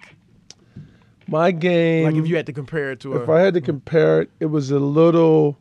My 1.28 1.50
game, 1.50 2.04
Like 2.04 2.14
if 2.14 2.28
you 2.28 2.36
had 2.36 2.46
to 2.46 2.52
compare 2.52 2.92
it 2.92 3.00
to 3.00 3.20
if 3.20 3.28
a 3.28 3.32
I 3.32 3.40
had 3.40 3.54
to 3.54 3.60
compare 3.60 4.22
it, 4.22 4.30
it 4.38 4.46
was 4.46 4.70
a 4.70 4.78
little 4.78 5.58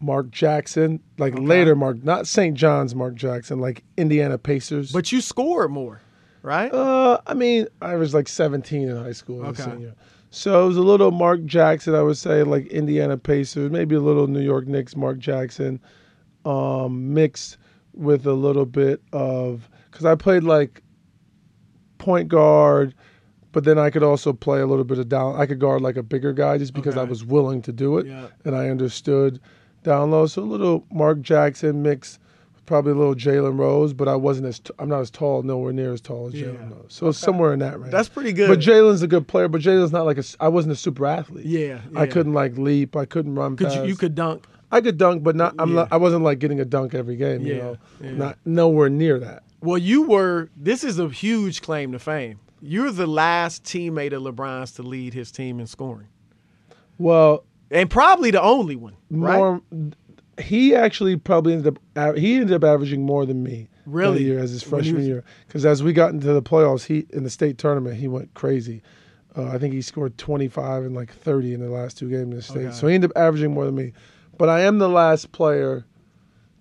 Mark 0.00 0.30
Jackson, 0.30 1.00
like 1.18 1.38
later 1.38 1.74
Mark, 1.74 2.02
not 2.04 2.26
St. 2.26 2.54
John's 2.56 2.94
Mark 2.94 3.14
Jackson, 3.14 3.58
like 3.60 3.82
Indiana 3.96 4.36
Pacers. 4.38 4.92
but 4.92 5.10
you 5.10 5.20
scored 5.20 5.70
more, 5.70 6.00
right? 6.42 6.72
Uh, 6.72 7.18
I 7.26 7.34
mean, 7.34 7.66
I 7.80 7.96
was 7.96 8.12
like 8.14 8.28
17 8.28 8.88
in 8.88 8.96
high 8.96 9.12
school 9.12 9.44
as 9.46 9.58
Okay. 9.60 9.70
a 9.70 9.74
senior. 9.74 9.94
So 10.30 10.64
it 10.64 10.68
was 10.68 10.76
a 10.76 10.82
little 10.82 11.12
Mark 11.12 11.44
Jackson, 11.46 11.94
I 11.94 12.02
would 12.02 12.18
say, 12.18 12.42
like 12.42 12.66
Indiana 12.66 13.16
Pacers, 13.16 13.70
maybe 13.70 13.94
a 13.94 14.00
little 14.00 14.26
New 14.26 14.42
York 14.42 14.66
Knicks, 14.66 14.94
Mark 14.96 15.18
Jackson, 15.18 15.80
um, 16.44 17.14
mixed 17.14 17.56
with 17.94 18.26
a 18.26 18.34
little 18.34 18.66
bit 18.66 19.00
of 19.14 19.70
because 19.90 20.04
I 20.04 20.14
played 20.14 20.44
like 20.44 20.82
point 21.98 22.28
guard, 22.28 22.94
but 23.52 23.64
then 23.64 23.78
I 23.78 23.88
could 23.90 24.02
also 24.02 24.32
play 24.34 24.60
a 24.60 24.66
little 24.66 24.84
bit 24.84 24.98
of 24.98 25.08
down. 25.08 25.36
I 25.40 25.46
could 25.46 25.58
guard 25.58 25.80
like 25.80 25.96
a 25.96 26.02
bigger 26.02 26.32
guy 26.34 26.58
just 26.58 26.74
because 26.74 26.96
I 26.98 27.04
was 27.04 27.24
willing 27.24 27.62
to 27.62 27.72
do 27.72 27.96
it 27.98 28.06
Yeah. 28.06 28.26
and 28.44 28.54
I 28.54 28.68
understood 28.68 29.40
down 29.86 30.10
low. 30.10 30.26
So 30.26 30.42
a 30.42 30.44
little 30.44 30.84
Mark 30.92 31.20
Jackson 31.22 31.82
mix, 31.82 32.18
probably 32.66 32.92
a 32.92 32.94
little 32.96 33.14
Jalen 33.14 33.58
Rose, 33.58 33.92
but 33.94 34.08
I 34.08 34.16
wasn't 34.16 34.48
as 34.48 34.58
t- 34.58 34.72
I'm 34.78 34.88
not 34.88 35.00
as 35.00 35.10
tall, 35.10 35.42
nowhere 35.42 35.72
near 35.72 35.92
as 35.92 36.00
tall 36.00 36.26
as 36.26 36.34
Yeah. 36.34 36.48
Jalen 36.48 36.70
Rose. 36.72 36.86
So 36.88 37.08
it's 37.08 37.18
somewhere 37.18 37.52
in 37.52 37.60
that 37.60 37.78
range. 37.80 37.92
That's 37.92 38.08
pretty 38.08 38.32
good. 38.32 38.48
But 38.48 38.58
Jalen's 38.58 39.02
a 39.02 39.06
good 39.06 39.26
player, 39.26 39.48
but 39.48 39.60
Jalen's 39.62 39.92
not 39.92 40.04
like 40.04 40.18
a. 40.18 40.24
I 40.40 40.48
wasn't 40.48 40.72
a 40.72 40.76
super 40.76 41.06
athlete. 41.06 41.46
yeah, 41.46 41.80
I 41.94 42.06
couldn't 42.06 42.34
like 42.34 42.58
leap. 42.58 42.96
I 42.96 43.04
couldn't 43.06 43.34
run 43.36 43.56
Could 43.56 43.72
you, 43.72 43.84
you 43.86 43.96
could 43.96 44.14
dunk. 44.14 44.44
I 44.72 44.80
could 44.80 44.98
dunk, 44.98 45.22
but 45.22 45.36
not. 45.36 45.54
I'm 45.58 45.70
Yeah. 45.70 45.74
not. 45.76 45.88
I 45.92 45.96
wasn't 45.96 46.24
like 46.24 46.40
getting 46.40 46.58
a 46.60 46.64
dunk 46.64 46.92
every 46.94 47.16
game. 47.16 47.46
You 47.46 47.54
know, 47.56 47.76
yeah. 48.02 48.10
not 48.12 48.38
nowhere 48.44 48.90
near 48.90 49.18
that. 49.20 49.44
Well, 49.60 49.78
you 49.78 50.02
were. 50.02 50.50
This 50.56 50.82
is 50.84 50.98
a 50.98 51.08
huge 51.08 51.62
claim 51.62 51.92
to 51.92 51.98
fame. 52.00 52.40
You're 52.60 52.90
the 52.90 53.06
last 53.06 53.62
teammate 53.62 54.12
of 54.12 54.22
LeBron's 54.22 54.72
to 54.72 54.82
lead 54.82 55.14
his 55.14 55.30
team 55.30 55.60
in 55.60 55.66
scoring, 55.68 56.08
Well, 56.98 57.44
and 57.70 57.90
probably 57.90 58.30
the 58.30 58.42
only 58.42 58.76
one. 58.76 58.96
Right? 59.10 59.36
more. 59.36 59.62
He 60.38 60.74
actually 60.74 61.16
probably 61.16 61.54
ended 61.54 61.78
up. 61.96 62.16
He 62.16 62.36
ended 62.36 62.52
up 62.52 62.64
averaging 62.64 63.02
more 63.02 63.24
than 63.24 63.42
me. 63.42 63.68
Really? 63.86 64.24
year 64.24 64.40
as 64.40 64.50
his 64.50 64.62
freshman 64.64 64.96
was- 64.96 65.06
year, 65.06 65.24
because 65.46 65.64
as 65.64 65.82
we 65.82 65.92
got 65.92 66.10
into 66.10 66.32
the 66.32 66.42
playoffs, 66.42 66.84
he 66.86 67.06
in 67.10 67.22
the 67.22 67.30
state 67.30 67.56
tournament 67.56 67.96
he 67.96 68.08
went 68.08 68.34
crazy. 68.34 68.82
Uh, 69.36 69.48
I 69.48 69.58
think 69.58 69.74
he 69.74 69.82
scored 69.82 70.16
25 70.18 70.84
and 70.84 70.94
like 70.94 71.12
30 71.12 71.54
in 71.54 71.60
the 71.60 71.68
last 71.68 71.98
two 71.98 72.08
games 72.08 72.22
in 72.22 72.30
the 72.30 72.42
state. 72.42 72.66
Okay. 72.66 72.74
So 72.74 72.86
he 72.88 72.94
ended 72.94 73.10
up 73.10 73.16
averaging 73.16 73.52
more 73.52 73.66
than 73.66 73.74
me. 73.74 73.92
But 74.38 74.48
I 74.48 74.60
am 74.62 74.78
the 74.78 74.88
last 74.88 75.32
player 75.32 75.84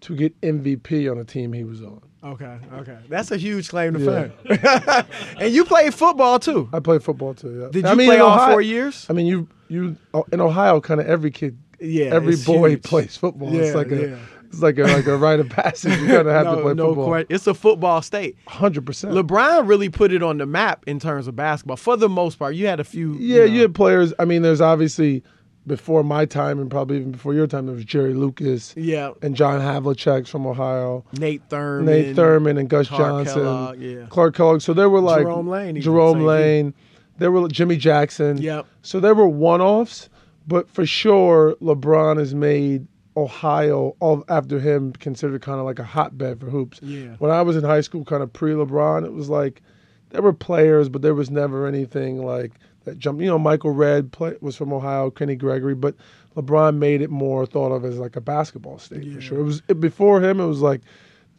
to 0.01 0.15
get 0.15 0.39
MVP 0.41 1.09
on 1.09 1.17
a 1.17 1.23
team 1.23 1.53
he 1.53 1.63
was 1.63 1.81
on. 1.81 2.01
Okay, 2.25 2.57
okay. 2.73 2.97
That's 3.07 3.29
a 3.31 3.37
huge 3.37 3.69
claim 3.69 3.93
to 3.93 3.99
Yeah. 3.99 4.29
fame. 4.57 5.05
and 5.39 5.53
you 5.53 5.63
played 5.65 5.93
football 5.93 6.39
too. 6.39 6.67
I 6.73 6.79
played 6.79 7.03
football 7.03 7.33
too. 7.35 7.59
Yeah. 7.61 7.67
Did 7.71 7.85
I 7.85 7.91
you 7.91 7.97
mean, 7.97 8.07
play 8.09 8.19
all 8.19 8.33
Ohio- 8.35 8.51
four 8.53 8.61
years? 8.61 9.05
I 9.09 9.13
mean, 9.13 9.27
you 9.27 9.47
you 9.67 9.95
in 10.31 10.41
Ohio, 10.41 10.81
kind 10.81 10.99
of 10.99 11.07
every 11.07 11.29
kid, 11.31 11.57
Yeah, 11.79 12.05
every 12.05 12.35
boy 12.35 12.69
huge. 12.71 12.83
plays 12.83 13.15
football. 13.17 13.53
Yeah, 13.53 13.61
it's 13.61 13.75
like 13.75 13.91
a 13.91 14.09
yeah. 14.09 14.15
it's 14.47 14.61
like 14.61 14.77
a 14.79 14.83
like 14.83 15.05
a 15.05 15.17
rite 15.17 15.39
of 15.39 15.49
passage. 15.49 15.99
You 15.99 16.07
gotta 16.07 16.31
have 16.31 16.45
no, 16.47 16.55
to 16.55 16.61
play 16.63 16.73
no 16.73 16.87
football. 16.95 17.13
que- 17.23 17.25
It's 17.29 17.45
a 17.47 17.53
football 17.53 18.01
state. 18.01 18.37
Hundred 18.47 18.85
percent. 18.87 19.13
LeBron 19.13 19.67
really 19.67 19.89
put 19.89 20.11
it 20.11 20.23
on 20.23 20.39
the 20.39 20.45
map 20.47 20.83
in 20.87 20.99
terms 20.99 21.27
of 21.27 21.35
basketball. 21.35 21.77
For 21.77 21.95
the 21.95 22.09
most 22.09 22.39
part, 22.39 22.55
you 22.55 22.65
had 22.65 22.79
a 22.79 22.83
few. 22.83 23.13
Yeah, 23.15 23.43
you 23.43 23.55
know, 23.55 23.61
had 23.61 23.75
players. 23.75 24.13
I 24.17 24.25
mean, 24.25 24.41
there's 24.41 24.61
obviously 24.61 25.23
before 25.67 26.03
my 26.03 26.25
time 26.25 26.59
and 26.59 26.69
probably 26.69 26.97
even 26.97 27.11
before 27.11 27.33
your 27.33 27.47
time, 27.47 27.65
there 27.65 27.75
was 27.75 27.85
Jerry 27.85 28.13
Lucas 28.13 28.73
yeah. 28.77 29.11
and 29.21 29.35
John 29.35 29.59
Havlicek 29.59 30.27
from 30.27 30.45
Ohio, 30.45 31.03
Nate 31.13 31.47
Thurmond, 31.49 31.85
Nate 31.85 32.15
Thurmond 32.15 32.59
and 32.59 32.69
Gus 32.69 32.87
Clark 32.87 33.25
Johnson, 33.25 33.43
Kellogg, 33.43 33.79
yeah. 33.79 34.05
Clark 34.09 34.35
Kellogg. 34.35 34.61
So 34.61 34.73
there 34.73 34.89
were 34.89 35.01
like 35.01 35.23
Jerome 35.23 35.47
Lane 35.47 35.81
Jerome 35.81 36.17
thing. 36.17 36.25
Lane. 36.25 36.73
There 37.17 37.31
were 37.31 37.47
Jimmy 37.47 37.77
Jackson. 37.77 38.37
Yep. 38.37 38.67
So 38.81 38.99
there 38.99 39.15
were 39.15 39.27
one-offs, 39.27 40.09
but 40.47 40.69
for 40.69 40.85
sure, 40.85 41.55
LeBron 41.61 42.17
has 42.17 42.35
made 42.35 42.87
Ohio 43.15 43.95
all 44.01 44.25
after 44.27 44.59
him 44.59 44.91
considered 44.93 45.41
kind 45.41 45.59
of 45.59 45.65
like 45.65 45.79
a 45.79 45.83
hotbed 45.83 46.41
for 46.41 46.47
hoops. 46.49 46.81
Yeah. 46.81 47.15
When 47.19 47.31
I 47.31 47.41
was 47.41 47.55
in 47.55 47.63
high 47.63 47.81
school, 47.81 48.03
kind 48.03 48.21
of 48.21 48.33
pre-LeBron, 48.33 49.05
it 49.05 49.13
was 49.13 49.29
like 49.29 49.61
there 50.09 50.21
were 50.21 50.33
players, 50.33 50.89
but 50.89 51.01
there 51.01 51.15
was 51.15 51.31
never 51.31 51.65
anything 51.65 52.25
like 52.25 52.51
that 52.85 52.97
jump. 52.97 53.19
You 53.21 53.27
know, 53.27 53.37
Michael 53.39 53.71
Redd 53.71 54.11
play, 54.11 54.35
was 54.41 54.55
from 54.55 54.71
Ohio, 54.73 55.09
Kenny 55.11 55.35
Gregory, 55.35 55.75
but 55.75 55.95
LeBron 56.35 56.77
made 56.77 57.01
it 57.01 57.09
more 57.09 57.45
thought 57.45 57.71
of 57.71 57.85
as 57.85 57.97
like 57.97 58.15
a 58.15 58.21
basketball 58.21 58.77
state 58.79 59.03
Yeah. 59.03 59.15
for 59.15 59.21
sure. 59.21 59.39
It 59.39 59.43
was 59.43 59.61
it, 59.67 59.79
before 59.79 60.21
him. 60.21 60.39
It 60.39 60.45
was 60.47 60.61
like, 60.61 60.81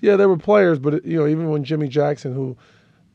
yeah, 0.00 0.16
there 0.16 0.28
were 0.28 0.36
players, 0.36 0.78
but 0.78 0.94
it, 0.94 1.04
you 1.04 1.18
know, 1.18 1.26
even 1.26 1.48
when 1.48 1.64
Jimmy 1.64 1.88
Jackson, 1.88 2.34
who 2.34 2.56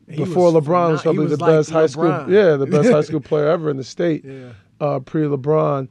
He 0.08 0.16
before 0.16 0.52
was 0.52 0.64
LeBron 0.64 0.92
was 0.92 1.02
probably 1.02 1.24
was 1.26 1.38
the 1.38 1.44
like 1.44 1.50
best 1.52 1.70
high 1.70 1.86
school, 1.86 2.24
yeah, 2.28 2.56
the 2.56 2.66
best 2.66 2.90
high 2.90 3.00
school 3.08 3.20
player 3.20 3.46
ever 3.48 3.70
in 3.70 3.76
the 3.76 3.84
state. 3.84 4.24
Yeah. 4.24 4.52
Uh, 4.80 4.98
pre 4.98 5.22
LeBron, 5.22 5.88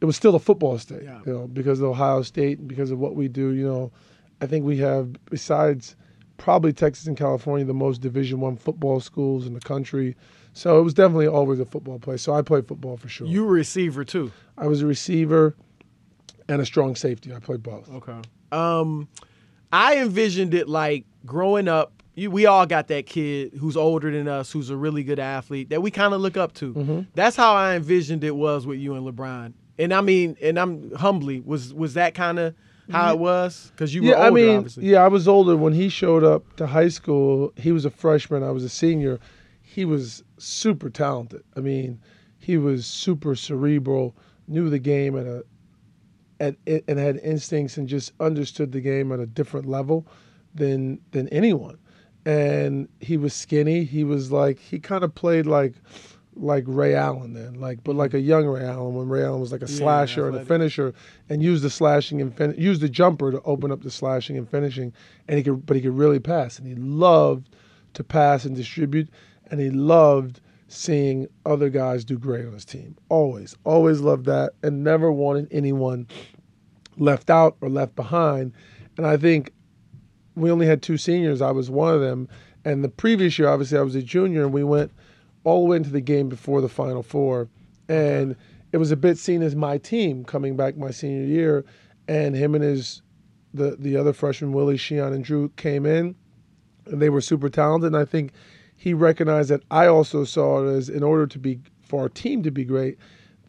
it 0.00 0.04
was 0.04 0.16
still 0.16 0.34
a 0.34 0.38
football 0.38 0.78
state, 0.78 1.02
Yeah. 1.02 1.20
you 1.26 1.32
know, 1.32 1.46
because 1.46 1.80
of 1.80 1.86
Ohio 1.86 2.20
State 2.22 2.58
and 2.58 2.68
because 2.68 2.90
of 2.90 2.98
what 2.98 3.14
we 3.16 3.26
do. 3.28 3.50
You 3.52 3.66
know, 3.66 3.92
I 4.42 4.46
think 4.46 4.64
we 4.66 4.76
have 4.78 5.14
besides 5.30 5.96
probably 6.36 6.72
Texas 6.72 7.06
and 7.06 7.16
California 7.16 7.64
the 7.64 7.72
most 7.72 8.00
Division 8.02 8.40
One 8.40 8.56
football 8.56 9.00
schools 9.00 9.46
in 9.46 9.54
the 9.54 9.60
country. 9.60 10.14
So 10.54 10.78
it 10.78 10.82
was 10.82 10.94
definitely 10.94 11.26
always 11.26 11.60
a 11.60 11.66
football 11.66 11.98
place. 11.98 12.22
So 12.22 12.32
I 12.32 12.42
played 12.42 12.66
football 12.66 12.96
for 12.96 13.08
sure. 13.08 13.26
You 13.26 13.42
were 13.44 13.50
a 13.50 13.52
receiver 13.52 14.04
too. 14.04 14.32
I 14.56 14.66
was 14.66 14.82
a 14.82 14.86
receiver 14.86 15.56
and 16.48 16.62
a 16.62 16.66
strong 16.66 16.94
safety. 16.96 17.34
I 17.34 17.40
played 17.40 17.62
both. 17.62 17.90
Okay. 17.90 18.16
Um, 18.52 19.08
I 19.72 19.98
envisioned 19.98 20.54
it 20.54 20.68
like 20.68 21.04
growing 21.26 21.66
up. 21.66 21.92
you, 22.14 22.30
we 22.30 22.46
all 22.46 22.66
got 22.66 22.86
that 22.88 23.06
kid 23.06 23.54
who's 23.54 23.76
older 23.76 24.12
than 24.12 24.28
us, 24.28 24.52
who's 24.52 24.70
a 24.70 24.76
really 24.76 25.02
good 25.02 25.18
athlete 25.18 25.70
that 25.70 25.82
we 25.82 25.90
kind 25.90 26.14
of 26.14 26.20
look 26.20 26.36
up 26.36 26.54
to. 26.54 26.72
Mm-hmm. 26.72 27.00
That's 27.14 27.34
how 27.34 27.54
I 27.54 27.74
envisioned 27.74 28.22
it 28.22 28.36
was 28.36 28.66
with 28.66 28.78
you 28.78 28.94
and 28.94 29.04
LeBron. 29.04 29.52
And 29.76 29.92
I 29.92 30.00
mean, 30.02 30.36
and 30.40 30.56
I'm 30.56 30.94
humbly 30.94 31.40
was 31.40 31.74
was 31.74 31.94
that 31.94 32.14
kind 32.14 32.38
of 32.38 32.54
how 32.90 33.12
it 33.12 33.18
was 33.18 33.70
because 33.72 33.94
you 33.94 34.02
were 34.02 34.08
yeah, 34.08 34.14
older, 34.16 34.26
I 34.26 34.30
mean, 34.30 34.56
obviously. 34.58 34.86
yeah, 34.86 35.02
I 35.02 35.08
was 35.08 35.26
older 35.26 35.56
when 35.56 35.72
he 35.72 35.88
showed 35.88 36.22
up 36.22 36.54
to 36.56 36.66
high 36.66 36.88
school. 36.88 37.52
He 37.56 37.72
was 37.72 37.84
a 37.84 37.90
freshman. 37.90 38.44
I 38.44 38.52
was 38.52 38.62
a 38.62 38.68
senior. 38.68 39.18
He 39.74 39.84
was 39.84 40.22
super 40.38 40.88
talented. 40.88 41.42
I 41.56 41.60
mean, 41.60 41.98
he 42.38 42.58
was 42.58 42.86
super 42.86 43.34
cerebral, 43.34 44.14
knew 44.46 44.70
the 44.70 44.78
game 44.78 45.18
at 45.18 45.26
a, 45.26 45.44
at 46.38 46.56
and 46.86 46.96
had 46.96 47.16
instincts 47.16 47.76
and 47.76 47.88
just 47.88 48.12
understood 48.20 48.70
the 48.70 48.80
game 48.80 49.10
at 49.10 49.18
a 49.18 49.26
different 49.26 49.66
level 49.66 50.06
than 50.54 51.00
than 51.10 51.28
anyone. 51.30 51.76
And 52.24 52.88
he 53.00 53.16
was 53.16 53.34
skinny. 53.34 53.82
He 53.82 54.04
was 54.04 54.30
like 54.30 54.60
he 54.60 54.78
kind 54.78 55.02
of 55.02 55.12
played 55.12 55.44
like 55.46 55.74
like 56.36 56.62
Ray 56.68 56.94
Allen 56.94 57.32
then, 57.34 57.54
like 57.54 57.82
but 57.82 57.96
like 57.96 58.14
a 58.14 58.18
mm-hmm. 58.18 58.28
young 58.28 58.46
Ray 58.46 58.64
Allen 58.64 58.94
when 58.94 59.08
Ray 59.08 59.24
Allen 59.24 59.40
was 59.40 59.50
like 59.50 59.62
a 59.62 59.66
Yeah, 59.68 59.78
slasher 59.78 60.28
and 60.28 60.36
a 60.36 60.44
finisher, 60.44 60.94
and 61.28 61.42
used 61.42 61.64
the 61.64 61.70
slashing 61.70 62.20
and 62.20 62.32
fin- 62.32 62.54
used 62.56 62.80
the 62.80 62.88
jumper 62.88 63.32
to 63.32 63.42
open 63.42 63.72
up 63.72 63.82
the 63.82 63.90
slashing 63.90 64.38
and 64.38 64.48
finishing, 64.48 64.92
and 65.26 65.36
he 65.36 65.42
could 65.42 65.66
but 65.66 65.74
he 65.74 65.82
could 65.82 65.96
really 65.98 66.20
pass, 66.20 66.60
and 66.60 66.68
he 66.68 66.76
loved 66.76 67.56
to 67.94 68.04
pass 68.04 68.44
and 68.44 68.56
distribute, 68.56 69.08
and 69.54 69.62
he 69.62 69.70
loved 69.70 70.40
seeing 70.66 71.28
other 71.46 71.68
guys 71.68 72.04
do 72.04 72.18
great 72.18 72.44
on 72.44 72.52
his 72.52 72.64
team. 72.64 72.96
Always, 73.08 73.56
always 73.62 74.00
loved 74.00 74.26
that, 74.26 74.54
and 74.64 74.82
never 74.82 75.12
wanted 75.12 75.46
anyone 75.52 76.08
left 76.96 77.30
out 77.30 77.56
or 77.60 77.68
left 77.68 77.94
behind. 77.94 78.52
And 78.96 79.06
I 79.06 79.16
think 79.16 79.52
we 80.34 80.50
only 80.50 80.66
had 80.66 80.82
two 80.82 80.96
seniors. 80.96 81.40
I 81.40 81.52
was 81.52 81.70
one 81.70 81.94
of 81.94 82.00
them. 82.00 82.28
And 82.64 82.82
the 82.82 82.88
previous 82.88 83.38
year, 83.38 83.46
obviously, 83.46 83.78
I 83.78 83.82
was 83.82 83.94
a 83.94 84.02
junior, 84.02 84.42
and 84.42 84.52
we 84.52 84.64
went 84.64 84.90
all 85.44 85.62
the 85.62 85.70
way 85.70 85.76
into 85.76 85.90
the 85.90 86.00
game 86.00 86.28
before 86.28 86.60
the 86.60 86.68
Final 86.68 87.04
Four. 87.04 87.48
And 87.88 88.34
it 88.72 88.78
was 88.78 88.90
a 88.90 88.96
bit 88.96 89.18
seen 89.18 89.40
as 89.40 89.54
my 89.54 89.78
team 89.78 90.24
coming 90.24 90.56
back 90.56 90.76
my 90.76 90.90
senior 90.90 91.26
year. 91.26 91.64
And 92.08 92.34
him 92.34 92.56
and 92.56 92.64
his, 92.64 93.02
the, 93.52 93.76
the 93.78 93.96
other 93.96 94.12
freshman, 94.12 94.50
Willie, 94.50 94.78
Sian, 94.78 95.12
and 95.12 95.24
Dru 95.24 95.50
came 95.50 95.86
in, 95.86 96.16
and 96.86 97.00
they 97.00 97.08
were 97.08 97.20
super 97.20 97.48
talented. 97.48 97.92
And 97.92 97.96
I 97.96 98.04
think 98.04 98.32
he 98.84 98.92
recognized 98.92 99.48
that 99.48 99.62
I 99.70 99.86
also 99.86 100.24
saw 100.24 100.62
it 100.62 100.70
as 100.70 100.90
in 100.90 101.02
order 101.02 101.26
to 101.26 101.38
be, 101.38 101.58
for 101.80 102.02
our 102.02 102.10
team 102.10 102.42
to 102.42 102.50
be 102.50 102.66
great, 102.66 102.98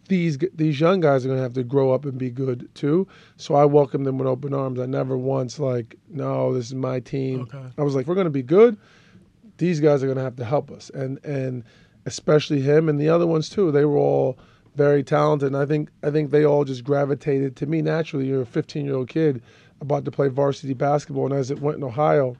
these 0.07 0.37
these 0.53 0.79
young 0.79 1.01
guys 1.01 1.25
are 1.25 1.27
going 1.27 1.39
to 1.39 1.43
have 1.43 1.55
to 1.55 1.63
grow 1.63 1.91
up 1.91 2.05
and 2.05 2.17
be 2.17 2.29
good 2.29 2.69
too. 2.73 3.05
So 3.35 3.53
I 3.53 3.65
welcomed 3.65 4.05
them 4.05 4.17
with 4.17 4.29
open 4.29 4.53
arms. 4.53 4.79
I 4.79 4.85
never 4.85 5.17
once 5.17 5.59
like, 5.59 5.97
no, 6.07 6.53
this 6.53 6.67
is 6.67 6.75
my 6.75 7.01
team. 7.01 7.41
Okay. 7.41 7.65
I 7.77 7.83
was 7.83 7.95
like, 7.95 8.07
we're 8.07 8.15
going 8.15 8.23
to 8.23 8.31
be 8.31 8.43
good. 8.43 8.77
These 9.57 9.81
guys 9.81 10.01
are 10.01 10.05
going 10.05 10.17
to 10.17 10.23
have 10.23 10.37
to 10.37 10.45
help 10.45 10.71
us, 10.71 10.89
and 10.91 11.19
and 11.25 11.65
especially 12.05 12.61
him 12.61 12.87
and 12.87 12.97
the 12.97 13.09
other 13.09 13.27
ones 13.27 13.49
too. 13.49 13.73
They 13.73 13.83
were 13.83 13.97
all 13.97 14.37
very 14.75 15.03
talented, 15.03 15.47
and 15.47 15.57
I 15.57 15.65
think 15.65 15.89
I 16.01 16.11
think 16.11 16.31
they 16.31 16.45
all 16.45 16.63
just 16.63 16.85
gravitated 16.85 17.57
to 17.57 17.65
me 17.65 17.81
naturally. 17.81 18.27
You're 18.27 18.43
a 18.43 18.45
15 18.45 18.85
year 18.85 18.95
old 18.95 19.09
kid 19.09 19.41
about 19.81 20.05
to 20.05 20.11
play 20.11 20.29
varsity 20.29 20.73
basketball, 20.73 21.25
and 21.25 21.35
as 21.35 21.51
it 21.51 21.59
went 21.59 21.75
in 21.75 21.83
Ohio, 21.83 22.37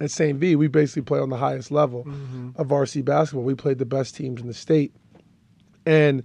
at 0.00 0.10
St. 0.10 0.38
V, 0.38 0.56
we 0.56 0.66
basically 0.66 1.02
play 1.02 1.20
on 1.20 1.28
the 1.28 1.36
highest 1.36 1.70
level 1.70 2.04
mm-hmm. 2.04 2.50
of 2.56 2.66
varsity 2.68 3.02
basketball. 3.02 3.44
We 3.44 3.54
played 3.54 3.78
the 3.78 3.86
best 3.86 4.16
teams 4.16 4.40
in 4.40 4.46
the 4.46 4.54
state. 4.54 4.94
And 5.86 6.22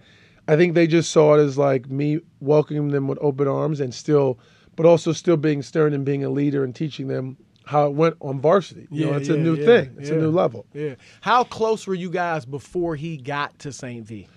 I 0.47 0.55
think 0.55 0.73
they 0.75 0.87
just 0.87 1.11
saw 1.11 1.35
it 1.35 1.43
as 1.43 1.57
like 1.57 1.89
me 1.89 2.19
welcoming 2.39 2.89
them 2.89 3.07
with 3.07 3.17
open 3.21 3.47
arms 3.47 3.79
and 3.79 3.93
still, 3.93 4.39
but 4.75 4.85
also 4.85 5.11
still 5.11 5.37
being 5.37 5.61
stern 5.61 5.93
and 5.93 6.05
being 6.05 6.23
a 6.23 6.29
leader 6.29 6.63
and 6.63 6.73
teaching 6.73 7.07
them 7.07 7.37
how 7.65 7.87
it 7.87 7.93
went 7.93 8.15
on 8.21 8.39
varsity. 8.39 8.87
You 8.91 9.05
know, 9.05 9.11
Yeah, 9.11 9.17
it's 9.17 9.29
a 9.29 9.37
new 9.37 9.55
yeah, 9.55 9.65
thing. 9.65 9.95
It's 9.97 10.09
a 10.09 10.15
new 10.15 10.31
level. 10.31 10.65
Yeah. 10.73 10.95
How 11.21 11.43
close 11.43 11.87
were 11.87 11.95
you 11.95 12.09
guys 12.09 12.45
before 12.45 12.95
he 12.95 13.17
got 13.17 13.57
to 13.59 13.73
St. 13.73 14.05
V? 14.05 14.27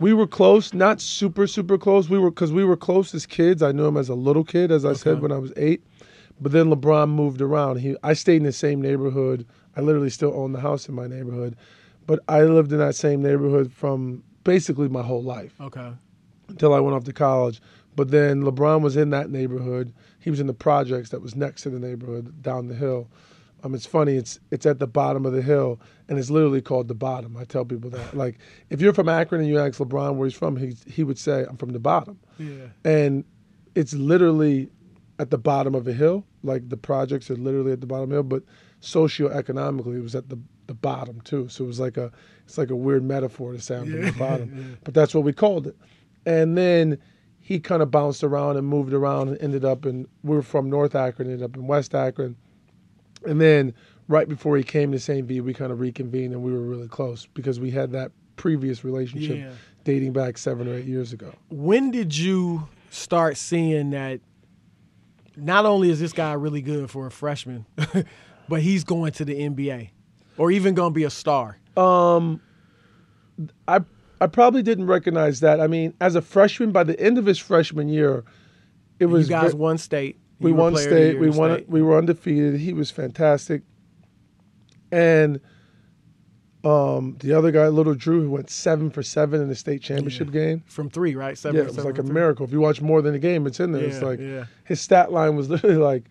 We 0.00 0.14
were 0.14 0.26
close, 0.26 0.72
not 0.72 1.00
super, 1.00 1.46
super 1.46 1.76
close. 1.76 2.08
We 2.08 2.18
were 2.18 2.30
because 2.30 2.52
we 2.52 2.64
were 2.64 2.76
close 2.76 3.14
as 3.14 3.26
kids. 3.26 3.62
I 3.62 3.72
knew 3.72 3.86
him 3.86 3.96
as 3.96 4.08
a 4.08 4.14
little 4.14 4.44
kid, 4.44 4.70
as 4.70 4.84
I 4.84 4.92
said 4.92 5.20
when 5.20 5.32
I 5.32 5.38
was 5.38 5.52
eight. 5.56 5.82
But 6.40 6.52
then 6.52 6.66
LeBron 6.66 7.08
moved 7.10 7.40
around. 7.40 7.78
He, 7.78 7.96
I 8.02 8.12
stayed 8.12 8.36
in 8.36 8.42
the 8.44 8.52
same 8.52 8.80
neighborhood. 8.80 9.46
I 9.76 9.80
literally 9.80 10.10
still 10.10 10.32
own 10.34 10.52
the 10.52 10.60
house 10.60 10.88
in 10.88 10.94
my 10.94 11.06
neighborhood, 11.06 11.56
but 12.06 12.20
I 12.28 12.42
lived 12.42 12.72
in 12.72 12.78
that 12.78 12.94
same 12.94 13.22
neighborhood 13.22 13.72
from 13.72 14.22
basically 14.44 14.88
my 14.88 15.02
whole 15.02 15.22
life 15.22 15.54
Okay. 15.60 15.92
until 16.48 16.72
I 16.74 16.80
went 16.80 16.96
off 16.96 17.04
to 17.04 17.12
college. 17.12 17.60
But 17.96 18.10
then 18.10 18.42
LeBron 18.42 18.80
was 18.82 18.96
in 18.96 19.10
that 19.10 19.30
neighborhood. 19.30 19.92
He 20.20 20.30
was 20.30 20.38
in 20.40 20.46
the 20.46 20.54
projects 20.54 21.10
that 21.10 21.20
was 21.20 21.34
next 21.34 21.62
to 21.62 21.70
the 21.70 21.80
neighborhood 21.80 22.42
down 22.42 22.68
the 22.68 22.74
hill. 22.74 23.08
Um, 23.64 23.74
it's 23.74 23.86
funny. 23.86 24.14
It's 24.16 24.38
it's 24.52 24.66
at 24.66 24.78
the 24.78 24.86
bottom 24.86 25.26
of 25.26 25.32
the 25.32 25.42
hill, 25.42 25.80
and 26.08 26.16
it's 26.16 26.30
literally 26.30 26.60
called 26.62 26.86
the 26.86 26.94
bottom. 26.94 27.36
I 27.36 27.42
tell 27.42 27.64
people 27.64 27.90
that. 27.90 28.16
Like, 28.16 28.38
if 28.70 28.80
you're 28.80 28.94
from 28.94 29.08
Akron 29.08 29.40
and 29.40 29.50
you 29.50 29.58
ask 29.58 29.80
LeBron 29.80 30.14
where 30.14 30.28
he's 30.28 30.36
from, 30.38 30.56
he 30.56 30.76
he 30.86 31.02
would 31.02 31.18
say, 31.18 31.44
"I'm 31.48 31.56
from 31.56 31.70
the 31.70 31.80
bottom," 31.80 32.20
Yeah. 32.38 32.68
and 32.84 33.24
it's 33.74 33.94
literally 33.94 34.70
at 35.18 35.30
the 35.30 35.38
bottom 35.38 35.74
of 35.74 35.86
a 35.88 35.92
hill. 35.92 36.24
Like 36.42 36.68
the 36.68 36.76
projects 36.76 37.30
are 37.30 37.36
literally 37.36 37.72
at 37.72 37.80
the 37.80 37.86
bottom 37.86 38.04
of 38.04 38.08
the 38.10 38.14
hill, 38.16 38.22
but 38.22 38.42
socioeconomically, 38.80 39.96
it 39.98 40.02
was 40.02 40.14
at 40.14 40.28
the 40.28 40.38
the 40.66 40.74
bottom 40.74 41.20
too. 41.22 41.48
So 41.48 41.64
it 41.64 41.66
was 41.66 41.80
like 41.80 41.96
a 41.96 42.12
it's 42.44 42.58
like 42.58 42.70
a 42.70 42.76
weird 42.76 43.02
metaphor 43.02 43.52
to 43.52 43.60
sound 43.60 43.90
from 43.90 44.02
Yeah, 44.02 44.10
the 44.10 44.18
bottom, 44.18 44.78
but 44.84 44.94
that's 44.94 45.14
what 45.14 45.24
we 45.24 45.32
called 45.32 45.66
it. 45.66 45.76
And 46.26 46.58
then 46.58 46.98
he 47.40 47.58
kind 47.58 47.80
of 47.82 47.90
bounced 47.90 48.22
around 48.22 48.58
and 48.58 48.66
moved 48.66 48.92
around 48.92 49.28
and 49.28 49.38
ended 49.40 49.64
up 49.64 49.86
in 49.86 50.06
we 50.22 50.36
were 50.36 50.42
from 50.42 50.68
North 50.68 50.94
Akron, 50.94 51.28
ended 51.30 51.42
up 51.42 51.56
in 51.56 51.66
West 51.66 51.94
Akron, 51.94 52.36
and 53.24 53.40
then 53.40 53.72
right 54.08 54.28
before 54.28 54.56
he 54.56 54.62
came 54.62 54.92
to 54.92 54.98
St. 54.98 55.26
V, 55.26 55.40
we 55.40 55.54
kind 55.54 55.72
of 55.72 55.80
reconvened 55.80 56.32
and 56.34 56.42
we 56.42 56.52
were 56.52 56.60
really 56.60 56.88
close 56.88 57.26
because 57.34 57.58
we 57.60 57.70
had 57.70 57.90
that 57.92 58.10
previous 58.36 58.84
relationship 58.84 59.36
Yeah. 59.38 59.50
dating 59.84 60.12
back 60.12 60.38
seven 60.38 60.68
or 60.68 60.74
eight 60.74 60.86
years 60.86 61.12
ago. 61.12 61.32
When 61.50 61.90
did 61.90 62.16
you 62.16 62.68
start 62.90 63.36
seeing 63.36 63.90
that 63.90 64.20
not 65.40 65.66
only 65.66 65.90
is 65.90 66.00
this 66.00 66.12
guy 66.12 66.32
really 66.34 66.62
good 66.62 66.90
for 66.90 67.06
a 67.06 67.10
freshman, 67.10 67.66
but 68.48 68.62
he's 68.62 68.84
going 68.84 69.12
to 69.12 69.24
the 69.24 69.34
NBA 69.34 69.90
or 70.36 70.50
even 70.50 70.74
going 70.74 70.92
to 70.92 70.94
be 70.94 71.04
a 71.04 71.10
star? 71.10 71.58
Um, 71.76 72.40
I 73.66 73.80
I 74.20 74.26
probably 74.26 74.62
didn't 74.62 74.86
recognize 74.86 75.40
that. 75.40 75.60
I 75.60 75.66
mean, 75.68 75.94
as 76.00 76.16
a 76.16 76.22
freshman, 76.22 76.72
by 76.72 76.82
the 76.84 76.98
end 77.00 77.18
of 77.18 77.26
his 77.26 77.38
freshman 77.38 77.88
year, 77.88 78.24
it 78.98 79.04
You 79.04 79.08
was 79.08 79.28
guys 79.28 79.52
ve- 79.52 79.58
won 79.58 79.78
state. 79.78 80.18
we 80.40 80.50
You 80.50 80.56
won 80.56 80.72
player 80.72 80.86
of 80.88 80.90
the 80.90 80.96
state. 80.96 81.20
We 81.20 81.30
won. 81.30 81.54
state. 81.54 81.68
We 81.68 81.82
were 81.82 81.96
undefeated. 81.98 82.56
He 82.60 82.72
was 82.72 82.90
fantastic. 82.90 83.62
And 84.90 85.40
um, 86.64 87.16
the 87.20 87.32
other 87.32 87.50
guy, 87.52 87.68
little 87.68 87.94
Dru, 87.94 88.22
who 88.22 88.30
went 88.30 88.50
seven 88.50 88.90
for 88.90 89.02
seven 89.02 89.40
in 89.40 89.48
the 89.48 89.54
state 89.54 89.80
championship 89.80 90.30
game. 90.32 90.62
from 90.66 90.90
three, 90.90 91.14
right? 91.14 91.38
Seven 91.38 91.56
Yeah, 91.56 91.62
for 91.62 91.64
it 91.64 91.68
was 91.68 91.76
seven 91.76 91.90
like 91.92 91.98
a 91.98 92.02
three. 92.02 92.12
miracle. 92.14 92.44
If 92.44 92.52
you 92.52 92.60
watch 92.60 92.80
more 92.80 93.00
than 93.02 93.14
a 93.14 93.18
game, 93.18 93.46
it's 93.46 93.60
in 93.60 93.72
there. 93.72 93.84
it's 93.84 94.02
like 94.02 94.18
yeah. 94.18 94.46
his 94.64 94.80
stat 94.80 95.12
line 95.12 95.36
was 95.36 95.48
literally 95.50 95.76
like 95.76 96.04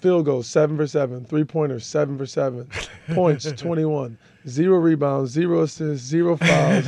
field 0.00 0.24
goals 0.24 0.46
seven 0.46 0.76
for 0.76 0.86
seven, 0.86 1.24
three 1.24 1.44
pointers 1.44 1.84
seven 1.84 2.16
for 2.16 2.26
seven, 2.26 2.68
points 3.12 3.50
twenty 3.52 3.84
one, 3.84 4.16
zero 4.48 4.78
rebounds, 4.78 5.30
zero 5.30 5.62
assists, 5.62 6.06
zero 6.06 6.36
fouls, 6.36 6.86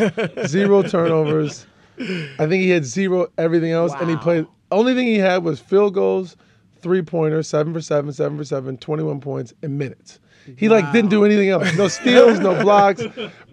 zero 0.48 0.82
turnovers. 0.88 1.66
I 1.98 2.46
think 2.46 2.62
he 2.62 2.70
had 2.70 2.84
zero 2.86 3.28
everything 3.36 3.72
else, 3.72 3.92
and 4.00 4.08
he 4.08 4.16
played. 4.16 4.46
Only 4.70 4.94
thing 4.94 5.06
he 5.06 5.18
had 5.18 5.44
was 5.44 5.60
field 5.60 5.92
goals, 5.92 6.36
three 6.82 7.02
pointers, 7.02 7.48
seven 7.48 7.72
for 7.72 7.80
seven, 7.80 8.12
seven 8.12 8.36
for 8.36 8.44
seven, 8.44 8.76
21 8.76 9.20
points 9.20 9.54
in 9.62 9.78
minutes. 9.78 10.18
He 10.56 10.68
like 10.68 10.90
didn't 10.92 11.10
do 11.10 11.24
anything 11.24 11.48
else. 11.48 11.74
No 11.76 11.88
steals, 11.88 12.40
no 12.40 12.60
blocks, 12.62 13.02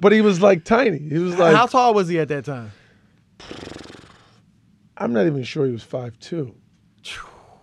but 0.01 0.11
he 0.11 0.21
was 0.21 0.41
like 0.41 0.65
tiny. 0.65 0.97
He 0.97 1.19
was 1.19 1.37
like 1.37 1.55
How 1.55 1.67
tall 1.67 1.93
was 1.93 2.07
he 2.07 2.19
at 2.19 2.27
that 2.29 2.45
time? 2.45 2.71
I'm 4.97 5.13
not 5.13 5.27
even 5.27 5.43
sure 5.43 5.65
he 5.65 5.71
was 5.71 5.83
five 5.83 6.19
two. 6.19 6.55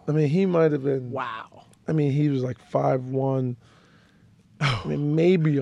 I 0.09 0.13
mean, 0.13 0.29
he 0.29 0.47
might 0.47 0.73
have 0.73 0.85
been. 0.85 1.11
Wow. 1.11 1.65
I 1.89 1.93
mean, 1.93 2.13
he 2.13 2.29
was 2.29 2.43
like 2.43 2.59
five 2.71 3.05
one. 3.07 3.57
I 4.61 4.85
mean, 4.87 5.15
maybe 5.15 5.59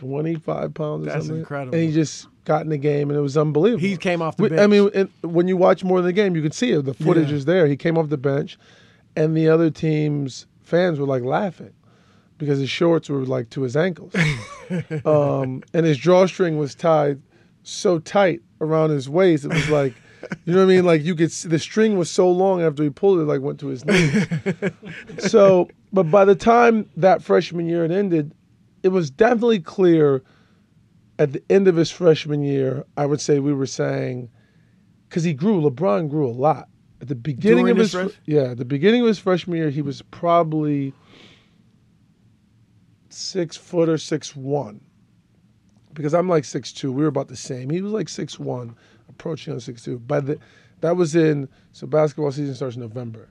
125 0.00 0.74
pounds. 0.74 1.06
Or 1.06 1.10
That's 1.10 1.26
something. 1.26 1.38
incredible. 1.40 1.74
And 1.78 1.88
he 1.88 1.92
just 1.94 2.26
got 2.44 2.62
in 2.62 2.68
the 2.68 2.78
game, 2.78 3.10
and 3.10 3.18
it 3.18 3.22
was 3.22 3.36
unbelievable. 3.36 3.80
He 3.80 3.96
came 3.96 4.22
off 4.22 4.36
the 4.36 4.48
bench. 4.48 4.60
I 4.60 4.66
mean, 4.66 4.90
and 4.94 5.08
when 5.22 5.48
you 5.48 5.56
watch 5.56 5.84
more 5.84 5.98
of 5.98 6.04
the 6.04 6.12
game, 6.12 6.34
you 6.36 6.42
can 6.42 6.52
see 6.52 6.70
it. 6.72 6.84
The 6.84 6.94
footage 6.94 7.30
Yeah. 7.30 7.36
is 7.36 7.44
there. 7.44 7.66
He 7.66 7.76
came 7.76 7.96
off 7.98 8.08
the 8.08 8.16
bench, 8.18 8.58
and 9.16 9.36
the 9.36 9.48
other 9.48 9.70
team's 9.70 10.46
fans 10.62 10.98
were 10.98 11.06
like 11.06 11.22
laughing 11.22 11.72
because 12.38 12.58
his 12.58 12.70
shorts 12.70 13.08
were 13.10 13.24
like 13.26 13.50
to 13.50 13.62
his 13.62 13.76
ankles, 13.76 14.14
um, 15.04 15.62
and 15.74 15.84
his 15.86 15.98
drawstring 15.98 16.58
was 16.58 16.74
tied 16.74 17.20
so 17.62 17.98
tight 17.98 18.40
around 18.60 18.90
his 18.90 19.08
waist. 19.08 19.44
It 19.44 19.52
was 19.52 19.68
like, 19.68 19.94
you 20.46 20.54
know 20.54 20.60
what 20.64 20.72
I 20.72 20.76
mean? 20.76 20.84
Like 20.86 21.02
you 21.02 21.14
could 21.14 21.30
see 21.30 21.48
the 21.48 21.58
string 21.58 21.98
was 21.98 22.10
so 22.10 22.30
long 22.30 22.62
after 22.62 22.82
he 22.82 22.88
pulled 22.90 23.18
it, 23.20 23.24
like 23.24 23.42
went 23.42 23.60
to 23.60 23.66
his 23.68 23.84
knee. 23.84 24.10
so, 25.18 25.68
but 25.92 26.04
by 26.04 26.24
the 26.24 26.34
time 26.34 26.88
that 26.96 27.22
freshman 27.22 27.66
year 27.66 27.82
had 27.82 27.92
ended, 27.92 28.32
it 28.82 28.88
was 28.88 29.10
definitely 29.10 29.60
clear 29.60 30.22
at 31.18 31.32
the 31.32 31.42
end 31.50 31.68
of 31.68 31.76
his 31.76 31.90
freshman 31.90 32.42
year, 32.42 32.84
I 32.96 33.06
would 33.06 33.20
say 33.20 33.38
we 33.38 33.52
were 33.52 33.66
saying, 33.66 34.30
because 35.08 35.22
he 35.22 35.34
grew, 35.34 35.60
LeBron 35.60 36.08
grew 36.08 36.26
a 36.26 36.32
lot. 36.32 36.68
At 37.02 37.08
the 37.08 37.14
beginning 37.14 37.64
During 37.64 37.72
of 37.72 37.76
his 37.78 37.92
his, 37.92 38.18
yeah, 38.26 38.50
at 38.50 38.58
the 38.58 38.64
beginning 38.64 39.02
of 39.02 39.06
his 39.06 39.18
freshman 39.18 39.56
year, 39.56 39.70
he 39.70 39.82
was 39.82 40.02
probably 40.02 40.92
six 43.08 43.56
foot 43.56 43.88
or 43.88 43.98
six 43.98 44.36
one. 44.36 44.80
Because 45.94 46.14
I'm 46.14 46.28
like 46.28 46.44
six 46.44 46.72
two. 46.72 46.92
We 46.92 47.02
were 47.02 47.08
about 47.08 47.28
the 47.28 47.36
same. 47.36 47.70
He 47.70 47.80
was 47.80 47.92
like 47.92 48.08
six 48.08 48.38
one, 48.38 48.76
approaching 49.08 49.52
on 49.54 49.60
six 49.60 49.82
two. 49.82 49.98
By 49.98 50.20
the 50.20 50.38
that 50.80 50.96
was 50.96 51.16
in 51.16 51.48
so 51.72 51.86
basketball 51.86 52.32
season 52.32 52.54
starts 52.54 52.76
in 52.76 52.82
November. 52.82 53.30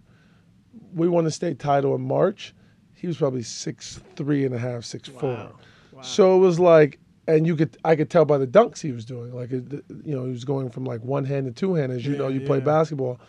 We 0.94 1.08
won 1.08 1.24
the 1.24 1.32
state 1.32 1.60
title 1.60 1.96
in 1.96 2.02
March. 2.02 2.54
He 3.00 3.08
was 3.08 3.18
probably 3.18 3.44
six 3.44 4.02
three 4.16 4.46
and 4.46 4.54
a 4.54 4.60
half, 4.60 4.84
six 4.84 5.08
four. 5.08 5.34
Wow. 5.34 5.56
Wow. 5.94 6.02
So 6.02 6.36
it 6.36 6.40
was 6.40 6.60
like, 6.60 7.00
and 7.28 7.48
you 7.48 7.56
could 7.56 7.78
I 7.86 7.96
could 7.96 8.10
tell 8.10 8.26
by 8.26 8.38
the 8.38 8.48
dunks 8.48 8.82
he 8.82 8.92
was 8.92 9.06
doing. 9.06 9.34
Like 9.34 9.52
it, 9.52 9.72
you 10.04 10.16
know, 10.16 10.26
he 10.26 10.32
was 10.32 10.44
going 10.44 10.70
from 10.70 10.86
like 10.86 11.02
one 11.02 11.26
hand 11.26 11.46
to 11.46 11.52
two 11.52 11.76
hand. 11.76 11.92
As 11.92 12.06
you 12.06 12.18
know, 12.18 12.28
Yeah, 12.28 12.40
you 12.40 12.46
play 12.46 12.60
basketball. 12.60 13.20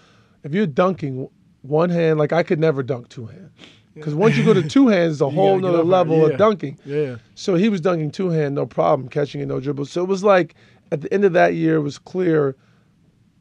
If 0.42 0.54
you're 0.54 0.66
dunking 0.66 1.28
one 1.62 1.90
hand, 1.90 2.18
like 2.18 2.32
I 2.32 2.42
could 2.42 2.58
never 2.58 2.82
dunk 2.82 3.08
two 3.08 3.26
hand. 3.26 3.50
Because 3.94 4.14
once 4.14 4.36
you 4.36 4.44
go 4.44 4.54
to 4.54 4.62
two 4.68 4.88
hands, 4.88 5.14
it's 5.14 5.20
a 5.20 5.28
whole 5.28 5.58
nother 5.58 5.82
level 5.82 6.18
yeah. 6.18 6.26
of 6.26 6.38
dunking. 6.38 6.78
yeah. 6.84 7.16
So 7.34 7.54
he 7.54 7.68
was 7.68 7.80
dunking 7.80 8.10
two 8.10 8.30
hand, 8.30 8.54
no 8.54 8.66
problem, 8.66 9.08
catching 9.08 9.40
it, 9.40 9.46
no 9.46 9.60
dribble. 9.60 9.86
So 9.86 10.02
it 10.02 10.08
was 10.08 10.24
like 10.24 10.54
at 10.92 11.00
the 11.00 11.12
end 11.12 11.24
of 11.24 11.32
that 11.34 11.54
year, 11.54 11.76
it 11.76 11.82
was 11.82 11.98
clear 11.98 12.56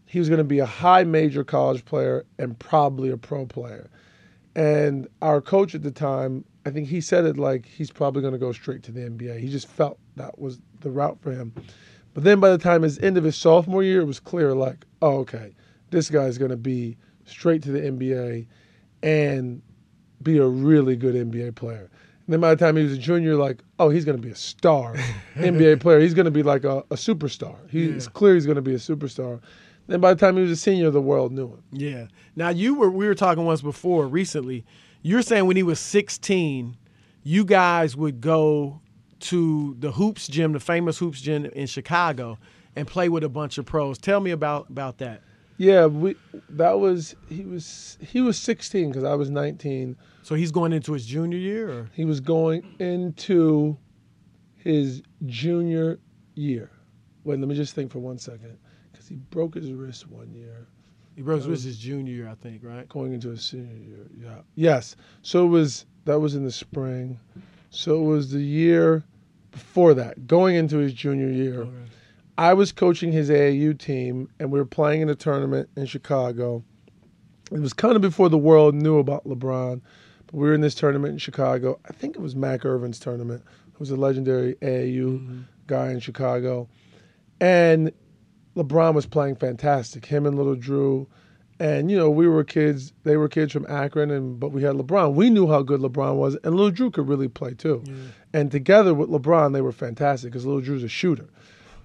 he 0.05 0.19
was 0.19 0.27
going 0.27 0.39
to 0.39 0.43
be 0.43 0.59
a 0.59 0.65
high 0.65 1.03
major 1.03 1.43
college 1.43 1.85
player 1.85 2.25
and 2.37 2.57
probably 2.57 3.09
a 3.09 3.17
pro 3.17 3.45
player. 3.45 3.89
And 4.55 5.07
our 5.21 5.41
coach 5.41 5.75
at 5.75 5.83
the 5.83 5.91
time, 5.91 6.43
I 6.65 6.71
think 6.71 6.87
he 6.87 7.01
said 7.01 7.25
it 7.25 7.37
like 7.37 7.65
he's 7.65 7.91
probably 7.91 8.21
going 8.21 8.33
to 8.33 8.39
go 8.39 8.51
straight 8.51 8.83
to 8.83 8.91
the 8.91 9.01
NBA. 9.01 9.39
He 9.39 9.49
just 9.49 9.67
felt 9.67 9.99
that 10.15 10.39
was 10.39 10.59
the 10.81 10.89
route 10.91 11.19
for 11.21 11.31
him. 11.31 11.53
But 12.13 12.23
then 12.23 12.39
by 12.39 12.49
the 12.49 12.57
time 12.57 12.81
his 12.81 12.99
end 12.99 13.17
of 13.17 13.23
his 13.23 13.35
sophomore 13.35 13.83
year, 13.83 14.01
it 14.01 14.05
was 14.05 14.19
clear 14.19 14.53
like, 14.53 14.85
oh, 15.01 15.17
okay, 15.19 15.53
this 15.91 16.09
guy's 16.09 16.37
going 16.37 16.51
to 16.51 16.57
be 16.57 16.97
straight 17.25 17.61
to 17.63 17.71
the 17.71 17.79
NBA 17.79 18.47
and 19.03 19.61
be 20.21 20.37
a 20.37 20.45
really 20.47 20.95
good 20.95 21.15
NBA 21.15 21.55
player. 21.55 21.89
And 22.25 22.33
then 22.33 22.41
by 22.41 22.53
the 22.53 22.63
time 22.63 22.75
he 22.75 22.83
was 22.83 22.93
a 22.93 22.97
junior, 22.97 23.35
like, 23.35 23.63
oh, 23.79 23.89
he's 23.89 24.05
going 24.05 24.17
to 24.17 24.21
be 24.21 24.31
a 24.31 24.35
star, 24.35 24.95
NBA 25.35 25.79
player. 25.79 25.99
He's 25.99 26.13
going 26.13 26.25
to 26.25 26.31
be 26.31 26.43
like 26.43 26.63
a, 26.63 26.79
a 26.91 26.95
superstar. 26.95 27.55
He, 27.69 27.85
It's 27.85 28.05
Yeah. 28.05 28.11
clear 28.13 28.33
he's 28.35 28.45
going 28.45 28.55
to 28.57 28.61
be 28.61 28.73
a 28.73 28.77
superstar. 28.79 29.39
Then 29.89 30.01
by 30.01 30.13
the 30.13 30.19
time 30.19 30.35
he 30.35 30.43
was 30.43 30.51
a 30.51 30.55
senior, 30.55 30.91
the 30.91 31.01
world 31.01 31.31
knew 31.31 31.47
him. 31.47 31.63
Yeah. 31.71 32.07
Now 32.35 32.49
you 32.49 32.75
were 32.75 32.91
we 32.91 33.07
were 33.07 33.15
talking 33.15 33.43
once 33.43 33.61
before 33.61 34.07
recently. 34.07 34.63
You're 35.01 35.23
saying 35.23 35.47
when 35.47 35.57
he 35.57 35.63
was 35.63 35.79
16, 35.79 36.77
you 37.23 37.43
guys 37.43 37.97
would 37.97 38.21
go 38.21 38.81
to 39.21 39.75
the 39.79 39.91
hoops 39.93 40.27
gym, 40.27 40.53
the 40.53 40.59
famous 40.59 40.99
hoops 40.99 41.21
gym 41.21 41.45
in 41.45 41.65
Chicago, 41.65 42.37
and 42.75 42.87
play 42.87 43.09
with 43.09 43.23
a 43.23 43.29
bunch 43.29 43.57
of 43.57 43.65
pros. 43.65 43.97
Tell 43.97 44.19
me 44.19 44.29
about 44.29 44.69
about 44.69 44.99
that. 44.99 45.23
Yeah, 45.57 45.87
we 45.87 46.15
that 46.49 46.79
was 46.79 47.15
he 47.27 47.43
was 47.45 47.97
he 47.99 48.21
was 48.21 48.37
16 48.37 48.89
because 48.89 49.03
I 49.03 49.15
was 49.15 49.31
19. 49.31 49.97
So 50.21 50.35
he's 50.35 50.51
going 50.51 50.71
into 50.71 50.93
his 50.93 51.07
junior 51.07 51.39
year, 51.39 51.67
or 51.67 51.89
He 51.95 52.05
was 52.05 52.19
going 52.19 52.63
into 52.77 53.75
his 54.55 55.01
junior 55.25 55.99
year. 56.35 56.69
Wait, 57.23 57.39
let 57.39 57.47
me 57.47 57.55
just 57.55 57.73
think 57.73 57.91
for 57.91 57.97
one 57.97 58.19
second 58.19 58.59
he 59.09 59.15
broke 59.15 59.55
his 59.55 59.71
wrist 59.71 60.07
one 60.07 60.31
year. 60.33 60.67
he 61.15 61.21
broke 61.21 61.39
his 61.39 61.47
wrist 61.47 61.65
his 61.65 61.77
junior 61.77 62.13
year, 62.13 62.29
I 62.29 62.35
think, 62.35 62.61
right? 62.63 62.87
going 62.87 63.13
into 63.13 63.29
his 63.29 63.43
senior 63.43 63.75
year. 63.75 64.07
Yeah. 64.17 64.41
Yes. 64.55 64.95
So 65.23 65.45
it 65.45 65.49
was 65.49 65.85
that 66.05 66.19
was 66.19 66.35
in 66.35 66.43
the 66.45 66.51
spring. 66.51 67.19
So 67.71 68.01
it 68.01 68.05
was 68.05 68.31
the 68.31 68.41
year 68.41 69.03
before 69.51 69.93
that, 69.95 70.27
going 70.27 70.55
into 70.55 70.77
his 70.77 70.93
junior 70.93 71.29
year. 71.29 71.61
Okay. 71.61 71.71
I 72.37 72.53
was 72.53 72.71
coaching 72.71 73.11
his 73.11 73.29
AAU 73.29 73.77
team 73.77 74.29
and 74.39 74.51
we 74.51 74.59
were 74.59 74.65
playing 74.65 75.01
in 75.01 75.09
a 75.09 75.15
tournament 75.15 75.69
in 75.75 75.85
Chicago. 75.85 76.63
It 77.51 77.59
was 77.59 77.73
kind 77.73 77.95
of 77.95 78.01
before 78.01 78.29
the 78.29 78.37
world 78.37 78.75
knew 78.75 78.97
about 78.97 79.25
LeBron. 79.25 79.81
But 80.25 80.33
we 80.33 80.47
were 80.47 80.53
in 80.53 80.61
this 80.61 80.75
tournament 80.75 81.11
in 81.11 81.17
Chicago. 81.17 81.79
I 81.89 81.91
think 81.91 82.15
it 82.15 82.21
was 82.21 82.35
Mac 82.35 82.65
Irvin's 82.65 82.99
tournament, 82.99 83.43
who 83.73 83.79
was 83.79 83.91
a 83.91 83.97
legendary 83.97 84.55
AAU 84.61 85.19
mm-hmm. 85.19 85.41
guy 85.67 85.91
in 85.91 85.99
Chicago. 85.99 86.69
And 87.41 87.91
LeBron 88.55 88.93
was 88.93 89.05
playing 89.05 89.35
fantastic. 89.35 90.05
Him 90.05 90.25
and 90.25 90.35
Little 90.37 90.55
Dru. 90.55 91.07
And 91.61 91.91
you 91.91 91.97
know, 91.97 92.09
we 92.09 92.27
were 92.27 92.43
kids. 92.43 92.93
They 93.03 93.17
were 93.17 93.27
kids 93.27 93.51
from 93.51 93.65
Akron, 93.67 94.11
and 94.11 94.39
but 94.39 94.51
we 94.53 94.63
had 94.63 94.75
LeBron. 94.75 95.13
We 95.13 95.29
knew 95.29 95.47
how 95.47 95.61
good 95.61 95.81
LeBron 95.81 96.15
was, 96.15 96.37
and 96.43 96.55
Little 96.55 96.71
Dru 96.71 96.89
could 96.89 97.07
really 97.07 97.27
play 97.27 97.53
too. 97.53 97.83
And 98.33 98.49
together 98.49 98.93
with 98.93 99.09
LeBron, 99.09 99.51
they 99.51 99.59
were 99.59 99.73
fantastic 99.73 100.31
because 100.31 100.45
Little 100.45 100.61
Dru's 100.61 100.83
a 100.83 100.87
shooter. 100.87 101.27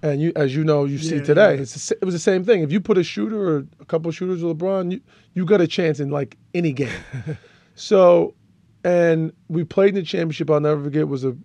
And 0.01 0.21
you, 0.21 0.31
as 0.35 0.55
you 0.55 0.63
know, 0.63 0.85
you 0.85 0.97
see 0.97 1.19
today, 1.19 1.55
yeah. 1.55 1.61
it's 1.61 1.89
the 1.89 1.97
it 2.01 2.05
was 2.05 2.13
the 2.13 2.19
same 2.19 2.43
thing. 2.43 2.61
If 2.61 2.71
you 2.71 2.79
put 2.79 2.97
a 2.97 3.03
shooter 3.03 3.49
or 3.49 3.65
a 3.79 3.85
couple 3.85 4.11
shooters 4.11 4.43
with 4.43 4.57
LeBron, 4.57 4.91
you 4.91 5.01
you 5.33 5.45
got 5.45 5.59
a 5.59 5.67
chance 5.67 5.99
in 5.99 6.09
like 6.09 6.37
any 6.53 6.71
game. 6.71 6.89
so, 7.75 8.33
and 8.85 9.33
we 9.49 9.65
played 9.65 9.89
in 9.89 9.95
the 9.95 10.03
championship. 10.03 10.49
I'll 10.49 10.61
never 10.61 10.83
forget. 10.83 11.01
It 11.01 11.09
was 11.09 11.25
a 11.25 11.35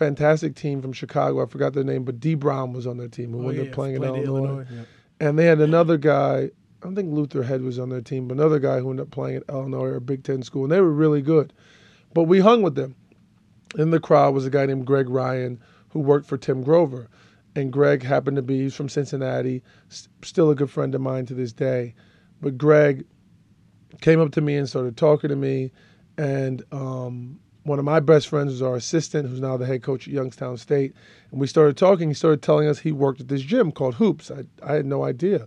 fantastic 0.00 0.56
team 0.56 0.80
from 0.80 0.94
Chicago. 0.94 1.44
I 1.44 1.46
forgot 1.46 1.74
their 1.74 1.84
name, 1.84 2.04
but 2.04 2.18
Dee 2.18 2.34
Brown 2.34 2.72
was 2.72 2.86
on 2.86 2.96
their 2.96 3.06
team. 3.06 3.32
who 3.32 3.46
Oh, 3.46 3.50
yeah, 3.50 3.64
up 3.64 3.72
playing 3.72 3.96
in 3.96 4.02
played 4.02 4.24
Illinois. 4.24 4.66
yeah. 4.72 4.82
And 5.20 5.38
they 5.38 5.44
had 5.44 5.60
another 5.60 5.98
guy. 5.98 6.44
I 6.82 6.84
don't 6.86 6.94
think 6.96 7.12
Luther 7.12 7.42
Head 7.42 7.60
was 7.60 7.78
on 7.78 7.90
their 7.90 8.00
team, 8.00 8.26
but 8.26 8.38
another 8.38 8.58
guy 8.58 8.80
who 8.80 8.88
ended 8.88 9.04
up 9.04 9.10
playing 9.10 9.36
at 9.36 9.42
Illinois 9.50 9.88
or 9.88 9.96
a 9.96 10.00
Big 10.00 10.24
Ten 10.24 10.42
school, 10.42 10.62
and 10.62 10.72
they 10.72 10.80
were 10.80 10.90
really 10.90 11.20
good. 11.20 11.52
But 12.14 12.22
we 12.24 12.40
hung 12.40 12.62
with 12.62 12.76
them. 12.76 12.94
In 13.78 13.90
the 13.90 14.00
crowd 14.00 14.32
was 14.34 14.46
a 14.46 14.50
guy 14.50 14.64
named 14.64 14.86
Greg 14.86 15.08
Ryan 15.10 15.60
who 15.90 16.00
worked 16.00 16.26
for 16.26 16.38
Tim 16.38 16.62
Grover, 16.62 17.08
and 17.54 17.70
Greg 17.70 18.02
happened 18.02 18.36
to 18.36 18.42
be 18.42 18.62
he's 18.62 18.74
from 18.74 18.88
Cincinnati, 18.88 19.62
still 20.22 20.50
a 20.50 20.54
good 20.54 20.70
friend 20.70 20.94
of 20.94 21.02
mine 21.02 21.26
to 21.26 21.34
this 21.34 21.52
day. 21.52 21.94
But 22.40 22.56
Greg 22.56 23.04
came 24.00 24.18
up 24.18 24.32
to 24.32 24.40
me 24.40 24.56
and 24.56 24.66
started 24.66 24.96
talking 24.96 25.28
to 25.28 25.36
me, 25.36 25.72
and 26.16 26.62
um, 26.72 27.38
one 27.64 27.78
of 27.78 27.84
my 27.84 28.00
best 28.00 28.28
friends 28.28 28.52
was 28.52 28.62
our 28.62 28.76
assistant, 28.76 29.28
who's 29.28 29.40
now 29.40 29.56
the 29.56 29.66
head 29.66 29.82
coach 29.82 30.08
at 30.08 30.14
Youngstown 30.14 30.56
State. 30.56 30.94
And 31.30 31.40
we 31.40 31.46
started 31.46 31.76
talking. 31.76 32.08
He 32.08 32.14
started 32.14 32.42
telling 32.42 32.68
us 32.68 32.78
he 32.78 32.92
worked 32.92 33.20
at 33.20 33.28
this 33.28 33.42
gym 33.42 33.70
called 33.70 33.94
Hoops. 33.96 34.30
I, 34.30 34.44
I 34.62 34.74
had 34.74 34.86
no 34.86 35.04
idea 35.04 35.46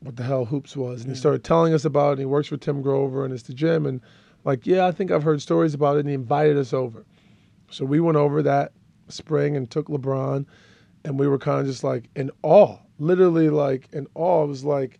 what 0.00 0.16
the 0.16 0.22
hell 0.22 0.44
Hoops 0.44 0.76
was. 0.76 1.02
And 1.02 1.10
he 1.10 1.16
started 1.16 1.44
telling 1.44 1.72
us 1.72 1.84
about 1.84 2.10
it. 2.10 2.12
And 2.12 2.20
he 2.20 2.26
works 2.26 2.48
for 2.48 2.56
Tim 2.56 2.82
Grover, 2.82 3.24
and 3.24 3.32
it's 3.32 3.44
the 3.44 3.54
gym. 3.54 3.86
And 3.86 4.00
like, 4.44 4.66
yeah, 4.66 4.86
I 4.86 4.92
think 4.92 5.10
I've 5.10 5.22
heard 5.22 5.40
stories 5.40 5.74
about 5.74 5.96
it. 5.96 6.00
And 6.00 6.08
he 6.08 6.14
invited 6.14 6.56
us 6.56 6.72
over. 6.72 7.04
So 7.70 7.84
we 7.84 8.00
went 8.00 8.16
over 8.16 8.42
that 8.42 8.72
spring 9.08 9.56
and 9.56 9.70
took 9.70 9.88
LeBron, 9.88 10.44
and 11.04 11.18
we 11.18 11.26
were 11.26 11.38
kind 11.38 11.60
of 11.60 11.66
just 11.66 11.84
like 11.84 12.04
in 12.16 12.30
awe, 12.42 12.76
literally 12.98 13.48
like 13.48 13.88
in 13.92 14.06
awe. 14.14 14.44
It 14.44 14.48
was 14.48 14.64
like, 14.64 14.98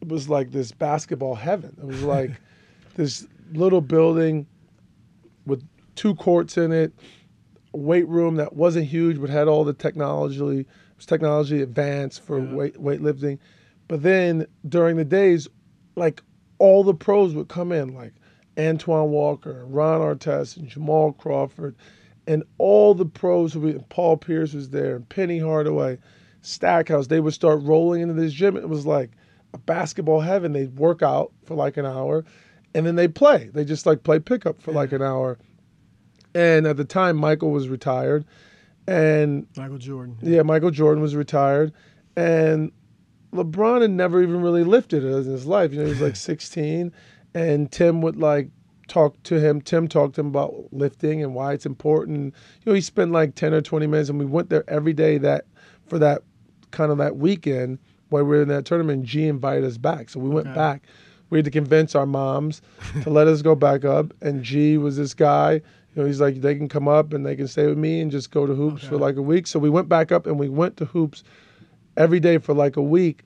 it 0.00 0.08
was 0.08 0.28
like 0.28 0.52
this 0.52 0.72
basketball 0.72 1.34
heaven. 1.34 1.76
It 1.80 1.86
was 1.86 2.02
like 2.02 2.30
this 2.94 3.26
little 3.52 3.80
building 3.80 4.46
with 5.46 5.62
two 5.94 6.14
courts 6.14 6.56
in 6.56 6.72
it, 6.72 6.92
a 7.74 7.76
weight 7.76 8.08
room 8.08 8.36
that 8.36 8.54
wasn't 8.54 8.86
huge 8.86 9.20
but 9.20 9.30
had 9.30 9.48
all 9.48 9.64
the 9.64 9.72
technology. 9.72 10.60
It 10.60 10.66
was 10.96 11.06
technology 11.06 11.62
advanced 11.62 12.22
for 12.22 12.38
Yeah. 12.38 12.54
weight 12.54 12.74
weightlifting. 12.76 13.38
But 13.88 14.02
then 14.02 14.46
during 14.68 14.96
the 14.96 15.04
days, 15.04 15.48
like 15.96 16.22
all 16.58 16.84
the 16.84 16.94
pros 16.94 17.34
would 17.34 17.48
come 17.48 17.72
in, 17.72 17.94
like 17.94 18.12
Antoine 18.58 19.10
Walker, 19.10 19.64
Ron 19.66 20.00
Artest, 20.00 20.56
and 20.56 20.68
Jamal 20.68 21.12
Crawford, 21.12 21.74
and 22.26 22.44
all 22.58 22.94
the 22.94 23.04
pros 23.06 23.56
would 23.56 23.74
be. 23.78 23.84
Paul 23.88 24.16
Pierce 24.16 24.52
was 24.54 24.70
there, 24.70 24.96
and 24.96 25.08
Penny 25.08 25.38
Hardaway, 25.38 25.98
Stackhouse. 26.42 27.06
They 27.06 27.20
would 27.20 27.34
start 27.34 27.62
rolling 27.62 28.02
into 28.02 28.14
this 28.14 28.32
gym. 28.32 28.56
It 28.56 28.68
was 28.68 28.86
like 28.86 29.10
a 29.54 29.58
basketball 29.58 30.20
heaven. 30.20 30.52
They'd 30.52 30.76
work 30.76 31.02
out 31.02 31.32
for 31.44 31.54
like 31.54 31.76
an 31.76 31.86
hour, 31.86 32.24
and 32.74 32.86
then 32.86 32.96
they'd 32.96 33.14
play. 33.14 33.50
They 33.52 33.64
just 33.64 33.86
like 33.86 34.02
play 34.04 34.18
pickup 34.18 34.60
for 34.62 34.72
like 34.72 34.92
an 34.92 35.02
hour. 35.02 35.38
And 36.34 36.66
at 36.66 36.76
the 36.76 36.84
time, 36.84 37.16
Michael 37.16 37.50
was 37.50 37.68
retired, 37.68 38.24
and 38.86 39.46
Michael 39.56 39.78
Jordan. 39.78 40.16
yeah, 40.22 40.42
Michael 40.42 40.70
Jordan 40.70 41.02
was 41.02 41.14
retired, 41.14 41.72
and 42.16 42.72
LeBron 43.32 43.82
had 43.82 43.90
never 43.90 44.22
even 44.22 44.42
really 44.42 44.64
lifted 44.64 45.04
it 45.04 45.08
in 45.08 45.24
his 45.24 45.46
life. 45.46 45.72
You 45.72 45.78
know, 45.78 45.84
he 45.84 45.90
was 45.90 46.00
like 46.00 46.16
16, 46.30 46.92
and 47.34 47.70
Tim 47.70 48.00
would 48.02 48.16
like 48.16 48.48
talk 48.88 49.22
to 49.24 49.40
him. 49.40 49.60
Tim 49.60 49.88
talked 49.88 50.14
to 50.16 50.20
him 50.22 50.28
about 50.28 50.54
lifting 50.72 51.22
and 51.22 51.34
why 51.34 51.52
it's 51.52 51.66
important. 51.66 52.34
You 52.64 52.70
know, 52.70 52.74
he 52.74 52.80
spent 52.80 53.12
like 53.12 53.34
10 53.34 53.54
or 53.54 53.60
20 53.60 53.86
minutes, 53.86 54.08
and 54.08 54.18
we 54.18 54.24
went 54.26 54.48
there 54.50 54.64
every 54.68 54.92
day 54.92 55.18
that 55.18 55.44
for 55.86 55.98
that 55.98 56.22
kind 56.70 56.90
of 56.90 56.98
that 56.98 57.16
weekend 57.16 57.78
while 58.08 58.22
we 58.24 58.36
were 58.36 58.42
in 58.42 58.48
that 58.48 58.64
tournament. 58.64 59.04
G 59.04 59.26
invited 59.28 59.64
us 59.64 59.76
back, 59.78 60.08
so 60.10 60.18
we 60.20 60.28
went 60.30 60.48
Okay. 60.48 60.54
back. 60.54 60.82
We 61.30 61.38
had 61.38 61.44
to 61.46 61.50
convince 61.50 61.94
our 61.94 62.04
moms 62.04 62.60
to 63.02 63.08
let 63.10 63.26
us 63.26 63.40
go 63.40 63.54
back 63.54 63.86
up, 63.86 64.12
and 64.20 64.42
G 64.42 64.76
was 64.76 64.98
this 64.98 65.14
guy. 65.14 65.62
You 65.94 66.02
know, 66.02 66.06
he's 66.06 66.20
like, 66.20 66.40
they 66.40 66.54
can 66.54 66.68
come 66.68 66.88
up 66.88 67.12
and 67.12 67.24
they 67.26 67.36
can 67.36 67.46
stay 67.46 67.66
with 67.66 67.76
me 67.76 68.00
and 68.00 68.10
just 68.10 68.30
go 68.30 68.46
to 68.46 68.54
hoops 68.54 68.84
for 68.84 68.96
like 68.96 69.16
a 69.16 69.22
week. 69.22 69.46
So 69.46 69.58
we 69.58 69.68
went 69.68 69.88
back 69.88 70.10
up 70.10 70.26
and 70.26 70.38
we 70.38 70.48
went 70.48 70.78
to 70.78 70.86
hoops 70.86 71.22
every 71.96 72.18
day 72.18 72.38
for 72.38 72.54
like 72.54 72.76
a 72.76 72.82
week. 72.82 73.22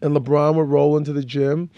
And 0.00 0.16
LeBron 0.16 0.54
would 0.54 0.68
roll 0.68 0.96
into 0.96 1.12
the 1.12 1.24
gym. 1.24 1.70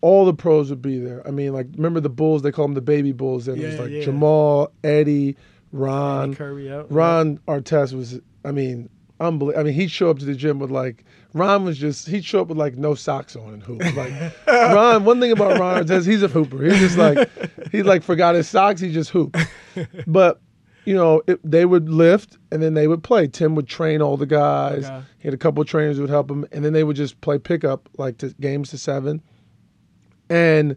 All 0.00 0.24
the 0.24 0.34
pros 0.34 0.70
would 0.70 0.82
be 0.82 0.98
there. 0.98 1.26
I 1.26 1.30
mean, 1.30 1.52
like, 1.52 1.68
remember 1.76 2.00
the 2.00 2.08
Bulls? 2.08 2.42
They 2.42 2.50
call 2.50 2.64
them 2.64 2.74
the 2.74 2.80
baby 2.80 3.12
Bulls. 3.12 3.46
And 3.46 3.60
it 3.60 3.64
was 3.66 3.74
Yeah, 3.74 3.80
like 3.82 3.90
yeah. 3.90 4.02
Jamal, 4.02 4.72
Eddie, 4.82 5.36
Ron. 5.70 6.36
Out. 6.40 6.90
Ron 6.90 7.38
Artest 7.46 7.92
was, 7.92 8.20
I 8.44 8.50
mean, 8.50 8.88
unbelievable. 9.20 9.60
I 9.60 9.62
mean, 9.62 9.74
he'd 9.74 9.90
show 9.90 10.10
up 10.10 10.18
to 10.18 10.24
the 10.24 10.34
gym 10.34 10.58
with 10.58 10.72
like, 10.72 11.04
Ron 11.34 11.64
was 11.64 11.78
just, 11.78 12.08
he'd 12.08 12.24
show 12.24 12.40
up 12.42 12.48
with 12.48 12.58
like 12.58 12.76
no 12.76 12.94
socks 12.94 13.36
on 13.36 13.54
and 13.54 13.62
hoop. 13.62 13.80
Like, 13.96 14.12
Ron, 14.46 15.04
one 15.04 15.20
thing 15.20 15.32
about 15.32 15.58
Ron 15.58 15.90
is 15.90 16.04
he's 16.04 16.22
a 16.22 16.28
hooper. 16.28 16.62
He's 16.62 16.78
just 16.78 16.98
like, 16.98 17.28
he 17.70 17.82
like 17.82 18.02
forgot 18.02 18.34
his 18.34 18.48
socks, 18.48 18.80
he 18.80 18.92
just 18.92 19.10
hoop. 19.10 19.36
But 20.06 20.40
you 20.84 20.94
know, 20.94 21.22
it, 21.26 21.40
they 21.48 21.64
would 21.64 21.88
lift 21.88 22.38
and 22.50 22.62
then 22.62 22.74
they 22.74 22.88
would 22.88 23.02
play. 23.02 23.28
Tim 23.28 23.54
would 23.54 23.68
train 23.68 24.02
all 24.02 24.16
the 24.16 24.26
guys. 24.26 24.84
Okay. 24.84 25.02
He 25.18 25.28
had 25.28 25.34
a 25.34 25.38
couple 25.38 25.62
of 25.62 25.68
trainers 25.68 25.96
who 25.96 26.02
would 26.02 26.10
help 26.10 26.30
him, 26.30 26.44
and 26.52 26.64
then 26.64 26.72
they 26.72 26.84
would 26.84 26.96
just 26.96 27.20
play 27.20 27.38
pickup 27.38 27.88
like 27.98 28.18
to 28.18 28.34
games 28.40 28.70
to 28.70 28.78
seven. 28.78 29.22
And 30.28 30.76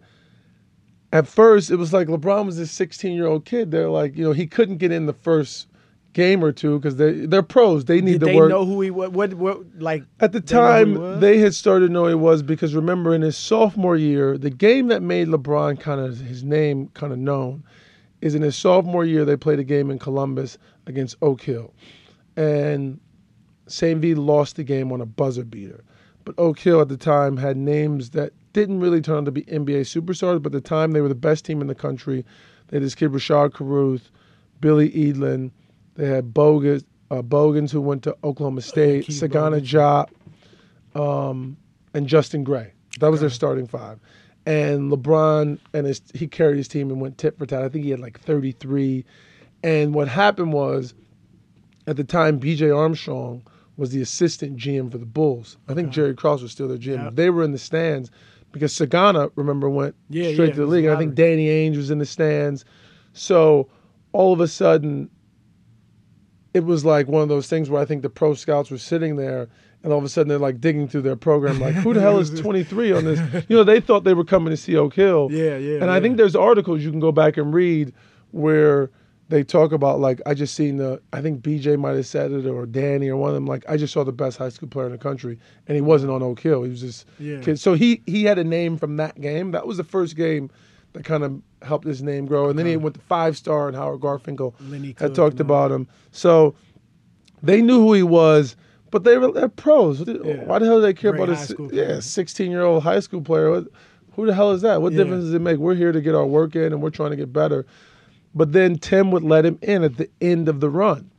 at 1.12 1.28
first, 1.28 1.72
it 1.72 1.78
was 1.78 1.94
like 1.94 2.08
LeBron 2.08 2.46
was 2.46 2.58
this 2.58 2.72
16 2.72 3.14
year 3.14 3.26
old 3.26 3.46
kid. 3.46 3.72
They're 3.72 3.90
like, 3.90 4.16
you 4.16 4.24
know, 4.24 4.34
he 4.34 4.48
couldn't 4.48 4.78
get 4.78 4.92
in 4.92 5.06
the 5.06 5.14
first 5.14 5.68
game 6.16 6.44
or 6.44 6.52
two 6.52 6.80
because 6.80 6.96
they 6.96 7.26
they're 7.28 7.44
pros. 7.44 7.86
They 7.86 8.02
need 8.02 8.14
Did 8.14 8.20
to 8.22 8.26
they 8.28 8.36
work. 8.36 8.50
know 8.50 8.66
who 8.66 8.82
he 8.82 8.90
was? 8.90 9.12
What, 9.12 9.36
what, 9.36 9.60
like, 9.78 10.04
At 10.22 10.32
the 10.32 10.40
They 10.40 10.56
know 10.56 10.74
who 10.74 10.86
he 10.86 10.96
time, 10.96 11.20
they 11.20 11.38
had 11.38 11.54
started 11.54 11.88
to 11.88 11.94
know 11.94 12.08
he 12.08 12.16
was 12.16 12.42
because 12.42 12.74
remember 12.74 13.14
in 13.14 13.22
his 13.22 13.38
sophomore 13.38 13.98
year, 13.98 14.38
the 14.38 14.50
game 14.50 14.88
that 14.88 15.04
made 15.04 15.28
LeBron 15.28 15.80
kind 15.80 16.00
of 16.00 16.18
his 16.20 16.44
name 16.44 16.88
kind 16.96 17.14
of 17.14 17.20
known 17.20 17.64
is 18.22 18.34
in 18.34 18.42
his 18.42 18.56
sophomore 18.56 19.06
year 19.06 19.26
they 19.26 19.36
played 19.36 19.60
a 19.60 19.64
game 19.64 19.92
in 19.92 20.00
Columbus 20.00 20.58
against 20.88 21.18
Oak 21.22 21.42
Hill, 21.42 21.74
and 22.38 23.00
St. 23.68 24.00
V 24.02 24.16
lost 24.16 24.56
the 24.56 24.64
game 24.64 24.92
on 24.92 25.02
a 25.02 25.06
buzzer 25.06 25.44
beater. 25.44 25.84
But 26.24 26.36
Oak 26.40 26.58
Hill 26.60 26.82
at 26.82 26.88
the 26.88 26.98
time 26.98 27.38
had 27.38 27.58
names 27.58 28.12
that 28.12 28.32
didn't 28.54 28.80
really 28.80 29.02
turn 29.02 29.18
out 29.18 29.26
to 29.26 29.32
be 29.32 29.44
NBA 29.44 29.82
superstars, 29.82 30.42
but 30.42 30.56
at 30.56 30.64
the 30.64 30.70
time 30.70 30.92
they 30.92 31.02
were 31.02 31.10
the 31.10 31.14
best 31.14 31.44
team 31.44 31.60
in 31.60 31.68
the 31.68 31.76
country. 31.76 32.26
They 32.70 32.78
had 32.78 32.84
this 32.84 32.96
kid 32.96 33.12
Rashaad 33.12 33.54
Carruth, 33.54 34.10
Billy 34.62 34.90
Edelin. 34.92 35.52
They 35.96 36.08
had 36.08 36.34
Bogus, 36.34 36.84
uh, 37.12 37.22
Bogans 37.22 37.72
who 37.72 37.82
went 37.82 38.04
to 38.04 38.16
Oklahoma 38.24 38.62
State, 38.62 39.08
Sagana. 39.08 39.62
Diop, 39.62 40.10
um, 41.00 41.58
and 41.94 42.08
Justin 42.08 42.44
Gray. 42.44 42.74
That 43.00 43.12
was 43.12 43.22
their 43.22 43.30
starting 43.30 43.68
five. 43.68 44.00
And 44.46 44.92
LeBron 44.92 45.60
and 45.74 45.88
his 45.88 46.02
he 46.14 46.28
carried 46.28 46.58
his 46.58 46.68
team 46.68 46.92
and 46.92 47.02
went 47.02 47.18
tit 47.18 47.38
for 47.38 47.46
tat. 47.46 47.64
I 47.64 47.70
think 47.70 47.84
he 47.84 47.92
had 47.92 48.00
like 48.00 48.20
33. 48.20 49.04
And 49.64 49.94
what 49.94 50.08
happened 50.08 50.54
was, 50.54 50.94
at 51.88 51.98
the 51.98 52.04
time, 52.04 52.38
B.J. 52.38 52.70
Armstrong 52.70 53.42
was 53.78 53.92
the 53.92 54.02
assistant 54.02 54.58
GM 54.58 54.92
for 54.92 54.98
the 54.98 55.06
Bulls. 55.06 55.58
I 55.68 55.74
think 55.74 55.90
Jerry 55.90 56.14
Krause 56.14 56.42
was 56.44 56.52
still 56.52 56.68
their 56.68 56.78
GM. 56.78 57.04
Yeah. 57.04 57.10
They 57.12 57.30
were 57.30 57.44
in 57.44 57.52
the 57.52 57.58
stands 57.58 58.12
because 58.52 58.74
Sagana, 58.74 59.32
remember, 59.36 59.70
went 59.70 59.96
Yeah, 60.10 60.32
straight 60.34 60.50
yeah, 60.50 60.54
to 60.54 60.60
the 60.62 60.68
league. 60.68 60.86
And 60.86 60.96
I 60.96 60.98
think. 60.98 61.16
Danny 61.16 61.48
Ainge 61.48 61.76
was 61.76 61.90
in 61.90 61.98
the 61.98 62.06
stands. 62.06 62.64
So 63.14 63.68
all 64.14 64.32
of 64.32 64.40
a 64.40 64.48
sudden, 64.48 65.10
it 66.56 66.64
was 66.64 66.86
like 66.86 67.08
one 67.08 67.22
of 67.22 67.30
those 67.30 67.48
things 67.48 67.70
where 67.70 67.82
I 67.82 67.86
think 67.86 68.02
the 68.02 68.10
pro 68.10 68.34
scouts 68.34 68.72
were 68.72 68.78
sitting 68.78 69.18
there 69.18 69.50
and 69.84 69.92
all 69.92 70.00
of 70.00 70.06
a 70.06 70.10
sudden 70.10 70.30
they're 70.30 70.40
like 70.40 70.62
digging 70.62 70.88
through 70.88 71.02
their 71.04 71.16
program, 71.18 71.60
like, 71.60 71.76
who 71.76 71.94
the 71.94 72.02
hell 72.02 72.18
is 72.18 72.30
23 72.42 72.94
on 72.94 73.04
this? 73.06 73.20
You 73.50 73.58
know, 73.58 73.64
they 73.64 73.80
thought 73.82 74.04
they 74.06 74.14
were 74.14 74.24
coming 74.24 74.50
to 74.52 74.58
see 74.58 74.76
Oak 74.76 74.96
Hill. 74.96 75.28
Yeah, 75.32 75.58
yeah, 75.58 75.82
And 75.82 75.92
I 75.92 76.00
think 76.00 76.18
there's 76.18 76.36
articles 76.36 76.82
you 76.82 76.90
can 76.92 77.00
go 77.02 77.12
back 77.12 77.38
and 77.38 77.54
read 77.54 77.94
where 78.32 78.90
they 79.28 79.44
talk 79.44 79.72
about, 79.72 80.00
like, 80.00 80.22
I 80.26 80.34
just 80.34 80.54
seen 80.56 80.78
the, 80.78 81.02
I 81.12 81.22
think 81.22 81.42
BJ 81.42 81.78
might 81.78 81.96
have 81.96 82.06
said 82.08 82.32
it 82.32 82.46
or 82.46 82.66
Danny 82.66 83.10
or 83.10 83.18
one 83.18 83.30
of 83.30 83.36
them, 83.36 83.46
like, 83.48 83.66
I 83.68 83.76
just 83.76 83.92
saw 83.94 84.04
the 84.04 84.12
best 84.12 84.38
high 84.38 84.50
school 84.50 84.70
player 84.70 84.86
in 84.86 84.92
the 84.92 84.98
country. 84.98 85.38
And 85.68 85.76
he 85.76 85.82
wasn't 85.82 86.12
on 86.12 86.24
Oak 86.24 86.40
Hill. 86.40 86.64
He 86.64 86.70
was 86.70 86.82
just 86.82 87.06
Yeah. 87.20 87.42
kid. 87.42 87.60
So 87.60 87.74
he, 87.74 88.02
he 88.06 88.24
had 88.24 88.40
a 88.40 88.44
name 88.44 88.78
from 88.78 88.98
that 88.98 89.20
game. 89.20 89.52
That 89.52 89.68
was 89.68 89.78
the 89.78 89.84
first 89.84 90.16
game 90.16 90.50
that 90.96 91.04
kind 91.04 91.24
of 91.24 91.42
helped 91.62 91.86
his 91.86 92.02
name 92.02 92.26
grow. 92.26 92.50
And 92.50 92.58
then 92.58 92.66
he 92.66 92.78
went 92.78 92.96
to 92.96 93.02
five 93.02 93.36
star 93.36 93.68
and 93.68 93.76
Howard 93.76 94.00
Garfinkel 94.00 94.54
Lenny 94.62 94.88
had 94.88 94.98
Cook 94.98 95.14
talked 95.14 95.40
about 95.42 95.70
him. 95.72 95.88
So 96.12 96.56
they 97.44 97.62
knew 97.62 97.82
who 97.82 97.94
he 97.94 98.02
was, 98.04 98.56
but 98.92 99.04
they 99.04 99.18
were 99.18 99.32
they're 99.32 99.50
pros. 99.50 100.00
Yeah. 100.08 100.46
Why 100.46 100.60
the 100.60 100.66
hell 100.66 100.78
do 100.78 100.82
they 100.84 100.94
care 100.94 101.12
Great 101.12 101.30
about 101.30 101.50
a 101.50 101.76
yeah 101.76 102.00
sixteen 102.00 102.50
year 102.50 102.64
old 102.64 102.84
high 102.84 103.02
school 103.02 103.22
player? 103.22 103.52
What, 103.52 103.66
who 104.14 104.26
the 104.26 104.34
hell 104.34 104.54
is 104.54 104.62
that? 104.62 104.82
What 104.82 104.94
Yeah. 104.94 105.00
difference 105.00 105.26
does 105.26 105.34
it 105.34 105.42
make? 105.42 105.58
We're 105.58 105.76
here 105.76 105.92
to 105.92 106.00
get 106.00 106.16
our 106.16 106.26
work 106.26 106.56
in, 106.56 106.72
and 106.72 106.82
we're 106.82 106.92
trying 106.92 107.12
to 107.12 107.18
get 107.18 107.34
better. 107.34 107.66
But 108.34 108.54
then 108.54 108.78
Tim 108.78 109.12
would 109.12 109.24
let 109.24 109.46
him 109.46 109.60
in 109.62 109.84
at 109.84 109.98
the 109.98 110.10
end 110.22 110.48
of 110.48 110.62
the 110.62 110.70
run, 110.70 111.12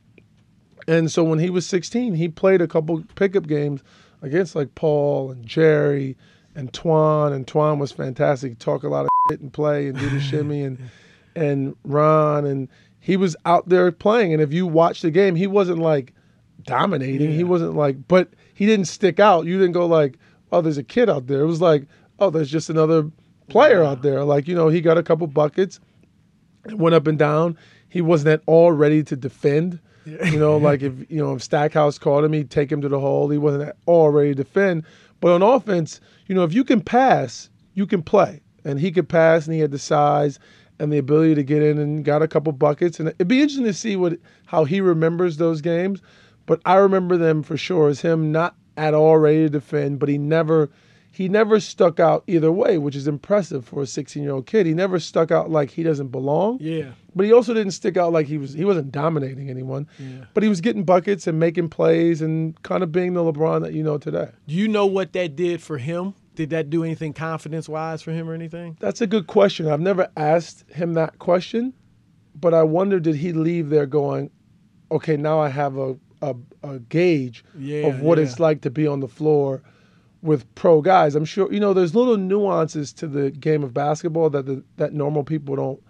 and 0.87 1.11
so 1.11 1.23
when 1.23 1.37
he 1.37 1.51
was 1.51 1.67
sixteen, 1.67 2.15
he 2.15 2.29
played 2.29 2.61
a 2.61 2.67
couple 2.67 3.03
pickup 3.13 3.45
games 3.45 3.83
against 4.23 4.55
like 4.55 4.73
Paul 4.73 5.29
and 5.29 5.45
Jerry 5.45 6.17
and 6.55 6.73
Twan, 6.73 7.31
and 7.33 7.45
Twan 7.45 7.77
was 7.77 7.91
fantastic. 7.91 8.57
Talk 8.57 8.81
a 8.81 8.87
lot 8.87 9.01
of 9.01 9.09
and 9.29 9.51
play 9.51 9.87
and 9.87 9.97
do 9.97 10.09
the 10.09 10.19
shimmy 10.29 10.63
and 10.63 10.89
and 11.35 11.75
Ron 11.83 12.45
and 12.45 12.67
he 12.99 13.15
was 13.15 13.37
out 13.45 13.69
there 13.69 13.89
playing. 13.91 14.33
And 14.33 14.41
if 14.41 14.51
you 14.51 14.67
watch 14.67 15.01
the 15.01 15.11
game, 15.11 15.35
he 15.35 15.47
wasn't 15.47 15.79
like 15.79 16.13
dominating. 16.63 17.31
He 17.31 17.43
wasn't 17.43 17.75
like, 17.75 18.07
but 18.07 18.33
he 18.53 18.65
didn't 18.65 18.87
stick 18.87 19.19
out. 19.19 19.45
You 19.45 19.57
didn't 19.57 19.71
go 19.71 19.85
like, 19.85 20.17
oh, 20.51 20.61
there's 20.61 20.77
a 20.77 20.83
kid 20.83 21.09
out 21.09 21.27
there. 21.27 21.41
It 21.41 21.45
was 21.45 21.61
like, 21.61 21.87
oh, 22.19 22.29
there's 22.29 22.51
just 22.51 22.69
another 22.69 23.09
player 23.49 23.83
out 23.83 24.01
there. 24.01 24.23
Like 24.23 24.47
you 24.47 24.55
know, 24.55 24.67
he 24.67 24.81
got 24.81 24.97
a 24.97 25.03
couple 25.03 25.27
buckets, 25.27 25.79
went 26.71 26.95
up 26.95 27.07
and 27.07 27.17
down. 27.17 27.57
He 27.89 28.01
wasn't 28.01 28.33
at 28.33 28.41
all 28.45 28.71
ready 28.71 29.03
to 29.03 29.15
defend. 29.15 29.79
You 30.05 30.39
know, 30.39 30.57
like 30.57 30.81
if 30.81 30.93
you 31.09 31.17
know 31.17 31.33
if 31.33 31.41
Stackhouse 31.43 31.97
caught 31.97 32.23
him, 32.23 32.33
he'd 32.33 32.49
take 32.49 32.71
him 32.71 32.81
to 32.81 32.89
the 32.89 32.99
hole. 32.99 33.29
He 33.29 33.37
wasn't 33.37 33.69
at 33.69 33.77
all 33.85 34.09
ready 34.09 34.29
to 34.29 34.43
defend. 34.43 34.83
But 35.19 35.31
on 35.31 35.41
offense, 35.41 35.99
you 36.27 36.35
know, 36.35 36.43
if 36.43 36.53
you 36.53 36.63
can 36.63 36.81
pass, 36.81 37.49
you 37.73 37.85
can 37.85 38.03
play. 38.03 38.41
And 38.67 38.79
he 38.79 38.91
could 38.91 39.07
pass, 39.07 39.45
and 39.45 39.53
he 39.53 39.61
had 39.61 39.71
the 39.71 39.79
size 39.79 40.39
and 40.79 40.91
the 40.91 40.97
ability 40.97 41.35
to 41.35 41.43
get 41.43 41.63
in 41.63 41.77
and 41.77 42.03
got 42.03 42.21
a 42.21 42.27
couple 42.27 42.51
buckets. 42.53 42.99
And 42.99 43.09
it'd 43.09 43.27
be 43.27 43.41
interesting 43.41 43.65
to 43.65 43.73
see 43.73 43.95
what 43.95 44.19
how 44.47 44.65
he 44.65 44.81
remembers 44.81 45.37
those 45.37 45.61
games. 45.61 46.01
But 46.45 46.61
I 46.65 46.75
remember 46.75 47.17
them 47.17 47.43
for 47.43 47.57
sure 47.57 47.89
as 47.89 48.01
him 48.01 48.31
not 48.31 48.55
at 48.75 48.93
all 48.93 49.17
ready 49.17 49.43
to 49.43 49.49
defend, 49.49 49.99
but 49.99 50.09
he 50.09 50.17
never 50.17 50.69
he 51.11 51.27
never 51.27 51.59
stuck 51.59 51.99
out 51.99 52.23
either 52.27 52.51
way, 52.51 52.77
which 52.77 52.95
is 52.95 53.07
impressive 53.07 53.65
for 53.65 53.81
a 53.81 53.87
16 53.87 54.21
year 54.21 54.33
old 54.33 54.45
kid. 54.45 54.67
He 54.67 54.73
never 54.75 54.99
stuck 54.99 55.31
out 55.31 55.49
like 55.49 55.71
he 55.71 55.81
doesn't 55.81 56.09
belong. 56.09 56.59
Yeah. 56.61 56.91
But 57.15 57.25
he 57.25 57.33
also 57.33 57.55
didn't 57.55 57.71
stick 57.71 57.97
out 57.97 58.13
like 58.13 58.27
he 58.27 58.37
was 58.37 58.53
he 58.53 58.63
wasn't 58.63 58.91
dominating 58.91 59.49
anyone. 59.49 59.87
Yeah. 59.97 60.25
But 60.35 60.43
he 60.43 60.49
was 60.49 60.61
getting 60.61 60.83
buckets 60.83 61.25
and 61.25 61.39
making 61.39 61.69
plays 61.69 62.21
and 62.21 62.61
kind 62.61 62.83
of 62.83 62.91
being 62.91 63.13
the 63.13 63.21
LeBron 63.21 63.61
that 63.63 63.73
you 63.73 63.81
know 63.81 63.97
today. 63.97 64.29
Do 64.47 64.53
you 64.53 64.67
know 64.67 64.85
what 64.85 65.13
that 65.13 65.35
did 65.35 65.61
for 65.61 65.79
him? 65.79 66.13
Did 66.37 66.51
that 66.51 66.69
do 66.69 66.83
anything 66.83 67.13
confidence 67.13 67.67
wise 67.67 68.03
for 68.03 68.11
him 68.11 68.29
or 68.29 68.33
anything? 68.35 68.77
That's 68.79 69.01
a 69.01 69.07
good 69.07 69.25
question. 69.25 69.67
I've 69.67 69.81
never 69.81 70.07
asked 70.15 70.69
him 70.71 70.93
that 70.93 71.17
question, 71.17 71.73
but 72.35 72.53
I 72.53 72.61
wonder 72.61 72.99
did 72.99 73.15
he 73.15 73.33
leave 73.33 73.69
there 73.69 73.87
going, 73.87 74.29
okay, 74.91 75.17
now 75.17 75.39
I 75.39 75.49
have 75.49 75.77
a 75.77 75.97
a, 76.21 76.35
a 76.63 76.79
gauge 76.79 77.43
Yeah, 77.57 77.87
of 77.87 78.01
what 78.01 78.17
yeah. 78.17 78.23
it's 78.25 78.39
like 78.39 78.61
to 78.61 78.69
be 78.69 78.85
on 78.87 78.99
the 78.99 79.07
floor 79.07 79.63
with 80.21 80.53
pro 80.55 80.81
guys. 80.81 81.15
I'm 81.15 81.25
sure 81.25 81.51
you 81.51 81.59
know 81.59 81.73
there's 81.73 81.95
little 81.95 82.17
nuances 82.17 82.93
to 82.93 83.07
the 83.07 83.31
game 83.31 83.63
of 83.63 83.73
basketball 83.73 84.29
that 84.31 84.45
the, 84.45 84.63
that 84.77 84.93
normal 84.93 85.23
people 85.23 85.55
don't 85.55 85.81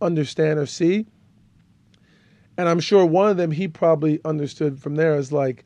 understand 0.00 0.58
or 0.60 0.66
see. 0.66 1.06
And 2.56 2.68
I'm 2.68 2.80
sure 2.80 3.04
one 3.04 3.28
of 3.28 3.36
them 3.36 3.50
he 3.50 3.66
probably 3.68 4.20
understood 4.24 4.80
from 4.80 4.94
there 4.94 5.16
is 5.16 5.32
like 5.32 5.64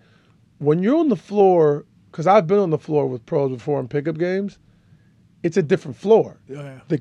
when 0.59 0.83
you're 0.83 0.99
on 0.99 1.09
the 1.09 1.17
floor 1.17 1.85
because 2.11 2.27
I've 2.27 2.47
been 2.47 2.59
on 2.59 2.71
the 2.71 2.79
floor 2.79 3.07
with 3.07 3.25
pros 3.27 3.51
before 3.53 3.81
in 3.81 3.89
pickup 3.89 4.19
games, 4.19 4.59
it's 5.43 5.57
a 5.57 5.63
different 5.63 5.97
floor 5.97 6.39
Yeah. 6.49 6.81
the 6.89 7.01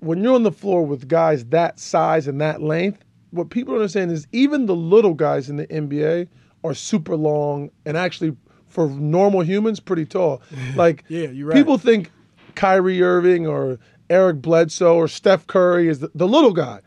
when 0.00 0.22
you're 0.22 0.34
on 0.34 0.44
the 0.44 0.52
floor 0.52 0.86
with 0.86 1.08
guys 1.08 1.44
that 1.46 1.78
size 1.78 2.26
and 2.26 2.40
that 2.40 2.62
length, 2.62 3.04
what 3.32 3.50
people 3.50 3.74
don't 3.74 3.82
understand 3.82 4.10
is 4.10 4.26
even 4.32 4.64
the 4.66 4.74
little 4.74 5.12
guys 5.14 5.50
in 5.50 5.56
the 5.56 5.66
NBA 5.66 6.26
are 6.64 6.72
super 6.74 7.16
long 7.16 7.70
and 7.84 7.96
actually 7.98 8.34
for 8.66 8.88
normal 8.88 9.42
humans 9.42 9.78
pretty 9.80 10.06
tall. 10.06 10.40
Like 10.76 11.04
Yeah, 11.08 11.28
you're 11.28 11.48
right. 11.48 11.54
people 11.54 11.76
think 11.76 12.10
Kyrie 12.54 13.02
Irving 13.02 13.46
or 13.46 13.78
Eric 14.08 14.40
Bledsoe 14.40 14.94
or 14.96 15.06
Steph 15.06 15.46
Curry 15.46 15.88
is 15.88 15.98
the, 16.00 16.10
the 16.14 16.26
little 16.26 16.52
guy. 16.52 16.80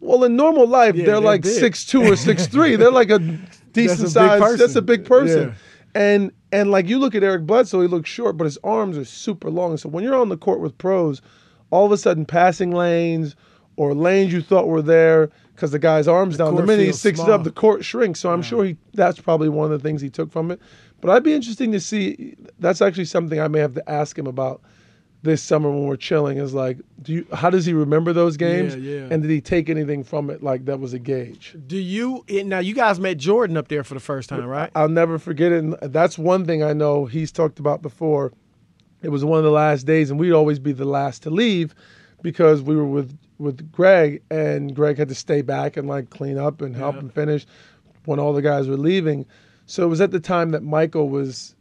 Well, 0.00 0.24
in 0.24 0.34
normal 0.34 0.66
life, 0.66 0.94
Yeah, 0.94 1.04
they're, 1.04 1.14
they're 1.16 1.20
like 1.20 1.42
big. 1.42 1.52
six 1.52 1.84
two 1.84 2.02
or 2.02 2.16
six 2.16 2.46
three. 2.46 2.76
They're 2.76 2.90
like 2.90 3.10
a 3.10 3.18
decent 3.72 4.00
big 4.00 4.08
size. 4.10 4.58
That's 4.58 4.76
a 4.76 4.82
big 4.82 5.04
person. 5.04 5.48
Yeah. 5.48 5.54
And 5.94 6.32
and 6.52 6.70
like 6.70 6.88
you 6.88 6.98
look 6.98 7.14
at 7.14 7.22
Eric 7.22 7.46
Bledsoe, 7.46 7.80
he 7.80 7.88
looks 7.88 8.10
short, 8.10 8.36
but 8.36 8.44
his 8.44 8.58
arms 8.64 8.98
are 8.98 9.04
super 9.04 9.50
long. 9.50 9.76
So 9.76 9.88
when 9.88 10.04
you're 10.04 10.16
on 10.16 10.28
the 10.28 10.36
court 10.36 10.60
with 10.60 10.76
pros, 10.78 11.22
all 11.70 11.86
of 11.86 11.92
a 11.92 11.96
sudden 11.98 12.24
passing 12.24 12.72
lanes 12.72 13.36
or 13.76 13.94
lanes 13.94 14.32
you 14.32 14.42
thought 14.42 14.66
were 14.66 14.82
there 14.82 15.30
because 15.54 15.70
the 15.70 15.78
guy's 15.78 16.08
arms 16.08 16.36
down. 16.36 16.56
The 16.56 16.62
minute 16.62 16.86
he 16.86 16.92
sticks 16.92 17.20
it 17.20 17.28
up, 17.28 17.44
the 17.44 17.50
court 17.50 17.84
shrinks. 17.84 18.20
So 18.20 18.32
I'm 18.32 18.42
sure 18.42 18.64
he 18.64 18.76
that's 18.94 19.20
probably 19.20 19.48
one 19.48 19.72
of 19.72 19.80
the 19.80 19.88
things 19.88 20.00
he 20.00 20.10
took 20.10 20.32
from 20.32 20.50
it. 20.50 20.60
But 21.00 21.10
I'd 21.10 21.22
be 21.22 21.32
interesting 21.32 21.72
to 21.72 21.80
see. 21.80 22.36
That's 22.58 22.82
actually 22.82 23.06
something 23.06 23.40
I 23.40 23.48
may 23.48 23.60
have 23.60 23.74
to 23.74 23.90
ask 23.90 24.18
him 24.18 24.26
about 24.26 24.60
this 25.22 25.42
summer 25.42 25.70
when 25.70 25.84
we're 25.84 25.96
chilling. 25.96 26.38
Is 26.38 26.54
like, 26.54 26.78
do 27.02 27.12
you? 27.12 27.26
How 27.32 27.50
does 27.50 27.66
he 27.66 27.72
remember 27.72 28.12
those 28.12 28.36
games? 28.36 28.74
Yeah, 28.76 29.00
yeah. 29.00 29.08
And 29.10 29.22
did 29.22 29.30
he 29.30 29.40
take 29.40 29.68
anything 29.68 30.02
from 30.04 30.30
it 30.30 30.42
like 30.42 30.64
that 30.66 30.80
was 30.80 30.92
a 30.92 30.98
gauge? 30.98 31.56
Do 31.66 31.76
you 31.76 32.24
eh, 32.28 32.42
now? 32.42 32.58
You 32.58 32.74
guys 32.74 32.98
met 33.00 33.18
Jordan 33.18 33.56
up 33.56 33.68
there 33.68 33.84
for 33.84 33.94
the 33.94 34.00
first 34.00 34.28
time, 34.28 34.44
right? 34.46 34.70
I'll 34.74 34.88
never 34.88 35.18
forget 35.18 35.52
it. 35.52 35.62
And 35.64 35.74
that's 35.82 36.16
one 36.18 36.44
thing 36.46 36.62
I 36.62 36.72
know 36.72 37.04
he's 37.06 37.32
talked 37.32 37.58
about 37.58 37.82
before. 37.82 38.32
It 39.02 39.08
was 39.08 39.24
one 39.24 39.38
of 39.38 39.44
the 39.44 39.50
last 39.50 39.86
days, 39.86 40.10
and 40.10 40.20
we'd 40.20 40.32
always 40.32 40.58
be 40.58 40.72
the 40.72 40.84
last 40.84 41.22
to 41.22 41.30
leave 41.30 41.74
because 42.22 42.62
we 42.62 42.76
were 42.76 42.84
with 42.86 43.16
with 43.38 43.72
Greg, 43.72 44.22
and 44.30 44.74
Greg 44.76 44.98
had 44.98 45.08
to 45.08 45.14
stay 45.14 45.40
back 45.40 45.76
and 45.78 45.88
like 45.88 46.10
clean 46.10 46.36
up 46.38 46.60
and 46.60 46.76
help 46.76 46.96
Yeah. 46.96 47.00
him 47.02 47.08
finish 47.10 47.46
when 48.04 48.18
all 48.18 48.32
the 48.34 48.42
guys 48.42 48.68
were 48.68 48.76
leaving. 48.76 49.24
So 49.66 49.84
it 49.84 49.88
was 49.88 50.00
at 50.00 50.10
the 50.10 50.20
time 50.20 50.50
that 50.50 50.62
Michael 50.62 51.08
was. 51.08 51.54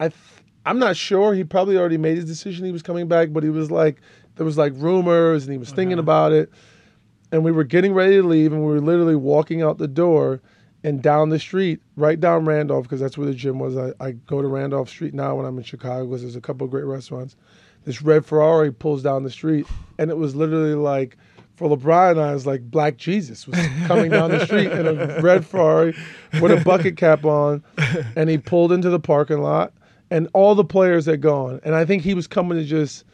I 0.00 0.08
th- 0.08 0.18
I'm 0.64 0.78
not 0.78 0.96
sure. 0.96 1.34
He 1.34 1.44
probably 1.44 1.76
already 1.76 1.98
made 1.98 2.16
his 2.16 2.24
decision. 2.24 2.64
He 2.64 2.72
was 2.72 2.82
coming 2.82 3.08
back, 3.08 3.32
but 3.32 3.42
he 3.42 3.50
was 3.50 3.70
like 3.70 4.00
there 4.36 4.46
was 4.46 4.58
like 4.58 4.72
rumors, 4.76 5.44
and 5.44 5.52
he 5.52 5.58
was 5.58 5.68
uh-huh. 5.68 5.76
thinking 5.76 5.98
about 5.98 6.32
it. 6.32 6.50
and 7.32 7.42
we 7.44 7.50
were 7.50 7.64
getting 7.64 7.94
ready 7.94 8.16
to 8.16 8.22
leave, 8.22 8.52
and 8.52 8.62
we 8.64 8.72
were 8.72 8.80
literally 8.80 9.16
walking 9.16 9.62
out 9.62 9.78
the 9.78 9.88
door 9.88 10.40
and 10.84 11.02
down 11.02 11.28
the 11.30 11.38
street, 11.38 11.80
right 11.96 12.20
down 12.20 12.44
Randolph, 12.44 12.84
because 12.84 13.00
that's 13.00 13.16
where 13.16 13.26
the 13.26 13.34
gym 13.34 13.58
was. 13.58 13.76
I, 13.76 13.92
I 14.00 14.12
go 14.12 14.42
to 14.42 14.48
Randolph 14.48 14.88
Street 14.88 15.14
now 15.14 15.36
when 15.36 15.46
I'm 15.46 15.56
in 15.56 15.64
Chicago 15.64 16.06
because 16.06 16.22
there's 16.22 16.36
a 16.36 16.40
couple 16.40 16.64
of 16.64 16.70
great 16.70 16.84
restaurants. 16.84 17.36
This 17.84 18.02
red 18.02 18.24
Ferrari 18.24 18.72
pulls 18.72 19.02
down 19.02 19.22
the 19.22 19.30
street, 19.30 19.66
and 19.98 20.10
it 20.10 20.16
was 20.16 20.34
literally 20.34 20.74
like 20.74 21.16
for 21.56 21.68
LeBron 21.68 22.12
and 22.12 22.20
I, 22.20 22.30
it 22.30 22.34
was 22.34 22.46
like 22.46 22.70
Black 22.70 22.96
Jesus 22.96 23.46
was 23.46 23.58
coming 23.86 24.10
down 24.10 24.30
the 24.30 24.44
street 24.46 24.70
in 24.72 24.86
a 24.86 25.20
red 25.20 25.46
Ferrari 25.46 25.94
with 26.40 26.50
a 26.50 26.62
bucket 26.64 26.96
cap 26.96 27.24
on, 27.24 27.62
and 28.16 28.28
he 28.28 28.38
pulled 28.38 28.72
into 28.72 28.90
the 28.90 29.00
parking 29.00 29.40
lot, 29.40 29.72
and 30.12 30.28
all 30.34 30.54
the 30.54 30.64
players 30.64 31.06
had 31.06 31.22
gone, 31.22 31.60
and 31.64 31.74
I 31.74 31.84
think 31.86 32.02
he 32.02 32.12
was 32.12 32.26
coming 32.26 32.58
to 32.58 32.64
just, 32.64 33.04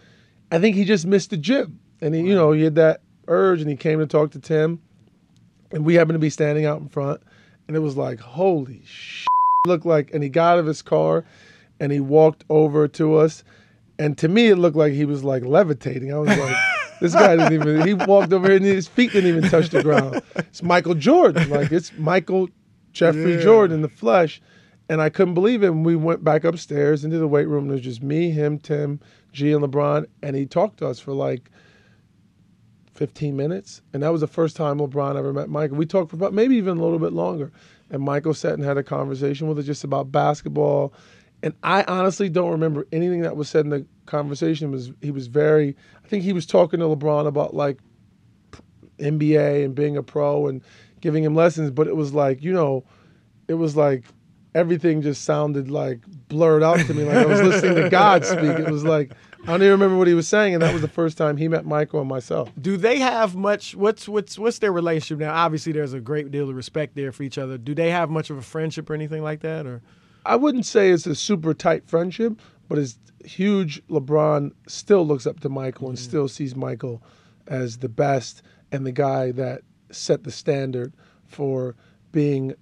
I 0.51 0.59
think 0.59 0.75
he 0.75 0.85
just 0.85 1.07
missed 1.07 1.31
the 1.31 1.37
gym, 1.37 1.79
and 2.01 2.13
he, 2.15 2.23
you 2.23 2.35
know, 2.35 2.51
he 2.53 2.63
had 2.65 2.75
that 2.75 3.03
urge, 3.29 3.61
and 3.61 3.71
he 3.71 3.77
came 3.77 4.01
to 4.01 4.07
talk 4.07 4.33
to 4.33 4.41
Tim, 4.41 4.81
and 5.71 5.85
we 5.85 5.95
happened 5.95 6.17
to 6.17 6.19
be 6.19 6.31
standing 6.31 6.67
out 6.67 6.81
in 6.81 6.89
front, 6.89 7.21
and 7.69 7.77
it 7.77 7.81
was 7.81 7.97
like, 7.97 8.19
holy 8.19 8.83
sh! 8.85 9.27
Looked 9.67 9.87
like, 9.87 10.13
and 10.13 10.23
he 10.23 10.29
got 10.29 10.55
out 10.55 10.59
of 10.59 10.67
his 10.67 10.83
car, 10.83 11.25
and 11.79 11.93
he 11.93 12.01
walked 12.01 12.45
over 12.49 12.89
to 12.89 13.15
us, 13.17 13.45
and 13.99 14.19
to 14.19 14.27
me, 14.29 14.49
it 14.49 14.57
looked 14.57 14.77
like 14.77 14.93
he 14.93 15.05
was 15.05 15.23
like 15.23 15.45
levitating. 15.45 16.13
I 16.13 16.19
was 16.19 16.37
like. 16.37 16.57
This 17.01 17.15
guy 17.15 17.37
didn't 17.37 17.53
even. 17.53 17.87
He 17.87 17.95
walked 17.95 18.33
over 18.33 18.49
here 18.49 18.57
and 18.57 18.65
his 18.65 18.89
feet 18.89 19.13
didn't 19.13 19.31
even 19.31 19.49
touch 19.49 19.69
the 19.69 19.85
ground. 19.85 20.21
It's 20.35 20.65
Michael 20.65 20.95
Jordan. 20.97 21.49
Like 21.49 21.71
it's 21.71 21.93
Michael 21.97 22.49
Jeffrey 22.93 23.37
Yeah. 23.37 23.41
Jordan 23.41 23.77
in 23.77 23.83
the 23.83 23.89
flesh. 23.89 24.43
And 24.89 25.03
I 25.03 25.11
couldn't 25.11 25.34
believe 25.34 25.62
it. 25.62 25.68
And 25.68 25.84
we 25.84 25.97
went 25.97 26.24
back 26.24 26.45
upstairs 26.45 27.05
into 27.05 27.18
the 27.18 27.28
weight 27.28 27.49
room. 27.49 27.68
It 27.68 27.72
was 27.72 27.80
just 27.82 28.03
me, 28.03 28.30
him, 28.30 28.59
Tim, 28.59 29.01
G, 29.32 29.53
and 29.53 29.62
LeBron. 29.62 30.07
And 30.22 30.34
he 30.34 30.47
talked 30.47 30.78
to 30.78 30.86
us 30.86 30.99
for 30.99 31.12
like 31.12 31.51
15 32.95 33.36
minutes. 33.36 33.82
And 33.93 34.03
that 34.03 34.11
was 34.11 34.22
the 34.22 34.26
first 34.26 34.57
time 34.57 34.78
LeBron 34.78 35.16
ever 35.16 35.32
met 35.32 35.49
Michael. 35.49 35.76
We 35.76 35.86
talked 35.86 36.11
for 36.11 36.16
about 36.16 36.32
maybe 36.32 36.57
even 36.57 36.78
a 36.78 36.82
little 36.82 36.99
bit 36.99 37.12
longer. 37.12 37.53
And 37.91 38.03
Michael 38.03 38.34
sat 38.34 38.55
and 38.55 38.64
had 38.64 38.78
a 38.78 38.82
conversation 38.82 39.47
with 39.47 39.59
us 39.59 39.66
just 39.66 39.84
about 39.84 40.11
basketball. 40.11 40.93
And 41.43 41.55
I 41.62 41.84
honestly 41.84 42.28
don't 42.28 42.51
remember 42.51 42.86
anything 42.91 43.20
that 43.20 43.36
was 43.36 43.49
said 43.49 43.64
in 43.64 43.70
the 43.70 43.86
conversation. 44.07 44.70
Was 44.72 44.91
he 45.01 45.11
was 45.11 45.28
very 45.28 45.76
I 46.05 46.09
think 46.09 46.24
he 46.24 46.32
was 46.32 46.47
talking 46.47 46.80
to 46.80 46.86
LeBron 46.86 47.26
about 47.26 47.55
like 47.55 47.78
NBA 48.99 49.64
and 49.64 49.74
being 49.74 49.97
a 49.97 50.03
pro 50.03 50.49
and 50.49 50.62
giving 51.01 51.22
him 51.22 51.34
lessons, 51.34 51.70
but 51.70 51.86
it 51.86 51.97
was 51.97 52.12
like, 52.12 52.43
you 52.43 52.53
know, 52.53 52.84
it 53.47 53.55
was 53.55 53.76
like 53.76 54.05
everything 54.59 55.03
just 55.03 55.23
sounded 55.23 55.71
like 55.71 56.01
blurred 56.29 56.65
out 56.65 56.81
to 56.81 56.93
me 56.93 57.05
like 57.05 57.17
I 57.17 57.27
was 57.27 57.41
listening 57.41 57.77
to 57.77 57.89
God 57.89 58.25
speak. 58.25 58.59
It 58.59 58.71
was 58.71 58.85
like 58.85 59.13
I 59.45 59.47
don't 59.53 59.63
even 59.63 59.71
remember 59.71 59.97
what 59.97 60.09
he 60.09 60.15
was 60.15 60.27
saying, 60.27 60.55
and 60.55 60.63
that 60.63 60.73
was 60.73 60.83
the 60.83 60.89
first 60.89 61.17
time 61.17 61.37
he 61.37 61.47
met 61.47 61.65
Michael 61.65 62.01
and 62.01 62.09
myself. 62.09 62.51
Do 62.61 62.77
they 62.77 62.99
have 62.99 63.37
much? 63.37 63.77
What's 63.77 64.09
what's 64.09 64.37
what's 64.37 64.59
their 64.59 64.73
relationship 64.73 65.21
now? 65.21 65.33
Obviously, 65.33 65.73
there's 65.73 65.93
a 65.93 66.01
great 66.01 66.31
deal 66.33 66.51
of 66.51 66.57
respect 66.57 66.97
there 66.97 67.13
for 67.13 67.23
each 67.23 67.39
other. 67.39 67.57
Do 67.57 67.75
they 67.75 67.91
have 67.91 68.11
much 68.11 68.31
of 68.31 68.37
a 68.37 68.43
friendship 68.43 68.91
or 68.91 68.95
anything 68.95 69.23
like 69.23 69.41
that? 69.41 69.65
Or 69.65 69.81
I 70.27 70.35
wouldn't 70.37 70.67
say 70.67 70.91
it's 70.91 71.07
a 71.07 71.15
super 71.15 71.55
tight 71.55 71.89
friendship, 71.89 72.41
but 72.69 72.79
it's 72.79 72.99
huge. 73.25 73.81
LeBron 73.87 74.53
still 74.67 75.07
looks 75.07 75.27
up 75.27 75.41
to 75.41 75.49
Michael 75.49 75.89
and 75.89 75.99
still 75.99 76.27
sees 76.27 76.57
Michael 76.57 77.01
as 77.47 77.79
the 77.79 77.89
best 77.89 78.43
and 78.73 78.85
the 78.85 78.93
guy 78.93 79.31
that 79.33 79.63
set 79.91 80.25
the 80.25 80.33
standard 80.33 80.93
for 81.27 81.77
being 82.11 82.55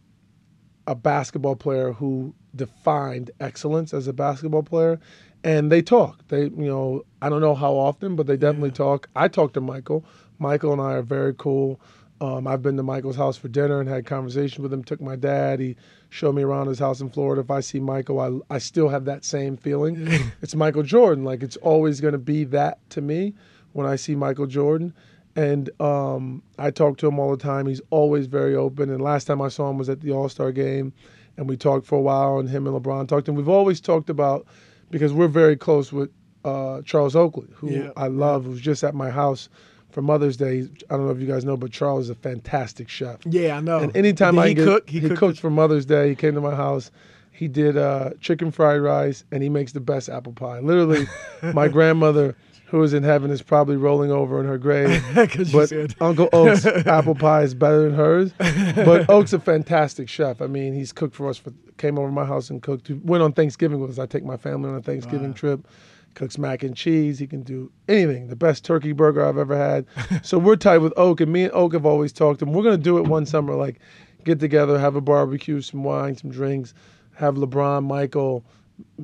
a 0.87 0.95
basketball 0.95 1.57
player 1.57 1.93
who 1.93 2.35
defined 2.55 3.31
excellence 3.41 3.93
as 3.93 4.07
a 4.07 4.13
basketball 4.13 4.63
player. 4.63 4.99
And 5.45 5.71
they 5.71 5.83
talk. 5.83 6.27
They, 6.29 6.45
you 6.45 6.53
know, 6.67 7.05
I 7.23 7.29
don't 7.29 7.41
know 7.41 7.55
how 7.55 7.75
often, 7.75 8.17
but 8.17 8.27
they 8.27 8.37
definitely 8.37 8.73
talk. 8.73 9.09
I 9.15 9.29
talk 9.29 9.53
to 9.53 9.61
Michael. 9.61 10.05
Michael 10.39 10.73
and 10.73 10.81
I 10.81 10.95
are 10.95 11.03
very 11.03 11.35
cool. 11.35 11.81
Um, 12.21 12.47
I've 12.47 12.63
been 12.63 12.77
to 12.79 12.83
Michael's 12.83 13.17
house 13.17 13.37
for 13.37 13.49
dinner 13.49 13.79
and 13.79 13.89
had 13.89 14.07
conversation 14.07 14.63
with 14.63 14.73
him. 14.73 14.83
Took 14.83 15.01
my 15.01 15.17
dad. 15.17 15.61
He 15.61 15.77
showed 16.09 16.35
me 16.35 16.43
around 16.43 16.67
his 16.67 16.79
house 16.79 17.01
in 17.01 17.11
Florida. 17.11 17.43
If 17.43 17.51
I 17.51 17.61
see 17.61 17.79
Michael, 17.79 18.21
I, 18.51 18.55
I 18.55 18.59
still 18.59 18.89
have 18.89 19.05
that 19.05 19.25
same 19.25 19.57
feeling. 19.57 20.09
it's 20.43 20.55
Michael 20.55 20.83
Jordan. 20.83 21.25
Like 21.25 21.43
it's 21.43 21.59
always 21.59 22.01
going 22.01 22.13
to 22.13 22.19
be 22.19 22.45
that 22.45 22.79
to 22.91 23.03
me 23.03 23.35
when 23.73 23.87
I 23.87 23.97
see 23.97 24.17
Michael 24.17 24.47
Jordan. 24.47 24.95
And 25.37 25.69
um, 25.81 26.43
I 26.59 26.71
talk 26.71 26.97
to 26.99 27.07
him 27.07 27.19
all 27.19 27.31
the 27.31 27.43
time. 27.43 27.67
He's 27.67 27.83
always 27.91 28.27
very 28.27 28.57
open. 28.57 28.91
And 28.91 29.01
last 29.03 29.27
time 29.27 29.41
I 29.43 29.49
saw 29.49 29.69
him 29.71 29.77
was 29.79 29.89
at 29.89 30.01
the 30.01 30.11
All 30.13 30.29
Star 30.29 30.51
game, 30.51 30.93
and 31.37 31.49
we 31.49 31.57
talked 31.57 31.87
for 31.87 31.97
a 31.99 32.01
while. 32.03 32.39
And 32.39 32.49
him 32.49 32.67
and 32.67 32.75
LeBron 32.83 33.07
talked. 33.07 33.29
And 33.29 33.37
we've 33.37 33.49
always 33.49 33.81
talked 33.81 34.09
about 34.11 34.47
because 34.91 35.13
we're 35.13 35.29
very 35.29 35.57
close 35.57 35.93
with 35.93 36.11
uh, 36.45 36.81
Charles 36.83 37.15
Oakley, 37.15 37.49
who 37.55 37.71
Yeah. 37.71 37.91
I 37.97 38.07
love, 38.07 38.45
who's 38.45 38.61
just 38.61 38.83
at 38.83 38.95
my 38.95 39.11
house 39.11 39.49
for 39.91 40.01
Mother's 40.01 40.37
Day. 40.37 40.69
I 40.91 40.97
don't 40.97 41.05
know 41.07 41.13
if 41.13 41.21
you 41.21 41.27
guys 41.27 41.45
know, 41.45 41.57
but 41.57 41.71
Charles 41.71 42.05
is 42.05 42.11
a 42.11 42.15
fantastic 42.15 42.89
chef. 42.89 43.21
yeah, 43.27 43.57
I 43.57 43.61
know. 43.61 43.79
And 43.81 43.95
anytime 43.97 44.37
Did 44.37 44.41
I 44.41 44.49
he 44.49 44.55
get, 44.55 44.65
cook, 44.65 44.89
he, 44.91 45.01
he, 45.01 45.09
cooked. 45.09 45.19
cooked 45.21 45.39
for 45.41 45.51
Mother's 45.51 45.85
Day. 45.85 46.09
He 46.11 46.15
came 46.15 46.35
to 46.35 46.41
my 46.41 46.55
house. 46.55 46.91
He 47.33 47.49
did 47.49 47.77
uh, 47.77 48.11
chicken 48.21 48.51
fried 48.51 48.81
rice, 48.81 49.25
and 49.33 49.43
he 49.43 49.51
makes 49.51 49.73
the 49.73 49.81
best 49.81 50.09
apple 50.09 50.33
pie. 50.33 50.61
Literally, 50.61 51.07
my 51.53 51.69
grandmother, 51.69 52.35
who 52.67 52.83
is 52.83 52.93
in 52.93 53.03
heaven, 53.03 53.31
is 53.31 53.43
probably 53.43 53.77
rolling 53.77 54.11
over 54.11 54.41
in 54.41 54.47
her 54.47 54.59
grave. 54.59 55.03
but 55.53 55.73
Uncle 56.01 56.29
Oak's 56.33 56.67
apple 56.87 57.15
pie 57.15 57.43
is 57.43 57.55
better 57.55 57.83
than 57.83 57.95
hers. 57.95 58.33
But 58.75 59.09
Oak's 59.11 59.33
a 59.33 59.39
fantastic 59.39 60.09
chef. 60.09 60.43
I 60.43 60.47
mean, 60.47 60.75
he's 60.75 60.93
cooked 60.93 61.15
for 61.15 61.29
us. 61.29 61.39
For, 61.39 61.53
came 61.77 61.99
over 61.99 62.09
to 62.09 62.13
my 62.13 62.25
house 62.25 62.51
and 62.51 62.63
cooked. 62.63 62.91
Went 62.91 63.23
on 63.23 63.33
Thanksgiving 63.33 63.81
with 63.81 63.91
us. 63.91 63.99
I 63.99 64.07
take 64.07 64.25
my 64.25 64.37
family 64.37 64.71
on 64.71 64.77
a 64.77 64.83
Thanksgiving 64.83 65.35
trip. 65.35 65.67
Cooks 66.15 66.39
mac 66.39 66.63
and 66.63 66.75
cheese. 66.75 67.19
He 67.19 67.27
can 67.27 67.43
do 67.43 67.71
anything. 67.89 68.29
The 68.29 68.37
best 68.37 68.65
turkey 68.65 68.93
burger 68.93 69.25
I've 69.25 69.39
ever 69.39 69.57
had. 69.57 69.87
so 70.25 70.39
we're 70.39 70.57
tight 70.57 70.79
with 70.79 70.95
Oak, 70.97 71.21
and 71.21 71.33
me 71.33 71.45
and 71.45 71.53
Oak 71.53 71.75
have 71.75 71.85
always 71.87 72.13
talked. 72.13 72.41
And 72.43 72.55
we're 72.55 72.63
gonna 72.63 72.79
do 72.79 72.99
it 72.99 73.05
one 73.07 73.27
summer, 73.27 73.55
like 73.55 73.81
get 74.25 74.41
together, 74.41 74.79
have 74.79 74.97
a 74.97 75.01
barbecue, 75.01 75.61
some 75.61 75.85
wine, 75.85 76.17
some 76.17 76.31
drinks, 76.31 76.75
have 77.15 77.37
LeBron, 77.37 77.85
Michael, 77.85 78.45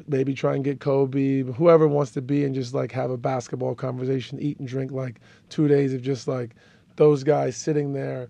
maybe 0.06 0.34
try 0.34 0.54
and 0.54 0.64
get 0.64 0.80
Kobe, 0.80 1.42
whoever 1.42 1.88
wants 1.88 2.12
to 2.12 2.22
be, 2.22 2.44
and 2.44 2.54
just 2.54 2.74
like 2.74 2.92
have 2.92 3.10
a 3.10 3.16
basketball 3.16 3.74
conversation, 3.74 4.38
eat 4.40 4.58
and 4.58 4.68
drink 4.68 4.92
like 4.92 5.20
two 5.48 5.68
days 5.68 5.94
of 5.94 6.02
just 6.02 6.28
like 6.28 6.54
those 6.96 7.24
guys 7.24 7.56
sitting 7.56 7.92
there 7.92 8.28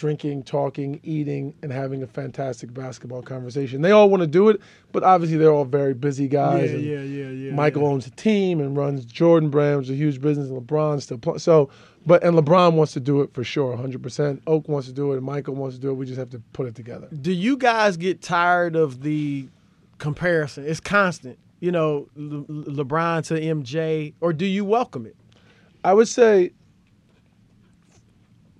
drinking, 0.00 0.42
talking, 0.42 0.98
eating, 1.02 1.54
and 1.62 1.70
having 1.70 2.02
a 2.02 2.06
fantastic 2.06 2.72
basketball 2.72 3.20
conversation. 3.20 3.82
They 3.82 3.90
all 3.90 4.08
want 4.08 4.22
to 4.22 4.26
do 4.26 4.48
it, 4.48 4.58
but 4.92 5.04
obviously 5.04 5.36
they're 5.36 5.52
all 5.52 5.66
very 5.66 5.92
busy 5.92 6.24
yeah, 6.24 6.28
guys. 6.28 6.70
and 6.70 6.82
yeah, 6.82 7.02
yeah, 7.02 7.28
yeah. 7.28 7.52
Michael 7.52 7.82
yeah. 7.82 7.88
owns 7.88 8.06
a 8.06 8.10
team 8.12 8.60
and 8.60 8.74
runs 8.74 9.04
Jordan 9.04 9.50
Brand, 9.50 9.76
which 9.76 9.88
is 9.88 9.92
a 9.92 9.96
huge 9.96 10.18
business. 10.18 10.48
And 10.48 10.58
LeBron 10.58 11.02
still 11.02 11.18
play. 11.18 11.36
So, 11.36 11.68
but 12.06 12.24
and 12.24 12.34
LeBron 12.34 12.72
wants 12.72 12.94
to 12.94 13.00
do 13.00 13.20
it 13.20 13.34
for 13.34 13.44
sure, 13.44 13.76
100%. 13.76 14.40
Oak 14.46 14.68
wants 14.70 14.88
to 14.88 14.94
do 14.94 15.12
it, 15.12 15.16
and 15.16 15.26
Michael 15.26 15.54
wants 15.54 15.76
to 15.76 15.82
do 15.82 15.90
it. 15.90 15.94
We 15.94 16.06
just 16.06 16.18
have 16.18 16.30
to 16.30 16.38
put 16.54 16.66
it 16.66 16.74
together. 16.74 17.08
Do 17.20 17.32
you 17.32 17.58
guys 17.58 17.98
get 17.98 18.22
tired 18.22 18.76
of 18.76 19.02
the 19.02 19.48
comparison? 20.00 20.66
It's 20.66 20.80
constant. 20.80 21.38
You 21.60 21.70
know, 21.70 22.08
Le- 22.16 22.44
Le- 22.48 22.84
LeBron 22.84 23.24
to 23.28 23.40
MJ, 23.40 24.14
or 24.20 24.32
do 24.32 24.46
you 24.46 24.64
welcome 24.64 25.06
it? 25.06 25.16
I 25.84 25.94
would 25.94 26.08
say, 26.08 26.52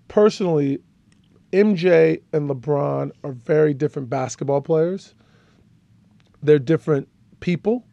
personally, 0.09 0.79
MJ 1.53 2.23
and 2.33 2.49
LeBron 2.49 3.11
are 3.25 3.33
very 3.33 3.75
different 3.75 4.09
basketball 4.09 4.61
players. 4.61 5.15
They're 6.43 6.59
different 6.59 7.09
people. 7.41 7.85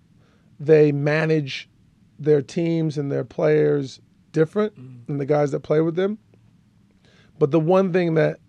They 0.60 0.92
manage 0.92 1.70
their 2.20 2.42
teams 2.42 2.98
and 2.98 3.12
their 3.12 3.24
players 3.24 4.00
different 4.32 4.76
mm. 4.76 5.06
than 5.08 5.18
the 5.18 5.26
guys 5.26 5.52
that 5.52 5.62
play 5.62 5.82
with 5.82 5.96
them. 5.96 6.18
But 7.40 7.52
the 7.52 7.60
one 7.60 7.94
thing 7.94 8.16
that 8.16 8.40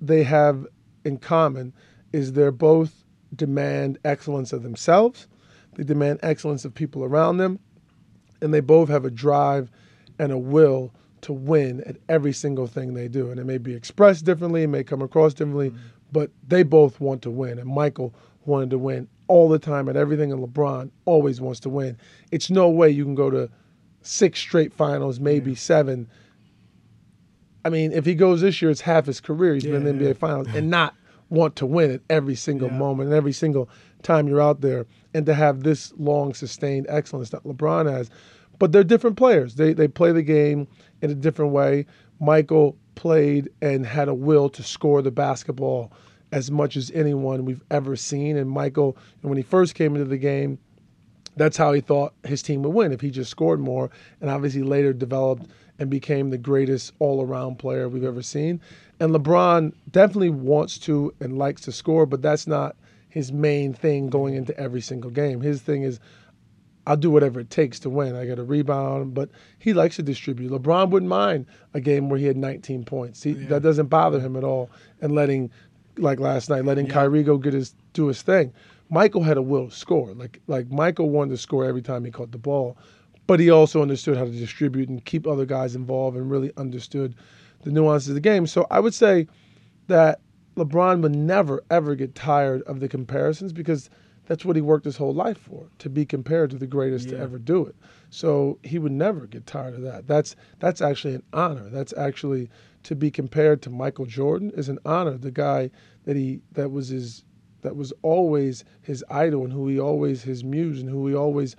they 0.00 0.22
have 0.24 0.66
in 1.04 1.18
common 1.18 1.72
is 2.12 2.32
they're 2.32 2.52
both 2.52 3.05
demand 3.36 3.98
excellence 4.04 4.52
of 4.52 4.62
themselves. 4.62 5.26
They 5.74 5.84
demand 5.84 6.20
excellence 6.22 6.64
of 6.64 6.74
people 6.74 7.04
around 7.04 7.36
them 7.38 7.58
and 8.40 8.52
they 8.52 8.60
both 8.60 8.88
have 8.88 9.04
a 9.04 9.10
drive 9.10 9.70
and 10.18 10.32
a 10.32 10.38
will 10.38 10.92
to 11.22 11.32
win 11.32 11.82
at 11.86 11.96
every 12.08 12.32
single 12.32 12.66
thing 12.66 12.94
they 12.94 13.08
do. 13.08 13.30
And 13.30 13.40
it 13.40 13.44
may 13.44 13.58
be 13.58 13.74
expressed 13.74 14.24
differently, 14.24 14.62
it 14.62 14.68
may 14.68 14.84
come 14.84 15.02
across 15.02 15.34
differently, 15.34 15.70
mm-hmm. 15.70 15.78
but 16.12 16.30
they 16.46 16.62
both 16.62 17.00
want 17.00 17.22
to 17.22 17.30
win. 17.30 17.58
And 17.58 17.68
Michael 17.68 18.14
wanted 18.44 18.70
to 18.70 18.78
win 18.78 19.08
all 19.28 19.48
the 19.48 19.58
time 19.58 19.88
at 19.88 19.96
everything, 19.96 20.32
and 20.32 20.40
LeBron 20.46 20.90
always 21.04 21.40
wants 21.40 21.58
to 21.60 21.68
win. 21.68 21.98
It's 22.30 22.48
no 22.48 22.68
way 22.68 22.90
you 22.90 23.04
can 23.04 23.16
go 23.16 23.28
to 23.30 23.50
six 24.02 24.38
straight 24.38 24.72
finals, 24.72 25.18
maybe 25.18 25.54
seven. 25.54 26.08
I 27.64 27.70
mean, 27.70 27.90
if 27.92 28.04
he 28.04 28.14
goes 28.14 28.40
this 28.40 28.62
year, 28.62 28.70
it's 28.70 28.82
half 28.82 29.06
his 29.06 29.20
career. 29.20 29.54
He's 29.54 29.64
been 29.64 29.86
in 29.86 29.98
the 29.98 30.04
Yeah. 30.04 30.12
NBA 30.12 30.16
Finals 30.18 30.46
and 30.54 30.70
not 30.70 30.94
want 31.30 31.56
to 31.56 31.66
win 31.66 31.90
at 31.90 32.00
every 32.08 32.34
single 32.34 32.68
Yeah. 32.68 32.78
moment 32.78 33.08
and 33.08 33.16
every 33.16 33.32
single 33.32 33.68
time 34.02 34.28
you're 34.28 34.40
out 34.40 34.60
there, 34.60 34.86
and 35.14 35.26
to 35.26 35.34
have 35.34 35.62
this 35.62 35.92
long 35.98 36.34
sustained 36.34 36.86
excellence 36.88 37.30
that 37.30 37.44
LeBron 37.44 37.90
has. 37.90 38.10
But 38.58 38.72
they're 38.72 38.84
different 38.84 39.16
players. 39.16 39.56
They 39.56 39.72
they 39.72 39.88
play 39.88 40.12
the 40.12 40.22
game 40.22 40.68
in 41.02 41.10
a 41.10 41.14
different 41.14 41.52
way. 41.52 41.86
Michael 42.20 42.76
played 42.94 43.50
and 43.60 43.84
had 43.84 44.08
a 44.08 44.14
will 44.14 44.48
to 44.50 44.62
score 44.62 45.02
the 45.02 45.10
basketball 45.10 45.92
as 46.32 46.50
much 46.50 46.76
as 46.76 46.90
anyone 46.92 47.44
we've 47.44 47.62
ever 47.70 47.94
seen. 47.96 48.36
And 48.36 48.50
Michael, 48.50 48.96
when 49.22 49.36
he 49.36 49.42
first 49.42 49.74
came 49.74 49.94
into 49.94 50.08
the 50.08 50.16
game, 50.18 50.58
that's 51.36 51.56
how 51.58 51.72
he 51.72 51.80
thought 51.82 52.14
his 52.24 52.42
team 52.42 52.62
would 52.62 52.70
win 52.74 52.92
if 52.92 53.00
he 53.02 53.10
just 53.10 53.30
scored 53.30 53.60
more 53.60 53.90
and 54.20 54.30
obviously 54.30 54.62
later 54.62 54.92
developed 54.94 55.46
and 55.78 55.90
became 55.90 56.30
the 56.30 56.38
greatest 56.38 56.92
all 56.98 57.22
around 57.22 57.58
player 57.58 57.88
we've 57.88 58.04
ever 58.04 58.22
seen. 58.22 58.60
And 58.98 59.14
LeBron 59.14 59.72
definitely 59.90 60.30
wants 60.30 60.78
to 60.80 61.14
and 61.20 61.38
likes 61.38 61.62
to 61.62 61.72
score, 61.72 62.06
but 62.06 62.22
that's 62.22 62.46
not 62.46 62.76
his 63.08 63.32
main 63.32 63.72
thing 63.72 64.08
going 64.08 64.34
into 64.34 64.58
every 64.58 64.80
single 64.80 65.10
game. 65.10 65.40
His 65.40 65.60
thing 65.62 65.82
is, 65.82 66.00
I'll 66.86 66.96
do 66.96 67.10
whatever 67.10 67.40
it 67.40 67.50
takes 67.50 67.80
to 67.80 67.90
win. 67.90 68.14
I 68.14 68.26
got 68.26 68.38
a 68.38 68.44
rebound, 68.44 69.12
but 69.12 69.28
he 69.58 69.72
likes 69.72 69.96
to 69.96 70.02
distribute. 70.02 70.52
LeBron 70.52 70.90
wouldn't 70.90 71.10
mind 71.10 71.46
a 71.74 71.80
game 71.80 72.08
where 72.08 72.18
he 72.18 72.26
had 72.26 72.36
19 72.36 72.84
points. 72.84 73.22
He, 73.22 73.32
yeah. 73.32 73.48
That 73.48 73.62
doesn't 73.62 73.86
bother 73.86 74.20
him 74.20 74.36
at 74.36 74.44
all. 74.44 74.70
And 75.00 75.14
letting, 75.14 75.50
like 75.98 76.20
last 76.20 76.48
night, 76.48 76.64
letting 76.64 76.86
yeah. 76.86 76.92
Kyrie 76.92 77.24
go 77.24 77.38
get 77.38 77.54
his 77.54 77.74
do 77.92 78.06
his 78.06 78.22
thing. 78.22 78.52
Michael 78.88 79.22
had 79.22 79.36
a 79.36 79.42
will 79.42 79.68
to 79.68 79.74
score. 79.74 80.12
Like 80.12 80.40
like 80.46 80.70
Michael 80.70 81.10
wanted 81.10 81.30
to 81.32 81.38
score 81.38 81.64
every 81.64 81.82
time 81.82 82.04
he 82.04 82.10
caught 82.10 82.30
the 82.30 82.38
ball, 82.38 82.76
but 83.26 83.40
he 83.40 83.50
also 83.50 83.82
understood 83.82 84.16
how 84.16 84.24
to 84.24 84.30
distribute 84.30 84.88
and 84.88 85.04
keep 85.04 85.26
other 85.26 85.44
guys 85.44 85.74
involved 85.74 86.16
and 86.16 86.30
really 86.30 86.52
understood 86.56 87.14
the 87.62 87.70
nuances 87.70 88.10
of 88.10 88.14
the 88.14 88.20
game. 88.20 88.46
So 88.46 88.66
I 88.70 88.80
would 88.80 88.94
say 88.94 89.26
that 89.88 90.20
LeBron 90.56 91.02
would 91.02 91.14
never 91.14 91.62
ever 91.70 91.94
get 91.94 92.14
tired 92.14 92.62
of 92.62 92.80
the 92.80 92.88
comparisons 92.88 93.52
because 93.52 93.90
that's 94.26 94.44
what 94.44 94.56
he 94.56 94.62
worked 94.62 94.84
his 94.84 94.96
whole 94.96 95.14
life 95.14 95.38
for 95.38 95.68
to 95.78 95.88
be 95.88 96.04
compared 96.04 96.50
to 96.50 96.56
the 96.56 96.66
greatest 96.66 97.06
yeah. 97.06 97.16
to 97.16 97.22
ever 97.22 97.38
do 97.38 97.64
it 97.64 97.76
so 98.10 98.58
he 98.62 98.78
would 98.78 98.92
never 98.92 99.26
get 99.26 99.46
tired 99.46 99.74
of 99.74 99.82
that 99.82 100.06
that's 100.06 100.36
that's 100.58 100.80
actually 100.80 101.14
an 101.14 101.22
honor 101.32 101.68
that's 101.70 101.92
actually 101.96 102.48
to 102.82 102.94
be 102.94 103.10
compared 103.10 103.62
to 103.62 103.70
michael 103.70 104.06
jordan 104.06 104.50
is 104.56 104.68
an 104.68 104.78
honor 104.84 105.16
the 105.16 105.30
guy 105.30 105.70
that 106.04 106.16
he 106.16 106.40
that 106.52 106.70
was 106.70 106.88
his 106.88 107.24
that 107.62 107.76
was 107.76 107.92
always 108.02 108.64
his 108.82 109.04
idol 109.10 109.44
and 109.44 109.52
who 109.52 109.68
he 109.68 109.78
always 109.78 110.22
his 110.22 110.44
muse 110.44 110.80
and 110.80 110.90
who 110.90 111.06
he 111.06 111.14
always 111.14 111.56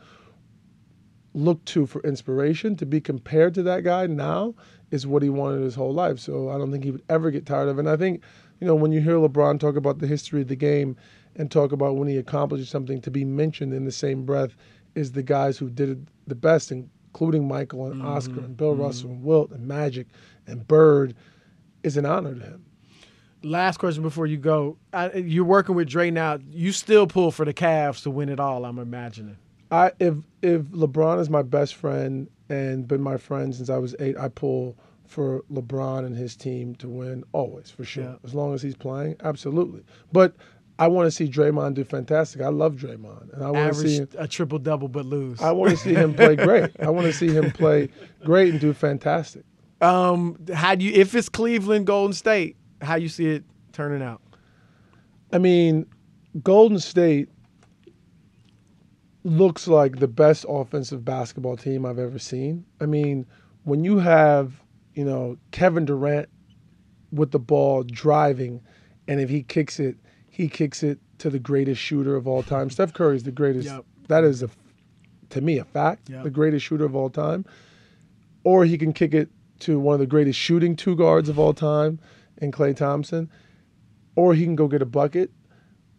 looked 1.37 1.65
to 1.65 1.85
for 1.85 2.01
inspiration 2.01 2.75
to 2.75 2.85
be 2.85 2.99
compared 2.99 3.53
to 3.53 3.63
that 3.63 3.83
guy 3.83 4.07
now 4.07 4.53
is 4.91 5.05
what 5.05 5.21
he 5.21 5.29
wanted 5.29 5.61
his 5.61 5.75
whole 5.75 5.93
life 5.93 6.19
so 6.19 6.49
i 6.49 6.57
don't 6.57 6.71
think 6.71 6.83
he 6.83 6.91
would 6.91 7.03
ever 7.09 7.31
get 7.31 7.45
tired 7.45 7.69
of 7.69 7.77
it 7.77 7.81
and 7.81 7.89
i 7.89 7.95
think 7.95 8.21
you 8.59 8.67
know 8.67 8.75
when 8.75 8.91
you 8.91 9.01
hear 9.01 9.15
lebron 9.15 9.59
talk 9.59 9.75
about 9.75 9.99
the 9.99 10.07
history 10.07 10.41
of 10.41 10.47
the 10.47 10.55
game 10.55 10.95
and 11.37 11.51
talk 11.51 11.71
about 11.71 11.95
when 11.95 12.07
he 12.07 12.17
accomplishes 12.17 12.69
something 12.69 12.99
to 13.01 13.11
be 13.11 13.23
mentioned 13.23 13.73
in 13.73 13.85
the 13.85 13.91
same 13.91 14.25
breath 14.25 14.55
is 14.95 15.11
the 15.11 15.23
guys 15.23 15.57
who 15.57 15.69
did 15.69 15.89
it 15.89 15.97
the 16.25 16.35
best, 16.35 16.71
including 16.71 17.47
Michael 17.47 17.85
and 17.85 18.01
mm-hmm. 18.01 18.07
Oscar 18.07 18.39
and 18.39 18.57
Bill 18.57 18.73
mm-hmm. 18.73 18.81
Russell 18.81 19.11
and 19.11 19.23
Wilt 19.23 19.51
and 19.51 19.67
Magic 19.67 20.07
and 20.47 20.67
Bird, 20.67 21.15
is 21.83 21.95
an 21.97 22.05
honor 22.05 22.33
to 22.33 22.41
him. 22.41 22.65
Last 23.43 23.77
question 23.77 24.01
before 24.01 24.25
you 24.25 24.37
go. 24.37 24.77
I, 24.91 25.13
you're 25.13 25.45
working 25.45 25.75
with 25.75 25.87
Dre 25.87 26.09
now. 26.09 26.39
You 26.49 26.71
still 26.71 27.05
pull 27.05 27.31
for 27.31 27.45
the 27.45 27.53
Cavs 27.53 28.01
to 28.03 28.09
win 28.09 28.29
it 28.29 28.39
all. 28.39 28.65
I'm 28.65 28.79
imagining. 28.79 29.37
I 29.71 29.91
if 29.99 30.15
if 30.41 30.61
LeBron 30.63 31.19
is 31.19 31.29
my 31.29 31.41
best 31.41 31.75
friend 31.75 32.29
and 32.49 32.87
been 32.87 33.01
my 33.01 33.17
friend 33.17 33.53
since 33.53 33.69
I 33.69 33.77
was 33.77 33.95
eight, 33.99 34.17
I 34.17 34.29
pull 34.29 34.77
for 35.05 35.41
LeBron 35.51 36.05
and 36.05 36.15
his 36.15 36.35
team 36.35 36.75
to 36.75 36.87
win 36.87 37.23
always 37.31 37.69
for 37.69 37.83
sure. 37.83 38.03
Yeah. 38.03 38.15
As 38.23 38.33
long 38.33 38.53
as 38.53 38.61
he's 38.61 38.75
playing, 38.75 39.15
absolutely. 39.23 39.83
But 40.11 40.35
I 40.79 40.87
want 40.87 41.07
to 41.07 41.11
see 41.11 41.27
Draymond 41.27 41.73
do 41.73 41.83
fantastic. 41.83 42.41
I 42.41 42.49
love 42.49 42.75
Draymond, 42.75 43.33
and 43.33 43.43
I 43.43 43.49
want 43.49 43.73
to 43.73 43.79
see 43.79 43.97
him, 43.97 44.09
a 44.17 44.27
triple 44.27 44.59
double 44.59 44.87
but 44.87 45.05
lose. 45.05 45.41
I 45.41 45.51
want 45.51 45.71
to 45.71 45.77
see 45.77 45.93
him 45.93 46.13
play 46.13 46.35
great. 46.35 46.71
I 46.79 46.89
want 46.89 47.07
to 47.07 47.13
see 47.13 47.29
him 47.29 47.51
play 47.51 47.89
great 48.23 48.51
and 48.51 48.59
do 48.59 48.73
fantastic. 48.73 49.43
Um, 49.81 50.37
how 50.53 50.75
do 50.75 50.85
you 50.85 50.91
if 50.93 51.15
it's 51.15 51.29
Cleveland, 51.29 51.87
Golden 51.87 52.13
State? 52.13 52.57
How 52.81 52.95
you 52.95 53.09
see 53.09 53.27
it 53.27 53.43
turning 53.71 54.03
out? 54.03 54.21
I 55.33 55.39
mean, 55.39 55.87
Golden 56.43 56.79
State 56.79 57.29
looks 59.23 59.67
like 59.67 59.99
the 59.99 60.07
best 60.07 60.45
offensive 60.47 61.03
basketball 61.03 61.57
team 61.57 61.85
I've 61.85 61.99
ever 61.99 62.19
seen. 62.19 62.65
I 62.79 62.85
mean, 62.85 63.25
when 63.63 63.83
you 63.83 63.99
have 63.99 64.61
you 64.93 65.05
know 65.05 65.37
Kevin 65.51 65.85
Durant 65.85 66.29
with 67.11 67.31
the 67.31 67.39
ball 67.39 67.83
driving, 67.83 68.61
and 69.07 69.19
if 69.19 69.29
he 69.29 69.43
kicks 69.43 69.79
it 69.79 69.97
he 70.37 70.47
kicks 70.47 70.83
it 70.83 70.99
to 71.17 71.31
the 71.31 71.39
greatest 71.39 71.81
shooter 71.81 72.15
of 72.15 72.27
all 72.27 72.43
time. 72.43 72.69
Steph 72.69 72.93
Curry 72.93 73.15
is 73.15 73.23
the 73.23 73.31
greatest. 73.31 73.67
Yep. 73.67 73.85
That 74.07 74.23
is 74.23 74.43
a, 74.43 74.49
to 75.31 75.41
me, 75.41 75.57
a 75.57 75.65
fact. 75.65 76.11
Yep. 76.11 76.23
The 76.23 76.29
greatest 76.29 76.63
shooter 76.63 76.85
of 76.85 76.95
all 76.95 77.09
time. 77.09 77.43
Or 78.43 78.63
he 78.63 78.77
can 78.77 78.93
kick 78.93 79.15
it 79.15 79.29
to 79.61 79.79
one 79.79 79.95
of 79.95 79.99
the 79.99 80.05
greatest 80.05 80.37
shooting 80.37 80.75
two 80.75 80.95
guards 80.95 81.27
of 81.27 81.39
all 81.39 81.53
time, 81.53 81.99
in 82.37 82.51
Klay 82.51 82.75
Thompson. 82.75 83.31
Or 84.15 84.35
he 84.35 84.43
can 84.43 84.55
go 84.55 84.67
get 84.67 84.83
a 84.83 84.85
bucket. 84.85 85.31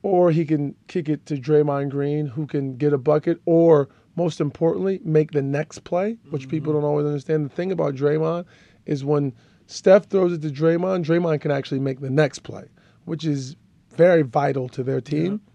Or 0.03 0.31
he 0.31 0.45
can 0.45 0.75
kick 0.87 1.09
it 1.09 1.27
to 1.27 1.37
Draymond 1.37 1.91
Green, 1.91 2.27
who 2.27 2.47
can 2.47 2.77
get 2.77 2.93
a 2.93 2.99
bucket. 2.99 3.41
Or 3.47 3.89
most 4.17 4.41
importantly, 4.41 5.01
make 5.05 5.33
the 5.33 5.43
next 5.43 5.85
play, 5.85 6.19
which 6.31 6.43
mm-hmm. 6.43 6.51
people 6.51 6.73
don't 6.73 6.85
always 6.85 7.07
understand. 7.07 7.45
The 7.45 7.55
thing 7.55 7.73
about 7.73 7.95
Draymond 7.95 8.45
is 8.87 9.05
when 9.05 9.33
Steph 9.67 10.07
throws 10.07 10.33
it 10.33 10.43
to 10.43 10.49
Draymond, 10.49 11.05
Draymond 11.05 11.41
can 11.41 11.51
actually 11.51 11.81
make 11.81 12.01
the 12.01 12.11
next 12.11 12.41
play, 12.41 12.65
which 13.05 13.25
is 13.25 13.55
very 13.97 14.23
vital 14.23 14.69
to 14.71 14.83
their 14.83 15.01
team. 15.01 15.33
Yeah. 15.33 15.53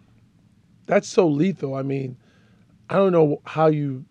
That's 0.86 1.08
so 1.08 1.28
lethal. 1.28 1.76
I 1.76 1.82
mean, 1.82 2.18
I 2.90 2.96
don't 2.96 3.12
know 3.12 3.42
how 3.46 3.68
you 3.68 4.06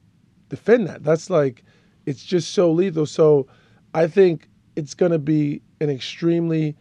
defend 0.48 0.88
that. 0.88 1.04
That's 1.04 1.30
like, 1.30 1.62
it's 2.04 2.24
just 2.24 2.52
so 2.52 2.72
lethal. 2.72 3.06
So 3.06 3.46
I 3.94 4.06
think 4.06 4.48
it's 4.74 4.94
going 4.94 5.12
to 5.12 5.18
be 5.18 5.62
an 5.80 5.88
extremely, 5.88 6.76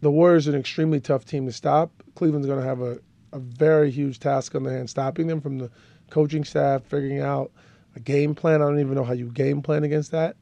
the 0.00 0.10
Warriors 0.10 0.48
are 0.48 0.52
an 0.52 0.58
extremely 0.58 1.00
tough 1.00 1.24
team 1.24 1.46
to 1.46 1.52
stop. 1.52 2.02
Cleveland's 2.16 2.46
going 2.46 2.60
to 2.60 2.66
have 2.66 2.80
a, 2.80 2.98
a 3.32 3.38
very 3.38 3.90
huge 3.90 4.18
task 4.18 4.54
on 4.54 4.64
their 4.64 4.76
hands 4.76 4.90
stopping 4.90 5.26
them 5.26 5.40
from 5.40 5.58
the 5.58 5.70
coaching 6.10 6.44
staff, 6.44 6.82
figuring 6.84 7.20
out 7.20 7.52
a 7.94 8.00
game 8.00 8.34
plan. 8.34 8.62
I 8.62 8.66
don't 8.66 8.80
even 8.80 8.94
know 8.94 9.04
how 9.04 9.12
you 9.12 9.30
game 9.30 9.62
plan 9.62 9.84
against 9.84 10.10
that. 10.10 10.36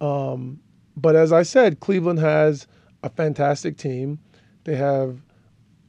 Um, 0.00 0.60
but 0.96 1.16
as 1.16 1.32
I 1.32 1.42
said, 1.42 1.80
Cleveland 1.80 2.18
has 2.18 2.66
a 3.02 3.10
fantastic 3.10 3.76
team. 3.76 4.18
They 4.64 4.76
have 4.76 5.20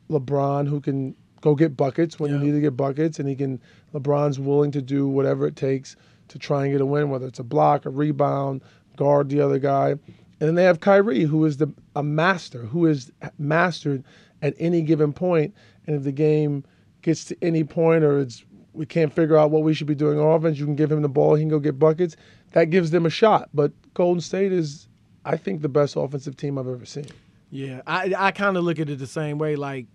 LeBron 0.09 0.67
who 0.67 0.79
can 0.79 1.15
go 1.41 1.55
get 1.55 1.75
buckets 1.75 2.19
when 2.19 2.31
yeah. 2.31 2.37
you 2.37 2.45
need 2.45 2.51
to 2.51 2.61
get 2.61 2.77
buckets, 2.77 3.19
and 3.19 3.27
he 3.27 3.35
can. 3.35 3.61
LeBron's 3.93 4.39
willing 4.39 4.71
to 4.71 4.81
do 4.81 5.07
whatever 5.07 5.45
it 5.47 5.55
takes 5.55 5.95
to 6.29 6.39
try 6.39 6.63
and 6.63 6.71
get 6.71 6.81
a 6.81 6.85
win, 6.85 7.09
whether 7.09 7.27
it's 7.27 7.39
a 7.39 7.43
block, 7.43 7.85
a 7.85 7.89
rebound, 7.89 8.61
guard 8.95 9.29
the 9.29 9.41
other 9.41 9.59
guy. 9.59 9.91
And 9.91 10.47
then 10.47 10.55
they 10.55 10.63
have 10.63 10.79
Kyrie, 10.79 11.23
who 11.23 11.43
is 11.45 11.57
the 11.57 11.71
a 11.95 12.03
master, 12.03 12.63
who 12.63 12.85
is 12.85 13.11
mastered 13.37 14.03
at 14.41 14.53
any 14.59 14.81
given 14.81 15.13
point. 15.13 15.53
And 15.87 15.95
if 15.95 16.03
the 16.03 16.11
game 16.11 16.63
gets 17.01 17.25
to 17.25 17.37
any 17.41 17.63
point, 17.63 18.03
or 18.03 18.19
it's 18.19 18.43
we 18.73 18.85
can't 18.85 19.13
figure 19.13 19.37
out 19.37 19.51
what 19.51 19.63
we 19.63 19.73
should 19.73 19.87
be 19.87 19.95
doing 19.95 20.19
on 20.19 20.35
offense, 20.35 20.57
you 20.57 20.65
can 20.65 20.75
give 20.75 20.91
him 20.91 21.01
the 21.01 21.09
ball, 21.09 21.35
he 21.35 21.41
can 21.41 21.49
go 21.49 21.59
get 21.59 21.77
buckets. 21.77 22.15
That 22.51 22.65
gives 22.65 22.91
them 22.91 23.05
a 23.05 23.09
shot. 23.09 23.49
But 23.53 23.71
Golden 23.93 24.21
State 24.21 24.51
is, 24.51 24.87
I 25.25 25.37
think, 25.37 25.61
the 25.61 25.69
best 25.69 25.95
offensive 25.95 26.37
team 26.37 26.57
I've 26.57 26.67
ever 26.67 26.85
seen. 26.85 27.07
Yeah, 27.49 27.81
I 27.85 28.13
I 28.17 28.31
kind 28.31 28.55
of 28.55 28.63
look 28.63 28.79
at 28.79 28.89
it 28.89 28.99
the 28.99 29.07
same 29.07 29.37
way. 29.37 29.55
Like 29.55 29.87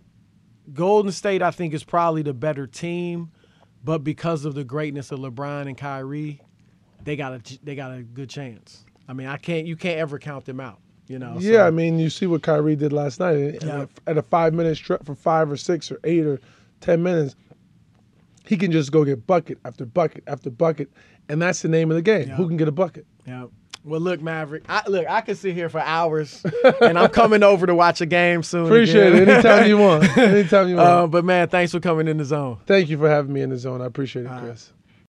Golden 0.73 1.13
State, 1.13 1.43
I 1.43 1.51
think, 1.51 1.73
is 1.73 1.85
probably 1.85 2.23
the 2.23 2.35
better 2.35 2.67
team, 2.67 3.31
but 3.83 4.05
because 4.05 4.45
of 4.45 4.55
the 4.55 4.65
greatness 4.65 5.11
of 5.11 5.21
LeBron 5.21 5.69
and 5.69 5.77
Kyrie, 5.77 6.43
they 7.03 7.17
got 7.17 7.33
a 7.33 7.59
they 7.65 7.75
got 7.75 7.93
a 7.93 8.03
good 8.03 8.29
chance. 8.29 8.85
I 9.09 9.15
mean, 9.15 9.27
I 9.27 9.39
can't 9.39 9.67
you 9.67 9.77
can't 9.77 9.99
ever 9.99 10.19
count 10.19 10.45
them 10.45 10.61
out. 10.61 10.81
You 11.09 11.19
know. 11.19 11.37
Yeah, 11.39 11.59
so. 11.59 11.67
I 11.67 11.71
mean, 11.71 11.99
you 11.99 12.11
see 12.11 12.27
what 12.27 12.43
Kyrie 12.43 12.77
did 12.77 12.93
last 12.93 13.21
night 13.21 13.63
yeah. 13.63 13.87
at 14.07 14.19
a 14.19 14.23
five 14.23 14.55
minute 14.55 14.77
stretch 14.77 15.03
for 15.05 15.15
five 15.15 15.51
or 15.51 15.57
six 15.57 15.91
or 15.91 16.01
eight 16.05 16.27
or 16.27 16.41
ten 16.81 17.03
minutes. 17.03 17.37
He 18.45 18.57
can 18.57 18.71
just 18.71 18.93
go 18.93 19.05
get 19.05 19.27
bucket 19.27 19.59
after 19.65 19.85
bucket 19.85 20.25
after 20.27 20.51
bucket, 20.51 20.91
and 21.29 21.41
that's 21.41 21.63
the 21.63 21.69
name 21.69 21.91
of 21.91 21.97
the 21.97 22.03
game. 22.03 22.29
Who 22.29 22.49
can 22.49 22.57
get 22.57 22.69
a 22.69 22.73
bucket? 22.73 23.07
Yeah. 23.27 23.47
Well, 23.87 24.01
look, 24.01 24.21
Maverick. 24.21 24.65
I, 24.69 24.83
look, 24.89 25.07
I 25.09 25.21
can 25.21 25.37
sit 25.37 25.55
here 25.55 25.69
for 25.69 25.79
hours, 25.79 26.45
and 26.83 26.99
I'm 26.99 27.11
coming 27.11 27.45
over 27.45 27.67
to 27.67 27.75
watch 27.75 28.01
a 28.01 28.07
game 28.07 28.43
soon. 28.43 28.67
Appreciate 28.67 29.13
again. 29.13 29.23
it. 29.23 29.29
Anytime 29.29 29.69
you 29.69 29.79
want. 29.79 30.19
Anytime 30.19 30.69
you 30.69 30.77
want. 30.77 30.89
Uh, 30.89 31.07
but 31.07 31.25
man, 31.25 31.49
thanks 31.49 31.71
for 31.71 31.79
coming 31.79 32.09
in 32.09 32.17
the 32.17 32.25
zone. 32.25 32.59
Thank 32.67 32.89
you 32.89 32.99
for 32.99 33.09
having 33.09 33.33
me 33.33 33.43
in 33.43 33.51
the 33.51 33.59
zone. 33.59 33.81
I 33.81 33.87
appreciate 33.87 34.27
it, 34.27 34.33
Chris. 34.41 34.73